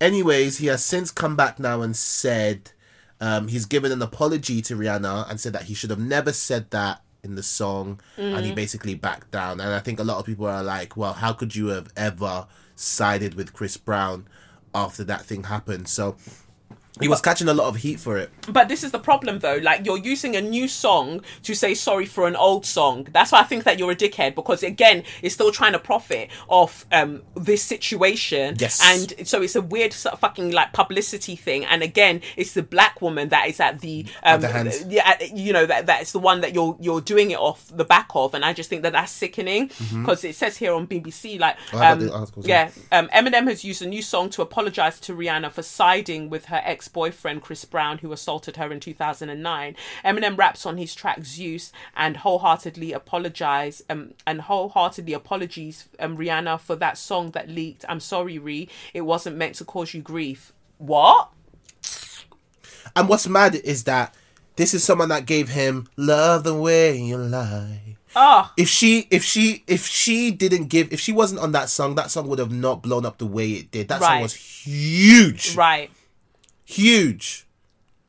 [0.00, 2.72] Anyways he has since come back now and said
[3.20, 6.72] um he's given an apology to Rihanna and said that he should have never said
[6.72, 8.54] that in the song and he mm.
[8.54, 9.60] basically backed down.
[9.60, 12.46] And I think a lot of people are like well how could you have ever
[12.76, 14.26] sided with Chris Brown
[14.74, 15.88] after that thing happened?
[15.88, 16.16] So
[17.00, 18.30] he was catching a lot of heat for it.
[18.48, 19.56] But this is the problem, though.
[19.56, 23.08] Like you're using a new song to say sorry for an old song.
[23.12, 26.30] That's why I think that you're a dickhead because again, it's still trying to profit
[26.46, 28.56] off um this situation.
[28.58, 28.80] Yes.
[28.82, 31.64] And so it's a weird sort of fucking like publicity thing.
[31.64, 34.42] And again, it's the black woman that is at the um
[34.88, 38.10] yeah you know that that's the one that you're you're doing it off the back
[38.14, 38.34] of.
[38.34, 41.76] And I just think that that's sickening because it says here on BBC like Mm-hmm.
[41.76, 45.14] Oh, um, the articles, yeah um, Eminem has used a new song to apologize to
[45.14, 49.76] Rihanna for siding with her ex boyfriend Chris Brown, who assaulted her in 2009.
[50.04, 56.60] Eminem raps on his track Zeus and wholeheartedly apologize um, and wholeheartedly apologies um, Rihanna
[56.60, 57.84] for that song that leaked.
[57.88, 58.68] I'm sorry, Ree.
[58.92, 60.52] It wasn't meant to cause you grief.
[60.78, 61.30] What?
[62.96, 64.14] And what's mad is that
[64.56, 67.96] this is someone that gave him love the way you lie.
[68.16, 71.96] Oh, If she, if she, if she didn't give, if she wasn't on that song,
[71.96, 73.88] that song would have not blown up the way it did.
[73.88, 75.90] That song was huge, right.
[76.64, 77.46] Huge.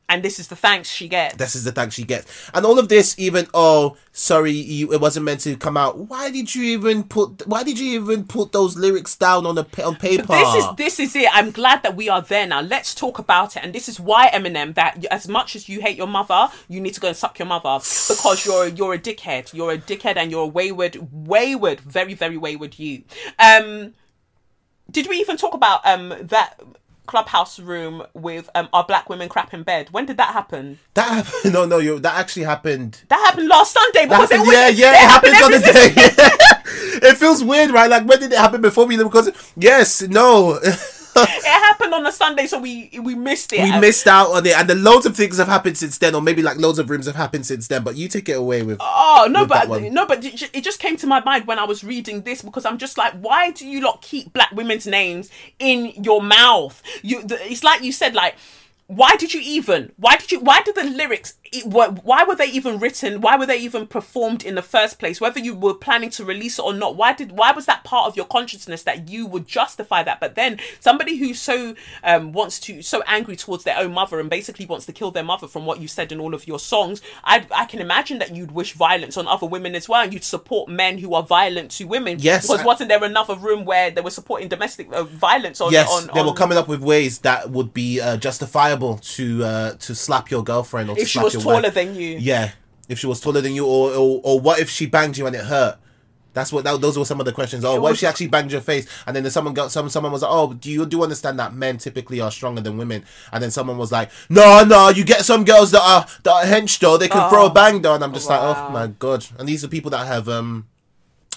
[0.08, 1.36] and this is the thanks she gets.
[1.36, 3.18] This is the thanks she gets, and all of this.
[3.18, 5.98] Even oh, sorry, you, it wasn't meant to come out.
[5.98, 7.46] Why did you even put?
[7.46, 10.26] Why did you even put those lyrics down on a on paper?
[10.26, 11.28] This is this is it.
[11.32, 12.60] I'm glad that we are there now.
[12.60, 13.64] Let's talk about it.
[13.64, 16.94] And this is why Eminem, that as much as you hate your mother, you need
[16.94, 19.52] to go and suck your mother because you're you're a dickhead.
[19.52, 23.02] You're a dickhead, and you're a wayward, wayward, very very wayward you.
[23.38, 23.94] Um,
[24.88, 26.60] did we even talk about um that
[27.06, 29.88] clubhouse room with um our black women crap in bed?
[29.90, 30.78] When did that happen?
[30.94, 31.52] that happened.
[31.56, 31.98] No, no, you.
[32.00, 33.02] That actually happened.
[33.08, 37.08] That happened last Sunday because happened- was yeah, yeah, it, happens on the day.
[37.08, 37.88] it feels weird, right?
[37.88, 38.96] Like when did it happen before we?
[38.96, 40.58] Because yes, no,
[41.22, 43.62] it happened on a Sunday, so we we missed it.
[43.62, 46.22] we missed out on it, and the loads of things have happened since then, or
[46.22, 47.82] maybe like loads of rooms have happened since then.
[47.82, 48.78] But you take it away with.
[48.80, 51.64] Oh no, with but no, but it it just came to my mind when I
[51.64, 55.30] was reading this because I'm just like, why do you lot keep black women's names
[55.58, 56.82] in your mouth?
[57.02, 58.36] You, the, it's like you said, like,
[58.86, 59.92] why did you even?
[59.96, 60.40] Why did you?
[60.40, 61.34] Why did the lyrics?
[61.64, 63.20] Why were they even written?
[63.20, 65.20] Why were they even performed in the first place?
[65.20, 67.32] Whether you were planning to release it or not, why did?
[67.32, 70.20] Why was that part of your consciousness that you would justify that?
[70.20, 71.74] But then somebody who so
[72.04, 75.24] um, wants to so angry towards their own mother and basically wants to kill their
[75.24, 78.34] mother from what you said in all of your songs, I I can imagine that
[78.34, 81.70] you'd wish violence on other women as well, and you'd support men who are violent
[81.72, 82.18] to women.
[82.20, 85.72] Yes, because I- wasn't there another room where they were supporting domestic uh, violence on?
[85.72, 89.72] Yes, on, they were coming up with ways that would be uh, justifiable to uh,
[89.74, 91.74] to slap your girlfriend or to slap your taller wife.
[91.74, 92.16] than you.
[92.18, 92.52] Yeah,
[92.88, 95.34] if she was taller than you, or, or or what if she banged you and
[95.34, 95.78] it hurt?
[96.36, 97.64] That's what that, those were some of the questions.
[97.64, 98.86] Oh, what if she actually banged your face?
[99.06, 101.78] And then someone got some someone was like, oh, do you do understand that men
[101.78, 103.06] typically are stronger than women?
[103.32, 106.44] And then someone was like, no, no, you get some girls that are that are
[106.44, 107.94] hench though, they can throw a bang though.
[107.94, 109.26] And I'm just like, oh my god.
[109.38, 110.68] And these are people that have um.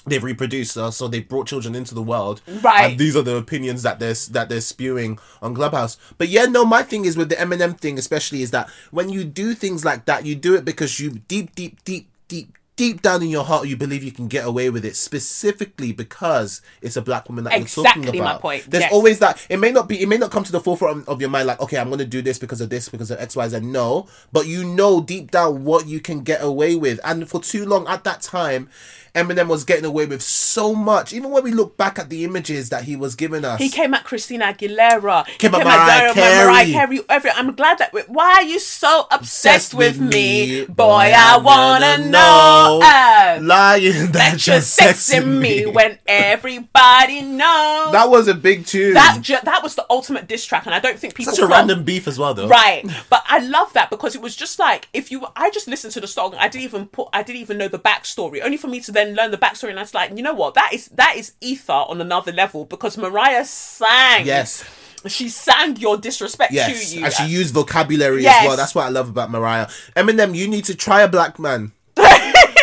[0.06, 2.92] They've reproduced, uh, so they brought children into the world, Right.
[2.92, 5.98] And these are the opinions that they're that they're spewing on Clubhouse.
[6.18, 9.24] But yeah, no, my thing is with the Eminem thing, especially, is that when you
[9.24, 13.22] do things like that, you do it because you deep, deep, deep, deep, deep down
[13.22, 17.02] in your heart, you believe you can get away with it, specifically because it's a
[17.02, 18.42] black woman that you're Exactly talking my about.
[18.42, 18.94] point, There's yes.
[18.94, 19.46] always that.
[19.50, 20.02] It may not be.
[20.02, 22.06] It may not come to the forefront of your mind, like, okay, I'm going to
[22.06, 23.60] do this because of this, because of X, Y, Z.
[23.62, 27.66] No, but you know deep down what you can get away with, and for too
[27.66, 28.70] long at that time.
[29.16, 31.14] Eminem was getting away with so much.
[31.14, 33.94] Even when we look back at the images that he was giving us, He came
[33.94, 35.28] at Christina Aguilera.
[35.28, 36.72] He Came at Mariah Carey.
[36.72, 37.02] Carey.
[37.10, 37.94] Every, I'm glad that.
[38.10, 40.86] Why are you so obsessed, Obsessed with, with me, boy?
[41.16, 42.80] I I wanna wanna know.
[42.82, 47.92] Oh, lying that, that you're sexing me when everybody knows.
[47.92, 48.94] that was a big tune.
[48.94, 51.48] that ju- that was the ultimate diss track, and I don't think people Such a
[51.48, 52.48] random beef as well, though.
[52.48, 55.94] Right, but I love that because it was just like if you, I just listened
[55.94, 56.36] to the song.
[56.36, 58.42] I didn't even put, I didn't even know the backstory.
[58.44, 60.54] Only for me to then learn the backstory, and I was like, you know what,
[60.56, 64.26] that is that is ether on another level because Mariah sang.
[64.26, 64.64] Yes.
[65.08, 67.06] she sang your disrespect Yes, to you.
[67.06, 68.42] and she used vocabulary Yes.
[68.44, 68.58] as well.
[68.58, 69.68] That's what I love about Mariah.
[69.96, 71.72] Eminem, you need to try a black man.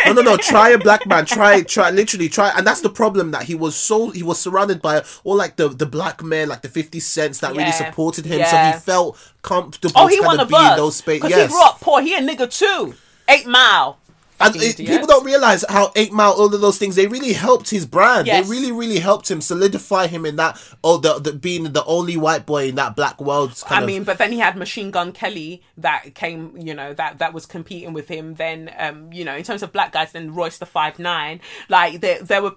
[0.05, 0.37] no, no, no.
[0.37, 1.25] Try a black man.
[1.25, 2.51] Try, try, literally try.
[2.55, 5.67] And that's the problem that he was so he was surrounded by all like the
[5.69, 8.45] the black men, like the Fifty Cents that really supported him.
[8.45, 9.93] So he felt comfortable.
[9.95, 11.23] oh, he kind won a be in those spaces.
[11.23, 11.49] because Yes.
[11.49, 12.01] he grew up poor.
[12.01, 12.95] He a nigga too.
[13.29, 13.97] Eight Mile.
[14.39, 17.69] And it, people don't realize how Eight Mile, all of those things, they really helped
[17.69, 18.27] his brand.
[18.27, 18.45] Yes.
[18.45, 22.17] They really, really helped him solidify him in that, oh, the, the being the only
[22.17, 23.59] white boy in that black world.
[23.65, 26.93] Kind I of, mean, but then he had Machine Gun Kelly that came, you know,
[26.93, 28.35] that that was competing with him.
[28.35, 32.01] Then, um, you know, in terms of black guys, then Royce the Five Nine, like
[32.01, 32.55] there, there were,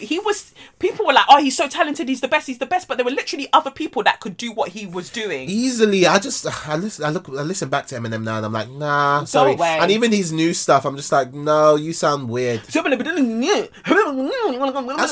[0.00, 0.52] he was.
[0.78, 2.08] People were like, "Oh, he's so talented.
[2.08, 2.46] He's the best.
[2.48, 5.10] He's the best." But there were literally other people that could do what he was
[5.10, 5.48] doing.
[5.60, 6.06] easily.
[6.06, 8.70] I just, I listen, I look, I listen back to Eminem now, and I'm like,
[8.70, 9.56] nah, sorry.
[9.60, 12.60] And even his new stuff, I'm just like, no, you sound weird.
[12.62, 12.90] That's what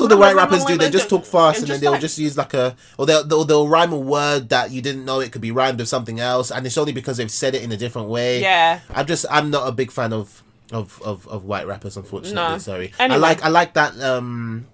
[0.09, 0.77] the white rappers do.
[0.77, 3.45] They just talk fast, and, then they'll like- just use like a, or they'll, they'll
[3.45, 6.51] they'll rhyme a word that you didn't know it could be rhymed with something else,
[6.51, 8.41] and it's only because they've said it in a different way.
[8.41, 8.81] Yeah.
[8.91, 12.35] I'm just, I'm not a big fan of of of, of white rappers, unfortunately.
[12.35, 12.59] No.
[12.59, 12.93] Sorry.
[12.99, 13.99] I like I like that.
[14.01, 14.67] um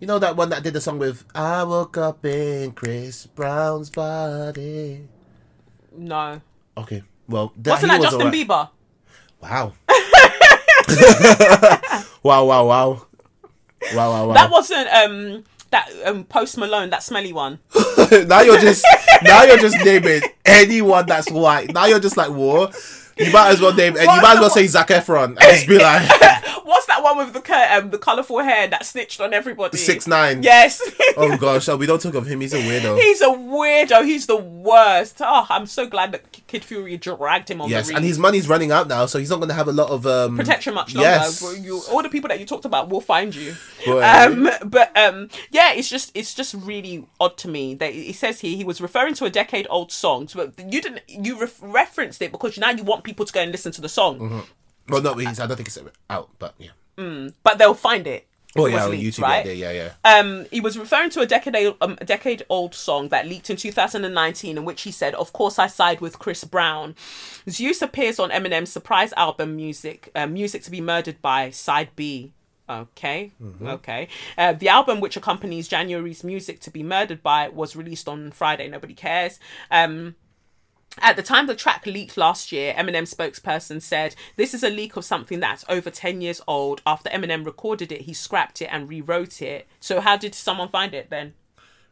[0.00, 3.88] you know that one that did the song with I woke up in Chris Brown's
[3.88, 5.06] body.
[5.96, 6.40] no.
[6.76, 8.48] Okay, well, that, Wasn't that was Justin alright.
[8.48, 8.68] Bieber?
[9.42, 9.72] Wow.
[12.22, 12.44] wow!
[12.44, 12.66] Wow!
[12.66, 12.66] Wow!
[12.66, 13.06] Wow!
[13.94, 14.26] Wow!
[14.28, 14.34] Wow!
[14.34, 17.58] That wasn't um that um Post Malone, that smelly one.
[18.26, 18.86] now you're just
[19.22, 21.72] now you're just naming anyone that's white.
[21.72, 22.70] Now you're just like, whoa.
[23.16, 25.66] You might as well name, and you might as well say Zac Efron and just
[25.66, 26.08] be like
[26.64, 29.76] What's that one with the um, the colourful hair that snitched on everybody?
[29.76, 30.42] six nine.
[30.42, 30.80] Yes.
[31.16, 32.40] Oh gosh, oh, we don't talk of him.
[32.40, 32.98] He's a weirdo.
[32.98, 34.04] He's a weirdo.
[34.04, 35.18] He's the worst.
[35.20, 38.70] Oh, I'm so glad that Kid Fury dragged him on Yes, and his money's running
[38.70, 41.10] out now, so he's not going to have a lot of um, protection much longer.
[41.10, 41.42] Yes.
[41.60, 43.54] You, all the people that you talked about will find you.
[43.84, 44.02] Boy.
[44.02, 48.40] Um, but um, yeah, it's just it's just really odd to me that he says
[48.40, 52.22] here he was referring to a decade old song, but you didn't you ref- referenced
[52.22, 54.40] it because now you want people to go and listen to the song, Mm-hmm.
[54.88, 55.78] Well, no, he's, I don't think it's
[56.10, 56.70] out, but yeah.
[57.42, 58.26] but they'll find it.
[58.54, 59.46] Oh yeah, leaked, YouTube, right?
[59.46, 59.70] yeah, yeah,
[60.04, 60.18] yeah.
[60.18, 63.56] Um, he was referring to a decade um, a decade old song that leaked in
[63.56, 66.94] 2019, in which he said, "Of course, I side with Chris Brown."
[67.48, 72.32] Zeus appears on Eminem's surprise album, "Music," uh, "Music to Be Murdered By," side B.
[72.68, 74.08] Okay, okay.
[74.36, 78.68] Uh, the album, which accompanies January's "Music to Be Murdered By," was released on Friday.
[78.68, 79.40] Nobody cares.
[79.70, 80.14] Um,
[80.98, 84.96] at the time the track leaked last year, Eminem spokesperson said, This is a leak
[84.96, 86.82] of something that's over 10 years old.
[86.86, 89.66] After Eminem recorded it, he scrapped it and rewrote it.
[89.80, 91.34] So, how did someone find it then?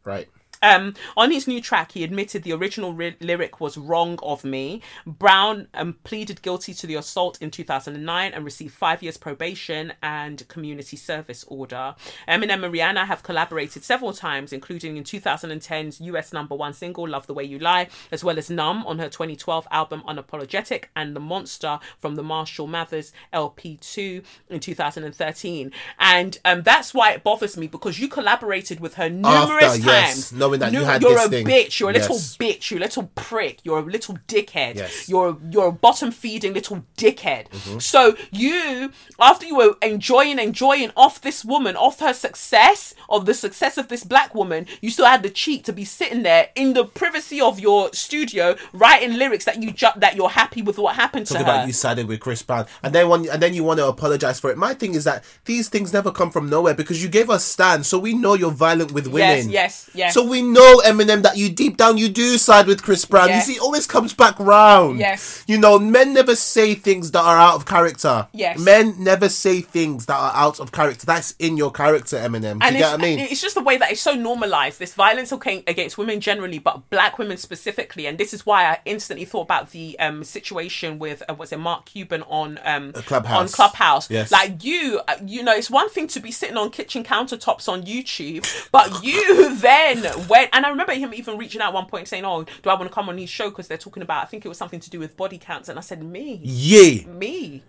[0.04, 0.28] Right.
[0.62, 4.82] Um, on his new track, he admitted the original ri- lyric was wrong of me.
[5.06, 10.46] Brown um, pleaded guilty to the assault in 2009 and received five years probation and
[10.48, 11.94] community service order.
[12.28, 17.26] Eminem and Rihanna have collaborated several times, including in 2010's US number one single "Love
[17.26, 21.20] the Way You Lie," as well as "Numb" on her 2012 album "Unapologetic" and "The
[21.20, 25.72] Monster" from the Marshall Mathers LP2 in 2013.
[25.98, 30.30] And um, that's why it bothers me because you collaborated with her numerous After, yes,
[30.30, 31.46] times knowing that you had you're this a thing.
[31.46, 31.78] bitch.
[31.80, 32.36] You're a little Yes.
[32.36, 32.70] bitch.
[32.70, 33.58] You're a little prick.
[33.64, 34.76] You're a little dickhead.
[34.76, 35.08] Yes.
[35.08, 37.48] You're you're a bottom feeding little dickhead.
[37.50, 37.78] Mm-hmm.
[37.78, 43.34] So you, after you were enjoying enjoying off this woman, off her success, of the
[43.34, 46.72] success of this black woman, you still had the cheek to be sitting there in
[46.74, 50.96] the privacy of your studio writing lyrics that you ju- that you're happy with what
[50.96, 51.56] happened Talking to her.
[51.58, 54.40] about you sided with Chris Brown, and then when and then you want to apologize
[54.40, 54.58] for it.
[54.58, 57.86] My thing is that these things never come from nowhere because you gave us stand,
[57.86, 59.50] so we know you're violent with women.
[59.50, 60.14] Yes, yes, yes.
[60.14, 63.28] So we know Eminem that you deep down you do side with Chris Brown.
[63.28, 63.46] Yes.
[63.48, 64.98] You see, it always comes back round.
[64.98, 65.44] Yes.
[65.46, 68.28] You know, men never say things that are out of character.
[68.32, 68.58] Yes.
[68.58, 71.06] Men never say things that are out of character.
[71.06, 72.60] That's in your character, Eminem.
[72.60, 73.18] Do and you get what I mean?
[73.20, 77.18] it's just the way that it's so normalized this violence against women generally but black
[77.18, 81.34] women specifically and this is why i instantly thought about the um situation with uh,
[81.34, 83.38] was it mark cuban on um Clubhouse.
[83.40, 84.30] on clubhouse Yes.
[84.30, 87.82] like you uh, you know it's one thing to be sitting on kitchen countertops on
[87.84, 92.08] youtube but you then went and i remember him even reaching out at one point
[92.08, 94.26] saying oh do i want to come on his show because they're talking about i
[94.26, 97.04] think it was something to do with body counts and i said me yeah.
[97.06, 97.62] me.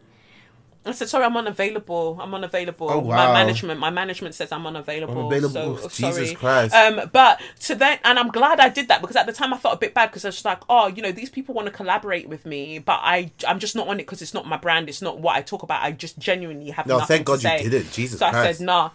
[0.83, 2.17] I said, sorry, I'm unavailable.
[2.19, 2.89] I'm unavailable.
[2.89, 5.27] Oh, My management, my management says I'm unavailable.
[5.27, 5.77] Unavailable.
[5.77, 6.35] So, Jesus sorry.
[6.35, 6.73] Christ.
[6.73, 9.57] Um, but to then, and I'm glad I did that because at the time I
[9.57, 11.67] felt a bit bad because I was just like, oh, you know, these people want
[11.67, 14.57] to collaborate with me, but I, I'm just not on it because it's not my
[14.57, 14.89] brand.
[14.89, 15.83] It's not what I talk about.
[15.83, 17.91] I just genuinely have No, thank God you didn't.
[17.91, 18.89] Jesus So I said, nah.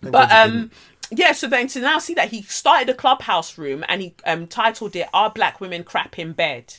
[0.00, 0.70] Thank But um.
[1.10, 1.32] Yeah.
[1.32, 4.96] So then to now see that he started a clubhouse room and he um titled
[4.96, 6.74] it "Are Black Women Crap in Bed?"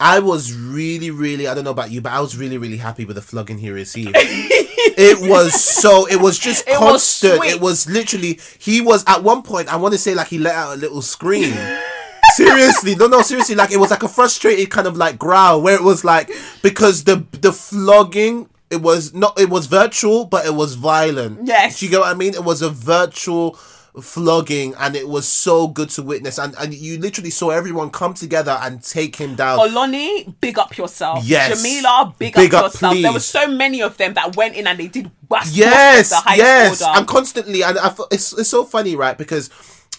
[0.00, 3.04] I was really, really, I don't know about you, but I was really, really happy
[3.04, 4.10] with the flogging he received.
[4.16, 7.36] it was so, it was just It constant.
[7.36, 7.52] sweet.
[7.52, 10.54] it was literally, he was at one point, I want to say like he let
[10.56, 11.54] out a little scream.
[12.34, 15.76] seriously, no, no, seriously, like it was like a frustrated kind of like growl where
[15.76, 16.28] it was like,
[16.62, 21.46] because the, the flogging, it was not, it was virtual, but it was violent.
[21.46, 21.78] Yes.
[21.80, 22.34] Do you get what I mean?
[22.34, 23.58] It was a virtual
[24.02, 28.12] flogging and it was so good to witness and, and you literally saw everyone come
[28.12, 31.24] together and take him down Oloni, big up yourself.
[31.24, 31.62] Yes.
[31.62, 32.96] Jamila, big, Big up, up, yourself.
[33.00, 35.10] There were so many of them that went in and they did
[35.50, 36.98] yes the yes order.
[36.98, 39.48] and constantly and I, it's, it's so funny right because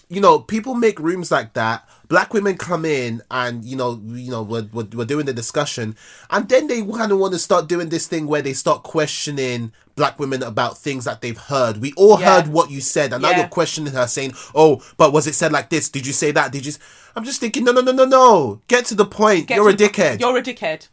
[0.08, 1.88] you know people make rooms like that.
[2.08, 5.96] Black women come in and you know you know we're, we're, we're doing the discussion.
[6.30, 9.72] And then they kind of want to start doing this thing where they start questioning
[9.96, 11.78] black women about things that they've heard.
[11.78, 12.36] We all Yeah.
[12.42, 13.12] heard what you said.
[13.12, 15.88] And now you're questioning her saying oh but was it said like this?
[15.88, 16.52] Did you say that?
[16.52, 16.78] Did you s-"
[17.16, 18.60] i'm just thinking no no no no no.
[18.68, 19.48] Get to the point.
[19.48, 20.20] Get you're a the- dickhead.
[20.20, 20.88] You're a dickhead.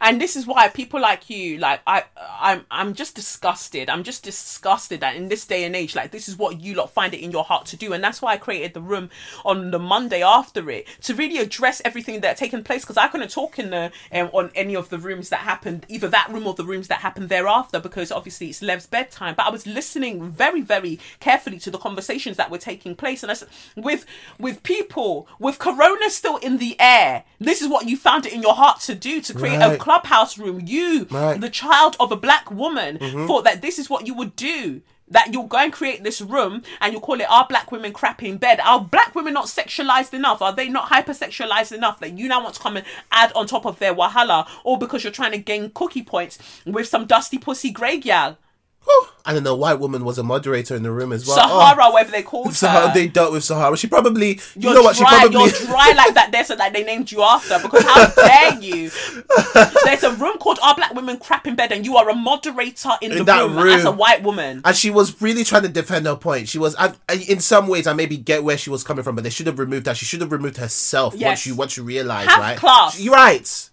[0.00, 3.88] And this is why people like you, like I, I'm, I'm just disgusted.
[3.88, 6.90] I'm just disgusted that in this day and age, like this is what you lot
[6.90, 9.10] find it in your heart to do, and that's why I created the room
[9.44, 12.82] on the Monday after it to really address everything that taken place.
[12.82, 16.08] Because I couldn't talk in the um, on any of the rooms that happened, either
[16.08, 19.34] that room or the rooms that happened thereafter, because obviously it's Lev's bedtime.
[19.36, 23.30] But I was listening very, very carefully to the conversations that were taking place, and
[23.30, 24.06] I said, with
[24.38, 28.42] with people with Corona still in the air, this is what you found it in
[28.42, 29.80] your heart to do to create a Right.
[29.80, 30.62] clubhouse room.
[30.64, 31.40] You, Right.
[31.40, 33.26] the child of a black woman, mm-hmm.
[33.26, 34.82] thought that this is what you would do.
[35.12, 38.22] that you'll go and create this room and you call it our Black Women Crap
[38.22, 40.40] in Bed?" Are Black women not sexualized enough?
[40.40, 43.66] Are they not hypersexualized enough that you now want to come and add on top
[43.66, 47.72] of their wahala, or because you're trying to gain cookie points with some dusty pussy
[47.72, 48.38] grey gal?
[49.26, 51.36] And then the white woman was a moderator in the room as well.
[51.38, 51.60] Oh.
[51.60, 52.86] Sahara, whatever they called So her.
[52.88, 53.76] how they dealt with Sahara.
[53.76, 54.96] She probably, you You're know what?
[54.96, 55.38] She probably.
[55.40, 58.90] you're dry like that there so that they named you after because how dare you
[59.84, 62.88] there's a room called "Our Black Women Crap in Bed and you are a moderator
[63.02, 66.06] in, the that room, as a white woman And she was really trying to defend
[66.06, 66.48] her point.
[66.48, 69.14] She was, and and in some ways, I maybe get where she was coming from,
[69.16, 69.94] but they should have removed her.
[69.94, 71.26] She should have removed herself Yes.
[71.28, 72.56] once you once you realize, Have right?
[72.58, 72.98] class.
[72.98, 73.70] You're right.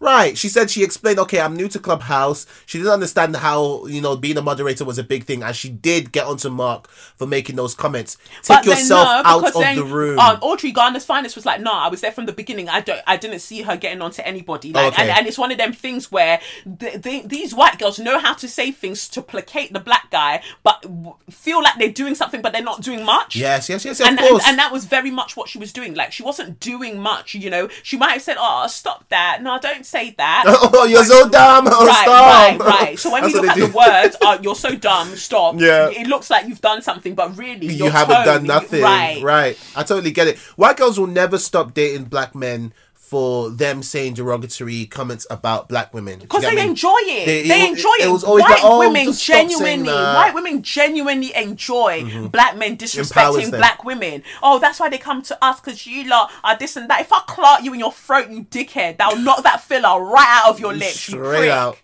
[0.00, 0.38] Right.
[0.38, 2.46] She said she explained, okay, I'm new to Clubhouse.
[2.66, 5.42] She didn't understand how, you know, being a moderator was a big thing.
[5.42, 8.16] And she did get onto Mark for making those comments.
[8.42, 10.18] Take But yourself no, out of then, the room.
[10.20, 12.68] Um, Audrey Garner's finest was like, no, I was there from the beginning.
[12.68, 14.72] I don't, I didn't see her getting onto anybody.
[14.72, 15.08] Like, Okay.
[15.08, 16.40] and, and it's one of them things where
[16.78, 20.42] th th these white girls know how to say things to placate the black guy,
[20.62, 20.84] but
[21.30, 23.36] feel like they're doing something, but they're not doing much.
[23.36, 25.94] yes, yes, yes, and, and and that was very much what she was doing.
[25.94, 27.68] Like she wasn't doing much, you know.
[27.82, 29.42] She might have said, "Oh, stop that!
[29.42, 31.66] No, don't say that." oh, you're so dumb.
[31.70, 32.60] Oh, right, stop.
[32.60, 32.98] right, right.
[32.98, 35.56] So when we look at they the words, uh, "You're so dumb," stop.
[35.58, 35.90] Yeah.
[35.90, 38.82] it looks like you've done something, but really, you haven't done nothing.
[38.82, 39.58] Right, Right.
[39.74, 40.38] I totally get it.
[40.56, 42.72] White girls will never stop dating black men
[43.08, 46.18] for them saying derogatory comments about black women.
[46.18, 47.26] Because You they enjoy it.
[47.26, 48.06] They- They, enjoy it.
[48.06, 49.88] it white like, oh, women just stop saying genuinely.
[49.88, 50.14] Mm-hmm.
[50.16, 54.22] white women genuinely enjoy black men disrespecting black women.
[54.42, 57.00] Oh, that's why they come to us because you lot are this and that.
[57.00, 60.50] If I clot you in your throat, you dickhead, that'll knock that filler right out
[60.50, 61.08] of your lips.
[61.08, 61.50] you straight prick.
[61.50, 61.78] out.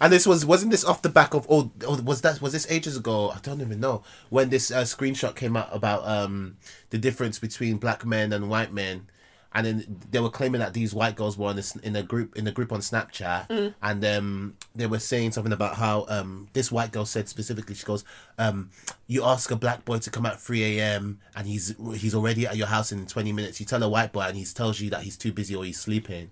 [0.00, 2.66] And this was wasn't this off the back of oh, oh was that was this
[2.70, 3.30] ages ago?
[3.30, 6.56] I don't even know when this uh, screenshot came out about um
[6.90, 9.08] the difference between black men and white men,
[9.56, 12.36] and then they were claiming that these white girls were in this in a group
[12.36, 13.74] in a group on Snapchat, Mm.
[13.82, 17.84] and um they were saying something about how um this white girl said specifically she
[17.84, 18.04] goes
[18.38, 18.70] um
[19.08, 21.18] you ask a black boy to come at three a.m.
[21.34, 23.58] and he's he's already at your house in twenty minutes.
[23.58, 25.80] You tell a white boy and he tells you that he's too busy or he's
[25.80, 26.30] sleeping.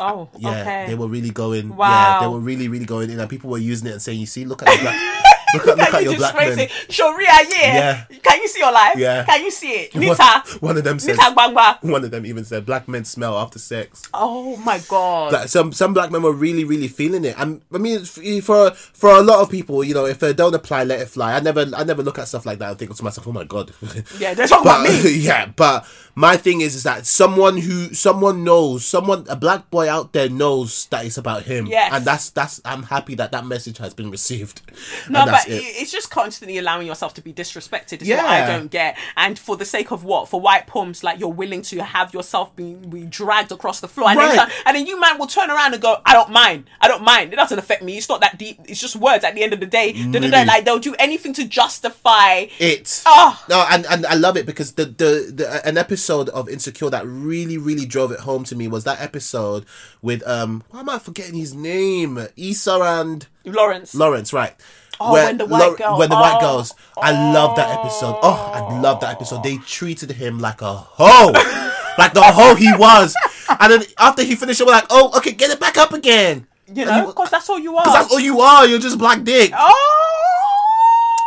[0.00, 0.84] Oh, Yeah, okay.
[0.86, 1.70] they were really going.
[1.70, 2.20] Yeah, Wow.
[2.20, 4.44] they were really, really going in, and people were using it and saying, "You see,
[4.44, 4.96] look at your black,
[5.54, 6.70] look at look at you your black men." it?
[6.88, 8.04] Sharia, yeah.
[8.10, 8.18] Yeah.
[8.22, 8.96] Can you see your life?
[8.96, 9.24] Yeah.
[9.24, 9.94] Can you see it?
[9.94, 10.42] One, Nita.
[10.60, 11.16] one of them said.
[11.16, 11.82] Nita Gbangba.
[11.82, 15.32] One of them even said, "Black men smell after sex." Oh my god.
[15.32, 17.34] Like some some black men were really, really feeling it.
[17.38, 20.84] And I mean, for for a lot of people, you know, if they don't apply,
[20.84, 21.34] let it fly.
[21.34, 23.44] I never I never look at stuff like that and think to myself, "Oh my
[23.44, 23.72] god."
[24.18, 25.10] yeah, they're talking about but me.
[25.18, 29.88] yeah, but my thing is, is that someone who someone knows, someone a black boy
[29.88, 31.66] out there knows that it's about him.
[31.66, 31.92] Yes.
[31.92, 32.60] and that's that's.
[32.64, 34.62] I'm happy that that message has been received.
[35.08, 35.62] No, but it.
[35.62, 38.02] it- it's just constantly allowing yourself to be disrespected.
[38.02, 38.96] Is what I don't get.
[39.16, 40.28] And for the sake of what?
[40.28, 44.08] For white pumps, like you're willing to have yourself be, be dragged across the floor,
[44.10, 44.36] and, Right.
[44.36, 46.68] then, and then you man will turn around and go, "I don't mind.
[46.80, 47.32] I don't mind.
[47.32, 47.96] It doesn't affect me.
[47.96, 48.58] It's not that deep.
[48.66, 49.24] It's just words.
[49.24, 49.92] At the end of the day.
[49.92, 50.28] Really?
[50.30, 53.02] like they'll do anything to justify." it.
[53.06, 53.42] Oh.
[53.48, 57.06] No, and, and I love it because the, the the an episode of Insecure that
[57.06, 59.64] really really drove it home to me was that episode
[60.02, 63.94] with um why am I forgetting his name Issa and Lawrence.
[63.94, 64.54] Lawrence right.
[65.00, 66.40] Oh, when the white girl- when the white oh.
[66.40, 68.18] girls, I love that episode.
[68.22, 69.42] Oh, I love that episode.
[69.42, 71.32] They treated him like a hoe,
[71.98, 73.14] like the hoe he was.
[73.48, 76.84] And then after he finished, we're like, "Oh, okay, get it back up again." you
[76.84, 77.82] know, because that's all you are.
[77.82, 78.66] Because that's all you are.
[78.66, 79.52] You're just black dick.
[79.56, 80.07] oh.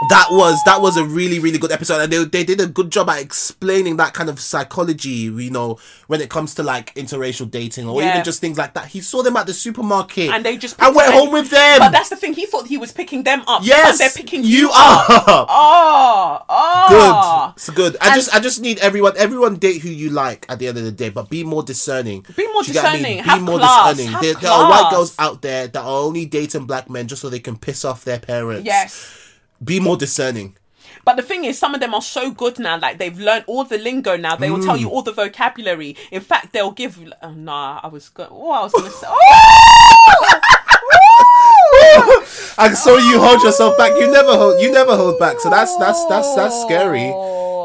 [0.10, 2.92] That was that was a really really good episode and they, they did a good
[2.92, 7.50] job at explaining that kind of psychology you know when it comes to like interracial
[7.50, 8.14] dating or Yeah.
[8.14, 10.90] even just things like that he saw them at the supermarket and they just I
[10.90, 12.34] went picked- home with them But that's the thing.
[12.34, 13.62] He thought he was picking them up.
[13.64, 15.10] yes and they're picking you you, up.
[15.30, 19.82] are Oh, oh, good it's good I And- just I just need everyone everyone date
[19.82, 22.64] who you like at the end of the day but be more discerning Be more
[22.64, 23.04] you I discerning.
[23.04, 23.24] mean?
[23.24, 23.92] Have be more class.
[23.96, 27.08] discerning Have there, there are white girls out there that are only dating black men
[27.08, 29.18] just so they can piss off their parents Yes.
[29.64, 30.56] Be more discerning
[31.06, 32.78] But the thing is, some of them are so good now.
[32.80, 34.36] Like they've learned all the lingo now.
[34.36, 34.82] They will tell Mm.
[34.82, 35.96] you all the vocabulary.
[36.12, 36.94] In fact, they'll give.
[37.24, 38.28] Oh, nah, I was good.
[38.30, 39.08] Oh, I was gonna say.
[41.84, 42.26] Oh!
[42.58, 43.92] I saw you hold yourself back.
[44.00, 44.62] You never hold.
[44.62, 45.40] You never hold back.
[45.40, 47.10] So that's that's that's that's scary.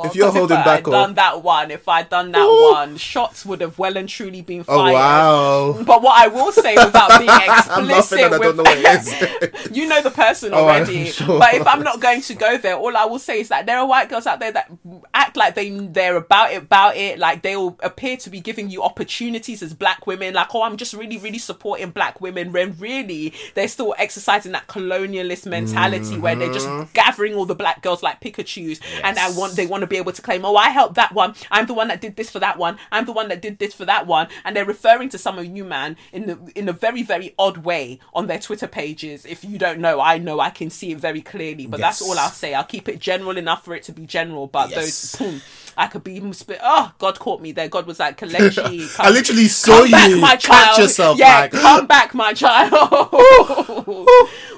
[0.05, 2.73] If you're holding if back, I'd or done that one, if I'd done that Ooh.
[2.73, 4.77] one, shots would have well and truly been fired.
[4.79, 4.95] oh fired.
[4.95, 8.65] wow, But what I will say without being explicit, I with, know
[9.73, 11.07] you know the person Oh, already.
[11.11, 11.39] sure.
[11.39, 13.79] But if I'm not going to go there, all I will say is that there
[13.79, 14.71] are white girls out there that
[15.15, 17.19] act like they they're about it, about it.
[17.19, 20.35] Like they will appear to be giving you opportunities as black women.
[20.35, 22.53] Like, oh, I'm just really, really supporting black women.
[22.53, 26.91] When really they're still exercising that colonialist mentality where they're just Mm-hmm.
[26.95, 29.97] gathering all the black girls like Pikachu's, and I want they want to to be
[29.97, 31.35] able to claim, oh, I helped that one.
[31.51, 32.79] I'm the one that did this for that one.
[32.93, 34.29] I'm the one that did this for that one.
[34.45, 37.59] And they're referring to some of you, man, in the in a very very odd
[37.59, 39.25] way on their Twitter pages.
[39.25, 41.67] If you don't know, I know I can see it very clearly.
[41.67, 42.55] But that's all I'll say.
[42.55, 44.47] I'll keep it general enough for it to be general.
[44.47, 44.77] But Yes.
[44.77, 45.43] those, boom,
[45.77, 46.59] I could be even spit.
[46.63, 47.69] Oh, God caught me there.
[47.69, 50.79] God was like, Kelechi, I literally saw come back, you my catch child.
[50.79, 52.73] yourself, Yeah, like- come back, my child.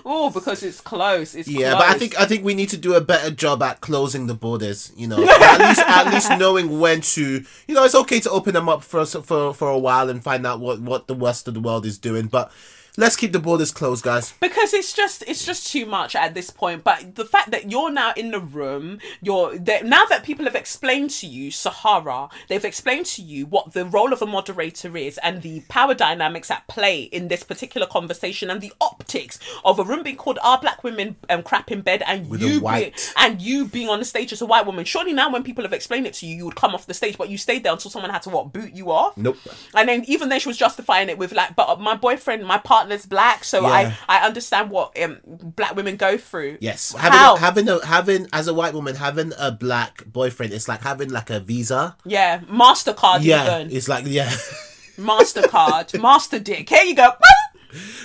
[0.04, 1.34] oh, because it's close.
[1.34, 1.82] It's Yeah, close.
[1.82, 4.34] but I think I think we need to do a better job at closing the
[4.34, 4.92] borders.
[4.96, 7.44] You know, at least at least knowing when to.
[7.66, 10.46] You know, it's okay to open them up for for for a while and find
[10.46, 12.52] out what what the rest of the world is doing, but
[12.98, 14.34] let's keep the borders closed, guys.
[14.40, 17.90] because it's just it's just too much at this point but the fact that you're
[17.90, 22.64] now in the room you're that now that people have explained to you sahara they've
[22.64, 26.66] explained to you what the role of a moderator is and the power dynamics at
[26.66, 30.82] play in this particular conversation and the optics of a room being called are black
[30.82, 34.32] women um, crap in bed and With you being, and you being on the stage
[34.32, 36.56] as a white woman surely now when people have explained it to you you would
[36.56, 38.90] come off the stage but you stayed there until someone had to what boot you
[38.90, 39.36] off Nope.
[39.74, 42.58] and then even then she was justifying it with like, but my boyfriend, my
[42.88, 43.94] partner's black, so Yeah.
[44.08, 46.58] I I understand what um, black women go through.
[46.60, 50.68] Yes, having a, having a having as a white woman having a black boyfriend, it's
[50.68, 51.96] like having like a visa.
[52.04, 54.30] yeah, Mastercard Yeah, even it's like yeah,
[54.96, 56.68] Mastercard, Master Dick.
[56.68, 57.10] Here you go.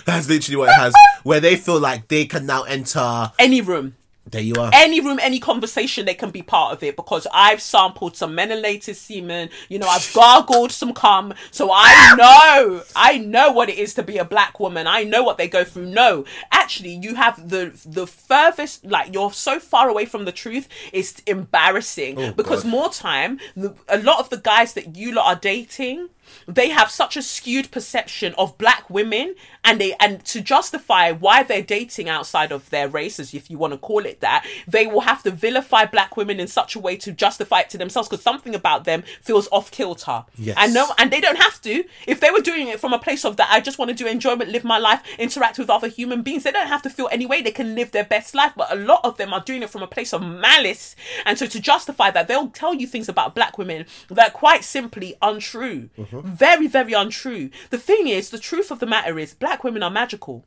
[0.06, 0.94] that's literally what it has.
[1.24, 3.32] Where they feel like they can now enter.
[3.40, 3.96] Any room.
[4.34, 4.72] There you are.
[4.74, 8.96] any room, any conversation, they can be part of it because I've sampled some melanated
[8.96, 9.50] semen.
[9.70, 14.04] You know, I've gargled some cum, so I know, I know what it is to
[14.04, 14.88] be a black woman.
[14.88, 15.86] I know what they go through.
[15.86, 20.68] No, actually, you have the the furthest, like you're so far away from the truth.
[20.92, 22.72] It's embarrassing oh, because God.
[22.72, 26.10] more time, the, a lot of the guys that you lot are dating
[26.48, 31.44] they have such a skewed perception of black women and they and to justify why
[31.44, 35.02] they're dating outside of their races if you want to call it that they will
[35.02, 38.24] have to vilify black women in such a way to justify it to themselves because
[38.24, 40.26] something about them feels off kilter.
[40.36, 40.58] Yes.
[40.60, 41.84] and no and they don't have to.
[42.08, 44.08] If they were doing it from a place of that i just want to do
[44.08, 47.26] enjoyment live my life interact with other human beings they don't have to feel any
[47.26, 49.70] way they can live their best life but a lot of them are doing it
[49.70, 50.96] from a place of malice.
[51.26, 54.64] And so to justify that they'll tell you things about black women that are quite
[54.64, 55.90] simply untrue.
[55.98, 56.22] Mm-hmm.
[56.22, 57.50] Very very untrue.
[57.70, 60.46] The thing is the truth of the matter is black women are magical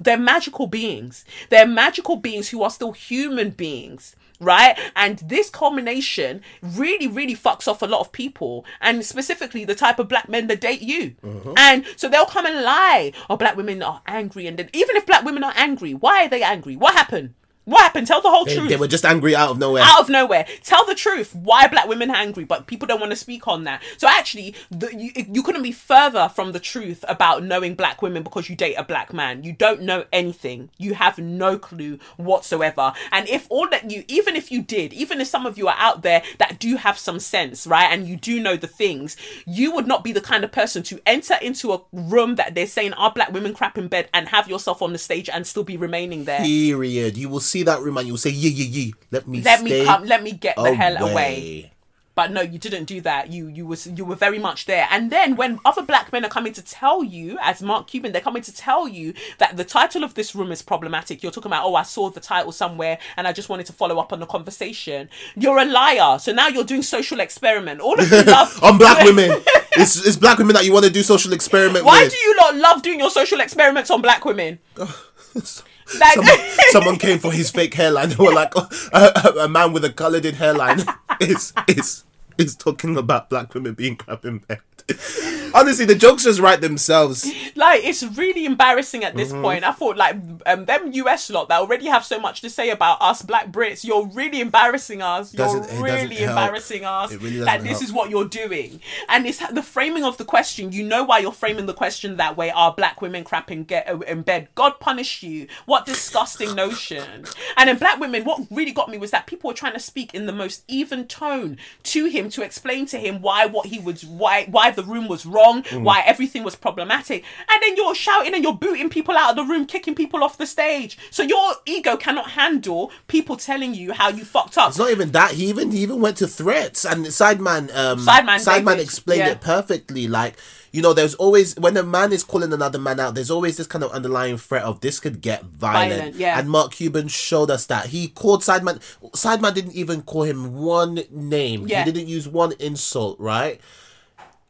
[0.00, 1.24] they're magical beings.
[1.50, 4.78] They're magical beings who are still human beings, right?
[4.96, 9.98] And this culmination really, really fucks off a lot of people, and specifically the type
[9.98, 11.14] of black men that date you.
[11.22, 11.54] Uh-huh.
[11.56, 13.12] And so they'll come and lie.
[13.28, 16.28] Oh, black women are angry, and then even if black women are angry, why are
[16.28, 16.76] they angry?
[16.76, 17.34] What happened?
[17.70, 18.08] What happened?
[18.08, 19.84] Tell the whole They, truth they were just angry out of nowhere.
[19.86, 20.44] out of nowhere.
[20.64, 21.36] Tell the truth.
[21.36, 22.42] Why black women angry?
[22.42, 23.80] But people don't want to speak on that.
[23.96, 28.24] So actually, the, you, you couldn't be further from the truth about knowing black women
[28.24, 29.44] because you date a black man.
[29.44, 30.70] You don't know anything.
[30.78, 32.92] You have no clue whatsoever.
[33.12, 35.76] And if all that you, even if you did, even if some of you are
[35.78, 39.16] out there that do have some sense, right, and you do know the things,
[39.46, 42.66] you would not be the kind of person to enter into a room that they're
[42.66, 45.62] saying are black women crap in bed and have yourself on the stage and still
[45.62, 46.40] be remaining there.
[46.40, 47.16] Period.
[47.16, 48.92] You will see that room and you will say, "Yeah, yeah, yeah.
[49.10, 50.04] Let me Let me come.
[50.04, 51.12] Let me get the hell away.
[51.12, 51.72] away."
[52.20, 53.32] But no, you didn't do that.
[53.32, 54.86] You you was you were very much there.
[54.90, 58.20] And then when other black men are coming to tell you, as Mark Cuban, they're
[58.20, 61.22] coming to tell you that the title of this room is problematic.
[61.22, 63.98] You're talking about, oh, I saw the title somewhere and I just wanted to follow
[63.98, 65.08] up on the conversation.
[65.34, 66.18] You're a liar.
[66.18, 67.80] So now you're doing social experiment.
[67.80, 69.30] All of you love On black women,
[69.72, 72.12] it's, it's black women that you want to do social experiment Why with.
[72.12, 74.58] do you lot love doing your social experiments on black women?
[75.98, 76.38] Like, someone,
[76.70, 78.10] someone came for his fake hairline.
[78.10, 80.82] They were like, oh, a, a, man with a coloured in hairline
[81.20, 82.04] is is
[82.38, 84.60] is talking about black women being crap in bed.
[85.54, 87.24] Honestly, the jokes just write themselves.
[87.56, 89.18] like it's really embarrassing at Mm-hmm.
[89.18, 89.64] this point.
[89.64, 92.98] I thought like um them US lot that already have so much to say about
[93.00, 95.34] us black Brits, you're really embarrassing us.
[95.34, 96.30] You're Doesn't- it doesn't really help.
[96.30, 97.12] embarrassing us.
[97.12, 97.82] It really that doesn't this help.
[97.84, 98.80] is what you're doing.
[99.08, 100.70] And it's the framing of the question.
[100.72, 102.50] You know why you're framing the question that way.
[102.50, 104.48] Are black women crap in get in bed?
[104.54, 105.48] God punish you.
[105.66, 107.24] What disgusting notion.
[107.56, 110.14] And in black women, what really got me was that people were trying to speak
[110.14, 114.04] in the most even tone to him to explain to him why what he was
[114.04, 115.82] why why the room was wrong, Mm.
[115.82, 117.24] why everything was problematic.
[117.50, 120.38] And then you're shouting and you're booting people out of the room, kicking people off
[120.38, 120.98] the stage.
[121.10, 124.68] So your ego cannot handle people telling you how you fucked up.
[124.70, 125.32] It's not even that.
[125.32, 129.30] He even he even went to threats, and Sideman um Sideman Sideman explained yeah.
[129.32, 130.08] it perfectly.
[130.08, 130.36] Like
[130.72, 133.66] you know, there's always when a man is calling another man out, there's always this
[133.66, 135.92] kind of underlying threat of this could get violent.
[135.92, 136.38] Violent, yeah.
[136.38, 138.78] And Mark Cuban showed us that he called Sideman.
[139.12, 141.66] Sideman didn't even call him one name.
[141.66, 141.84] Yeah.
[141.84, 143.18] He didn't use one insult.
[143.18, 143.60] Right.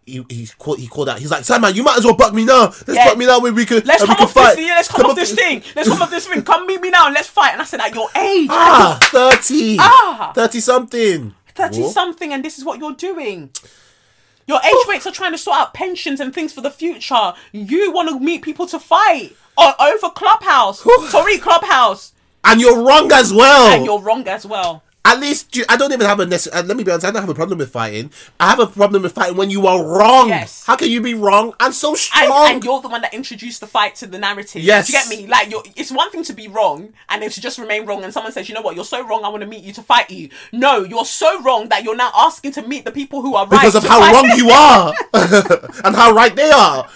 [0.06, 1.18] He, he called he called out.
[1.18, 2.64] He's like, Sideman, you might as well buck me now.
[2.66, 3.06] Let's Yeah.
[3.09, 3.86] buck me now when we could.
[3.86, 4.56] Let's and we come can off fight.
[4.56, 4.68] this thing.
[4.68, 5.62] Let's come, off off this thing.
[5.77, 6.43] Let's come off this thing.
[6.43, 7.52] Come meet me now and let's fight.
[7.52, 9.77] And I said, at your age, Ah, 30.
[9.81, 10.32] Ah.
[10.35, 11.35] 30 something.
[11.55, 11.90] 30 War?
[11.90, 13.51] something and this is what you're doing.
[14.47, 17.35] Your age mates are trying to sort out pensions and things for the future.
[17.52, 20.81] You want to meet people to fight o- over Clubhouse.
[21.10, 22.12] Sorry, Clubhouse.
[22.43, 23.72] And you're wrong as well.
[23.72, 24.82] And you're wrong as well.
[25.02, 27.06] At least you, I don't even have a necess- uh, Let me be honest.
[27.06, 28.10] I don't have a problem with fighting.
[28.39, 30.28] I have a problem with fighting when you are wrong.
[30.28, 30.64] Yes.
[30.66, 32.52] How can you be wrong and so strong?
[32.52, 34.62] and you're the one that introduced the fight to the narrative.
[34.62, 34.89] Yes.
[34.89, 35.27] Do you get me?
[35.27, 38.12] Like, you're, it's one thing to be wrong and then to just remain wrong, and
[38.12, 40.10] someone says, you know what, you're so wrong, I want to meet you to fight
[40.10, 40.28] you.
[40.52, 43.60] No, you're so wrong that you're now asking to meet the people who are right.
[43.60, 44.12] because of how fight.
[44.12, 44.94] wrong you are
[45.85, 46.86] and how right they are.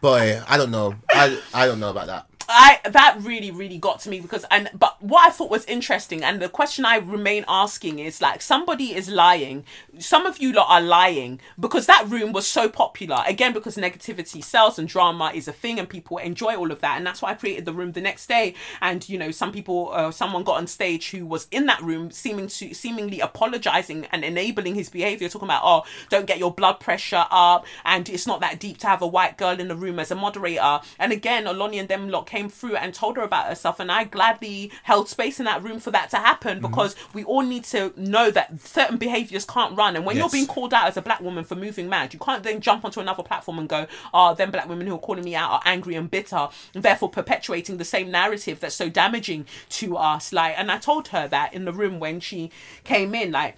[0.00, 0.94] Boy, I don't know.
[1.10, 2.26] I I don't know about that.
[2.54, 6.22] I that really really got to me because and but what I thought was interesting
[6.22, 9.64] and the question I remain asking is like somebody is lying.
[9.98, 13.24] Some of you lot are lying because that room was so popular.
[13.26, 16.98] Again because negativity sells and drama is a thing and people enjoy all of that.
[16.98, 18.54] And that's why I created the room the next day.
[18.82, 22.10] And you know some people uh, someone got on stage who was in that room
[22.10, 26.80] seeming to seemingly apologizing and enabling his behavior talking about oh don't get your blood
[26.80, 27.64] pressure up.
[27.86, 30.14] And it's not that deep to have a white girl in the room as a
[30.14, 30.80] moderator.
[30.98, 34.04] And again Oloni and them lot came through and told her about herself and I
[34.04, 36.66] gladly held space in that room for that to happen Mm-hmm.
[36.66, 39.96] because we all need to know that certain behaviors can't run.
[39.96, 42.42] And when you're being called out as a black woman for moving mad you can't
[42.42, 45.34] then jump onto another platform and go oh them black women who are calling me
[45.34, 49.96] out are angry and bitter and therefore perpetuating the same narrative that's so damaging to
[49.96, 50.32] us.
[50.32, 52.50] Like and I told her that in the room when she
[52.84, 53.56] came in like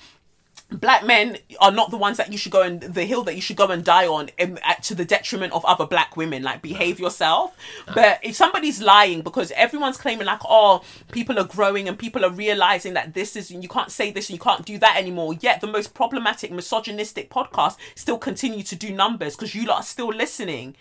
[0.70, 3.40] black men are not the ones that you should go and the hill that you
[3.40, 6.42] should go and die on um, at, to the detriment of other black women.
[6.42, 7.56] Like behave yourself.
[7.94, 10.82] But if somebody's lying because everyone's claiming like oh
[11.12, 14.36] people are growing and people are realizing that this is you can't say this and
[14.38, 18.90] you can't do that anymore yet the most problematic misogynistic podcast still continue to do
[18.90, 20.74] numbers because you lot are still listening.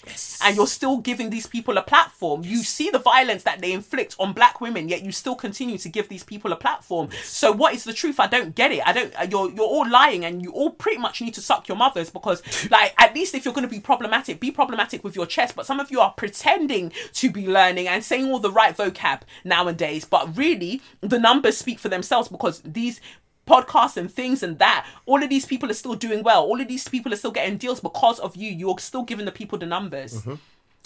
[0.44, 2.44] And you're still giving these people a platform.
[2.44, 5.90] You see the violence that they inflict on black women yet you still continue to
[5.90, 7.10] give these people a platform.
[7.24, 8.20] So what is the truth?
[8.20, 8.86] I don't get it.
[8.86, 11.68] I don't uh, you're you're all lying and you all pretty much need to suck
[11.68, 12.42] your mothers because
[12.72, 15.56] like at least if you're going to be problematic be problematic with your chest.
[15.56, 19.22] But some of you are pretending to be learning and saying all the right vocab
[19.44, 20.06] nowadays.
[20.06, 23.02] But really the numbers speak for themselves because these
[23.48, 26.44] podcasts and things and that all of these people are still doing well.
[26.44, 28.52] All of these people are still getting deals because of you.
[28.52, 30.36] You're still giving the people the numbers mm-hmm.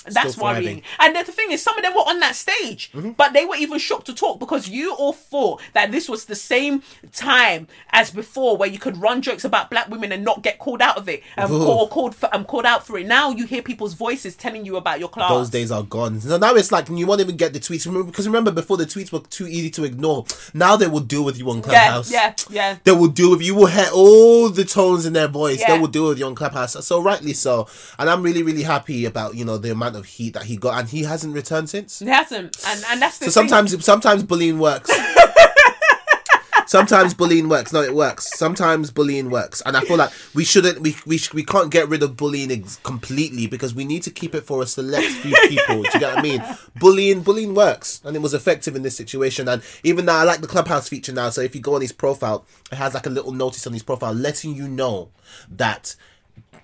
[0.06, 0.84] That's worrying.
[1.00, 3.56] And then the thing is, some of them were on that stage, but they were
[3.56, 8.12] even shocked to talk because you all thought that this was the same time as
[8.12, 11.10] before, where you could run jokes about black women and not get called out of
[11.10, 13.06] it, um, or called for, um, called out for it.
[13.08, 15.30] Now you hear people's voices telling you about your class.
[15.30, 16.22] Those days are gone.
[16.22, 18.86] So now it's like you won't even get the tweets Remember- because remember before the
[18.86, 20.26] tweets were too easy to ignore.
[20.54, 22.12] Now they will deal with you on yeah, Clubhouse.
[22.12, 22.78] yeah, yeah.
[22.84, 23.48] They will deal with you.
[23.48, 25.60] You will hear all the tones in their voice.
[25.60, 25.74] Yeah.
[25.74, 26.86] They will deal with you on Clubhouse.
[26.86, 27.68] So rightly so.
[28.00, 30.80] And I'm really, really happy about you know the amount of heat that he got,
[30.80, 32.02] and he hasn't returned since.
[32.02, 33.50] It hasn't, and and that's the So thing.
[33.50, 34.90] sometimes, sometimes bullying works.
[36.66, 37.72] sometimes bullying works.
[37.72, 38.38] No, it works.
[38.38, 40.82] Sometimes bullying works, and I feel like we shouldn't.
[40.82, 44.36] We we we can't get rid of bullying ex- completely because we need to keep
[44.36, 45.84] it for a select few people.
[45.84, 46.44] do you get what I mean?
[46.80, 49.48] Bullying, bullying works, and it was effective in this situation.
[49.48, 51.30] And even now, I like the clubhouse feature now.
[51.30, 53.84] So if you go on his profile, it has like a little notice on his
[53.84, 55.10] profile letting you know
[55.50, 55.96] that.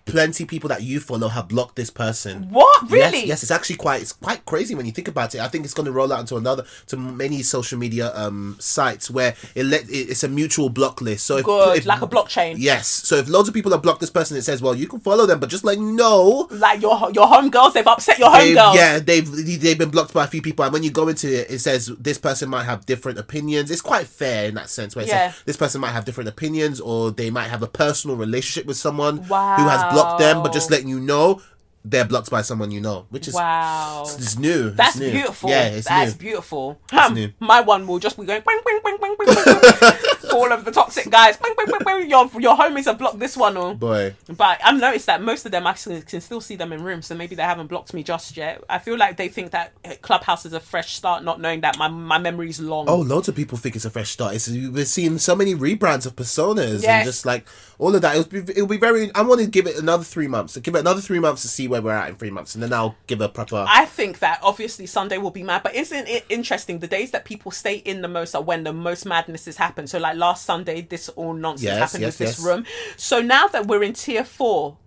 [0.06, 2.50] Plenty people that you follow have blocked this person.
[2.50, 2.92] What?
[2.92, 3.20] Really?
[3.20, 5.40] Yes, yes, it's actually quite it's quite crazy when you think about it.
[5.40, 9.10] I think it's going to roll out into another to many social media um sites
[9.10, 11.26] where it let it, it's a mutual block list.
[11.26, 12.56] So if, Good, if- like a blockchain.
[12.58, 12.88] Yes.
[12.88, 15.26] So if loads of people have blocked this person, it says, well, you can follow
[15.26, 16.50] them, but just like no.
[16.52, 18.76] Like your your homegirls, they've upset your They've, homegirls.
[18.76, 21.50] yeah, they've they've been blocked by a few people, and when you go into it,
[21.50, 23.72] it says this person might have different opinions.
[23.72, 25.32] It's quite fair in that sense, where it Yeah.
[25.32, 28.76] says this person might have different opinions, or they might have a personal relationship with
[28.78, 31.42] someone who has blocked them, but just letting you know
[31.86, 34.04] they're blocked by someone you know, which is Wow.
[34.06, 34.68] it's, it's new.
[34.70, 35.12] It's That's new.
[35.12, 35.50] beautiful.
[35.50, 36.18] Yeah, it's That's new.
[36.20, 36.80] beautiful.
[36.92, 37.32] Um, new.
[37.40, 39.36] My one will just be going bang, bang, bang, bang, bang,
[39.80, 39.94] bang.
[40.34, 41.38] All of the toxic guys.
[41.38, 42.10] Bang, bang, bang, bang.
[42.10, 45.52] Your your homies have blocked this one, or Boy, but I've noticed that most of
[45.52, 48.36] them actually can still see them in rooms, so maybe they haven't blocked me just
[48.38, 48.64] yet.
[48.70, 51.88] I feel like they think that Clubhouse is a fresh start, not knowing that my
[51.88, 52.88] my memory's long.
[52.90, 54.36] oh, loads of people think it's a fresh start.
[54.36, 56.86] It's we're seeing so many rebrands of personas Yes.
[56.86, 57.46] and just like
[57.78, 58.16] all of that.
[58.16, 59.14] It'll be it'll be very.
[59.14, 60.58] I want to give it another three months.
[60.58, 62.72] Give it another three months to see where we're at in three months, and then
[62.72, 63.66] I'll give a proper.
[63.68, 66.80] I think that obviously Sunday will be mad, but isn't it interesting?
[66.80, 69.88] The days that people stay in the most are when the most madness madnesses happen.
[69.88, 72.66] So, like last Sunday, this all nonsense Yes, happened yes, with this room.
[72.98, 74.78] So now that we're in tier four,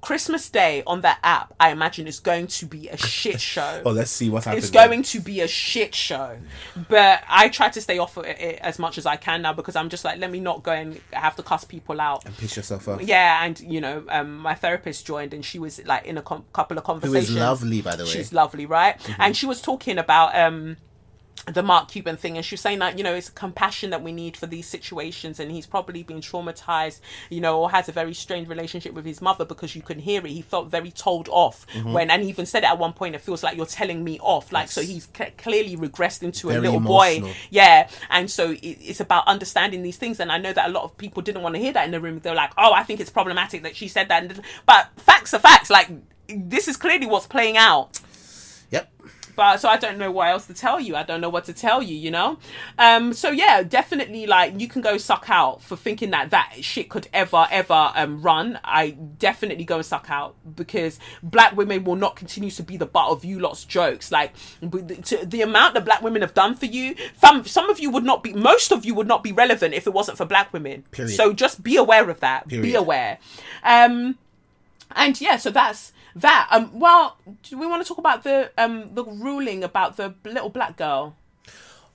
[0.00, 3.82] Christmas Day on that app, I imagine is going to be a shit show.
[3.84, 4.58] oh, let's see what's happening.
[4.62, 6.38] It's going to be a shit show,
[6.88, 9.76] but I try to stay off of it as much as I can now because
[9.76, 12.24] I'm just like, let me not go and have to cuss people out.
[12.24, 13.02] And piss yourself off.
[13.02, 16.44] Yeah, and you know, um, my therapist joined, and she was like in a com-
[16.52, 17.30] couple of Who conversations.
[17.30, 18.10] is lovely, by the way.
[18.10, 18.96] She's lovely, right?
[19.18, 20.76] And she was talking about um
[21.46, 24.12] the Mark Cuban thing, and she was saying that you know it's compassion that we
[24.12, 27.00] need for these situations, and he's probably been traumatized,
[27.30, 30.20] you know, or has a very strained relationship with his mother because you can hear
[30.24, 30.30] it.
[30.30, 31.92] He felt very told off Mm-hmm.
[31.92, 33.14] when, and he even said it at one point.
[33.14, 36.52] It feels like you're telling me off, like so he's c- clearly regressed into a
[36.58, 37.28] little emotional.
[37.28, 37.88] boy, yeah.
[38.10, 40.96] And so it, it's about understanding these things, and I know that a lot of
[40.98, 42.18] people didn't want to hear that in the room.
[42.20, 44.30] They're like, oh, I think it's problematic that she said that,
[44.66, 45.70] but facts are facts.
[45.70, 45.88] Like
[46.28, 47.98] this is clearly what's playing out
[48.70, 48.92] Yep.
[49.40, 50.96] But so I don't know what else to tell you.
[50.96, 52.38] I don't know what to tell you, you know.
[52.76, 56.90] Um, so yeah, definitely like you can go suck out for thinking that that shit
[56.90, 58.60] could ever ever um run.
[58.62, 62.84] I definitely go and suck out because black women will not continue to be the
[62.84, 64.12] butt of you lot's jokes.
[64.12, 67.88] Like the, the amount that black women have done for you, some some of you
[67.88, 70.52] would not be, most of you would not be relevant if it wasn't for black
[70.52, 70.82] women.
[70.90, 71.16] Period.
[71.16, 72.46] So just be aware of that.
[72.46, 73.16] Be aware.
[73.62, 74.18] Um,
[74.94, 76.48] and yeah, so that's that.
[76.50, 80.50] Um, well, do we want to talk about the um the ruling about the little
[80.50, 81.16] black girl?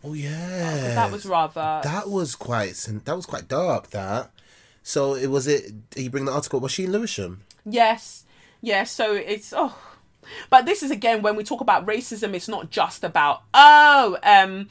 [0.04, 0.94] Oh yeah.
[0.96, 1.82] That was rather.
[1.84, 2.76] That was quite.
[3.06, 3.90] That was quite dark.
[3.90, 4.32] That.
[4.84, 5.72] So it was it.
[5.96, 6.60] You bring the article?
[6.60, 7.44] Was she in Lewisham?
[7.66, 8.24] Yes,
[8.62, 8.92] yes.
[8.92, 9.76] So it's oh,
[10.50, 12.34] but this is again when we talk about racism.
[12.36, 14.70] It's not just about oh um.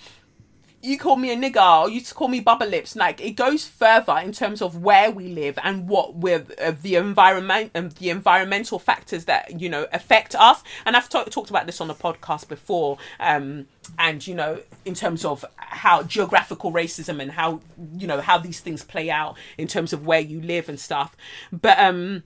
[0.84, 2.94] You call me a nigger, or you call me bubble lips.
[2.94, 6.96] Like it goes further in terms of where we live and what with uh, the
[6.96, 10.62] environment and the environmental factors that you know affect us.
[10.84, 12.98] And I've ta- talked about this on the podcast before.
[13.18, 13.66] Um,
[13.98, 17.60] and you know, in terms of how geographical racism and how
[17.96, 21.16] you know how these things play out in terms of where you live and stuff.
[21.50, 22.24] But um,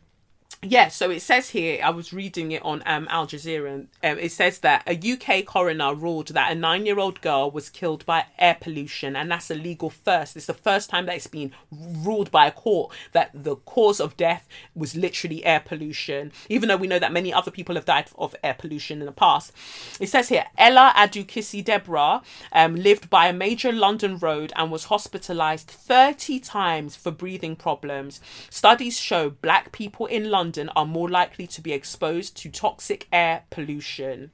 [0.62, 4.18] yeah, so it says here, I was reading it on um, Al Jazeera, and um,
[4.18, 8.04] it says that a UK coroner ruled that a nine year old girl was killed
[8.06, 10.36] by air pollution, and that's a legal first.
[10.36, 14.16] It's the first time that it's been ruled by a court that the cause of
[14.16, 18.10] death was literally air pollution, even though we know that many other people have died
[18.18, 19.52] of air pollution in the past.
[20.00, 25.70] It says here Ella Adoo-Kissi-Debrah um, lived by a major London road and was hospitalized
[25.70, 28.20] 30 times for breathing problems.
[28.50, 33.42] Studies show black people in London are more likely to be exposed to toxic air
[33.50, 34.30] pollution.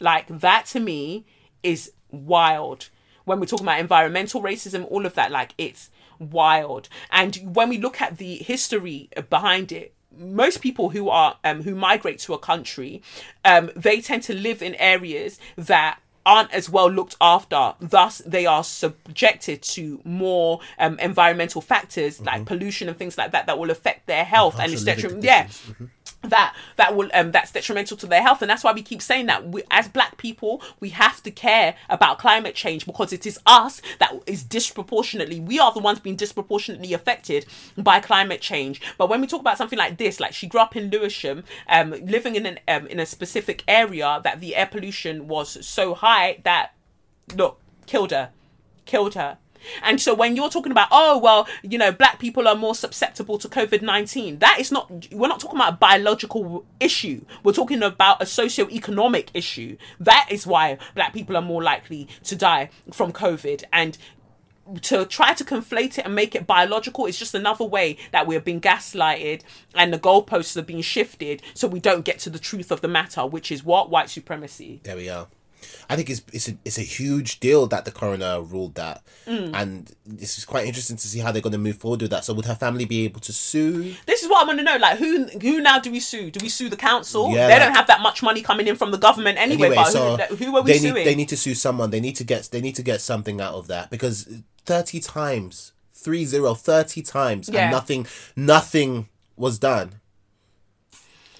[0.00, 1.26] Like that to me
[1.62, 2.88] is wild.
[3.24, 6.88] When we're talking about environmental racism, all of that, like it's wild.
[7.10, 11.74] And when we look at the history behind it, most people who are um, who
[11.74, 13.02] migrate to a country,
[13.44, 17.74] um, they tend to live in areas that aren't as well looked after.
[17.80, 23.46] Thus, they are subjected to more um, environmental factors like pollution and things like that
[23.46, 25.24] that will affect their health and it's detrimental.
[25.24, 25.90] Yeah, conditions.
[26.30, 28.42] That that will um that's detrimental to their health.
[28.42, 31.76] And that's why we keep saying that we, as black people we have to care
[31.88, 36.16] about climate change because it is us that is disproportionately we are the ones being
[36.16, 37.46] disproportionately affected
[37.76, 38.80] by climate change.
[38.98, 41.90] But when we talk about something like this like she grew up in lewisham um
[41.90, 46.40] living in an um, in a specific area that the air pollution was so high
[46.44, 46.74] that
[47.34, 48.30] look killed her.
[48.86, 49.38] Killed her
[49.82, 53.38] and so when you're talking about, oh, well, you know, black people are more susceptible
[53.38, 57.24] to COVID 19, that is not, we're not talking about a biological issue.
[57.42, 59.76] We're talking about a socio-economic issue.
[60.00, 63.64] That is why black people are more likely to die from COVID.
[63.72, 63.98] And
[64.82, 68.40] to try to conflate it and make it biological is just another way that we're
[68.40, 69.42] being gaslighted
[69.74, 72.88] and the goalposts are being shifted so we don't get to the truth of the
[72.88, 73.90] matter, which is what?
[73.90, 74.80] White supremacy.
[74.84, 75.28] There we are.
[75.88, 79.50] I think it's it's a, it's a huge deal that the coroner ruled that, Mm.
[79.54, 82.24] and this is quite interesting to see how they're going to move forward with that.
[82.24, 83.94] So, would her family be able to sue?
[84.06, 84.76] This is what I want to know.
[84.76, 86.30] Like, who who now do we sue?
[86.30, 87.30] Do we sue the council?
[87.30, 89.66] Yeah, they like- don't have that much money coming in from the government anyway.
[89.68, 90.94] Anyway, but so who, who are we they suing?
[90.94, 91.90] need they need to sue someone.
[91.90, 94.28] They need to get they need to get something out of that because
[94.66, 97.62] thirty times, three zero, 30 times, Yeah.
[97.64, 100.00] and nothing nothing was done.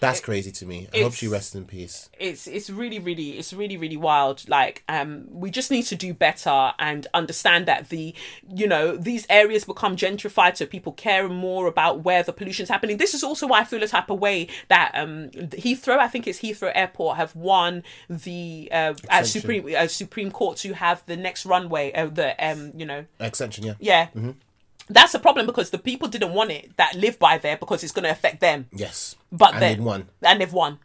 [0.00, 0.88] That's crazy to me.
[0.94, 2.10] I hope she rests in peace.
[2.18, 6.14] it's it's really really it's really really wild like um we just need to do
[6.14, 8.14] better and understand that the
[8.54, 12.96] you know these areas become gentrified so people care more about where the pollution's happening
[12.96, 16.26] this is also why i feel a type of way that um heathrow i think
[16.26, 21.16] it's heathrow airport have won the uh at supreme uh, supreme court to have the
[21.16, 23.74] next runway uh, the um you know Extension, yeah.
[23.80, 24.08] yeah
[24.88, 27.92] that's a problem because the people didn't want it that live by there because it's
[27.92, 28.66] going to affect them.
[28.72, 30.08] Yes, but and then they won.
[30.22, 30.78] and they've won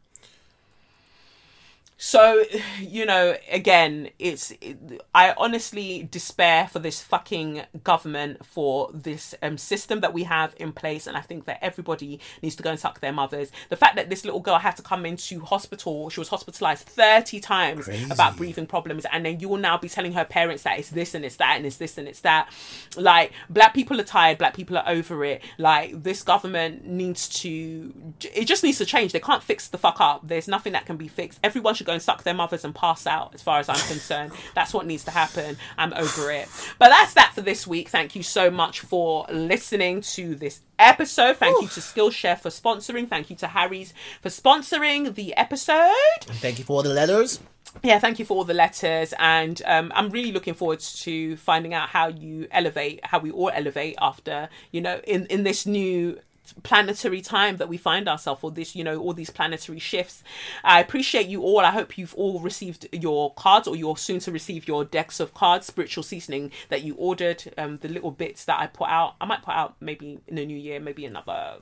[1.99, 2.43] so
[2.79, 4.77] you know again it's it,
[5.13, 10.71] i honestly despair for this fucking government for this um, system that we have in
[10.71, 13.51] place and i think that everybody needs to go and suck their mothers.
[13.69, 17.39] The fact that this little girl had to come into hospital she was hospitalized 30
[17.39, 18.09] times Crazy.
[18.09, 21.13] about breathing problems and then you will now be telling her parents that it's this
[21.13, 22.51] and it's that and it's this and it's that.
[22.95, 25.41] Like black people are tired black people are over it.
[25.57, 29.11] Like this government needs to it just needs to change.
[29.11, 30.27] They can't fix the fuck up.
[30.27, 31.39] There's nothing that can be fixed.
[31.43, 33.33] Everyone should go and suck their mothers and pass out.
[33.33, 35.57] As far as I'm concerned, that's what needs to happen.
[35.77, 36.47] I'm over it.
[36.77, 37.89] But that's that for this week.
[37.89, 41.37] Thank you so much for listening to this episode.
[41.37, 43.09] Thank you to Skillshare for sponsoring.
[43.09, 45.91] Thank you to Harry's for sponsoring the episode.
[46.21, 47.39] Thank you for all the letters.
[47.83, 51.75] Yeah, thank you for all the letters, and um, I'm really looking forward to finding
[51.75, 56.19] out how you elevate, how we all elevate after you know in in this new
[56.63, 60.23] planetary time that we find ourselves or this you know all these planetary shifts.
[60.63, 61.59] I appreciate you all.
[61.59, 65.33] I hope you've all received your cards or you're soon to receive your decks of
[65.33, 69.15] cards spiritual seasoning that you ordered um the little bits that i put out.
[69.21, 71.57] I might put out maybe in the new year maybe another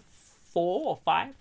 [0.53, 1.35] four or 5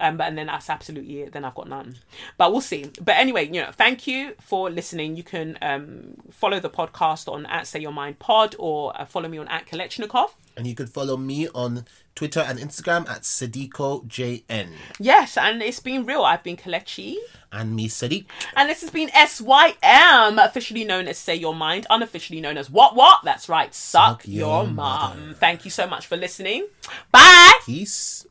[0.00, 1.32] um but and then that's absolutely it.
[1.32, 1.96] Then i've got none.
[2.36, 2.90] But we'll see.
[3.00, 5.16] But anyway you know thank you for listening.
[5.16, 9.28] You can um follow the podcast on at say your mind pod or uh, follow
[9.28, 10.30] me on at Kelechnekoff.
[10.56, 11.84] And you can follow me on
[12.16, 14.70] Twitter and Instagram at sadiqojn.
[14.98, 17.14] yes and it's been real i've been Kelechi
[17.52, 18.26] And me, Sadiq.
[18.56, 22.96] And this has been SYM, officially known as Say Your Mind, unofficially known as What
[22.96, 23.20] What?
[23.24, 25.36] That's right, Suck, Suck Your, Your Mum.
[25.38, 26.66] Thank you so much for listening.
[27.12, 27.52] Bye.
[27.64, 28.26] Peace.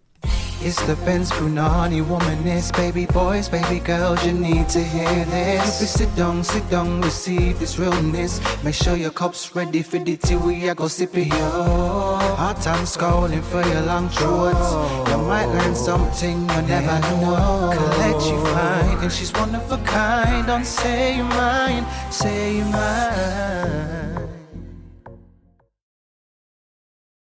[0.61, 5.81] It's the Benz Brunani womanist, baby boys, baby girls, you need to hear this.
[5.81, 8.39] If sit down, sit down, receive this realness.
[8.63, 12.17] Make sure your cup's ready for the tea, we are go sip it, yo.
[12.35, 14.71] Hot time scowling for your long throats.
[15.09, 17.71] You might learn something you never know.
[17.73, 20.47] Collect you fine, and she's one of a kind.
[20.47, 24.04] Don't say your mind, say your mind.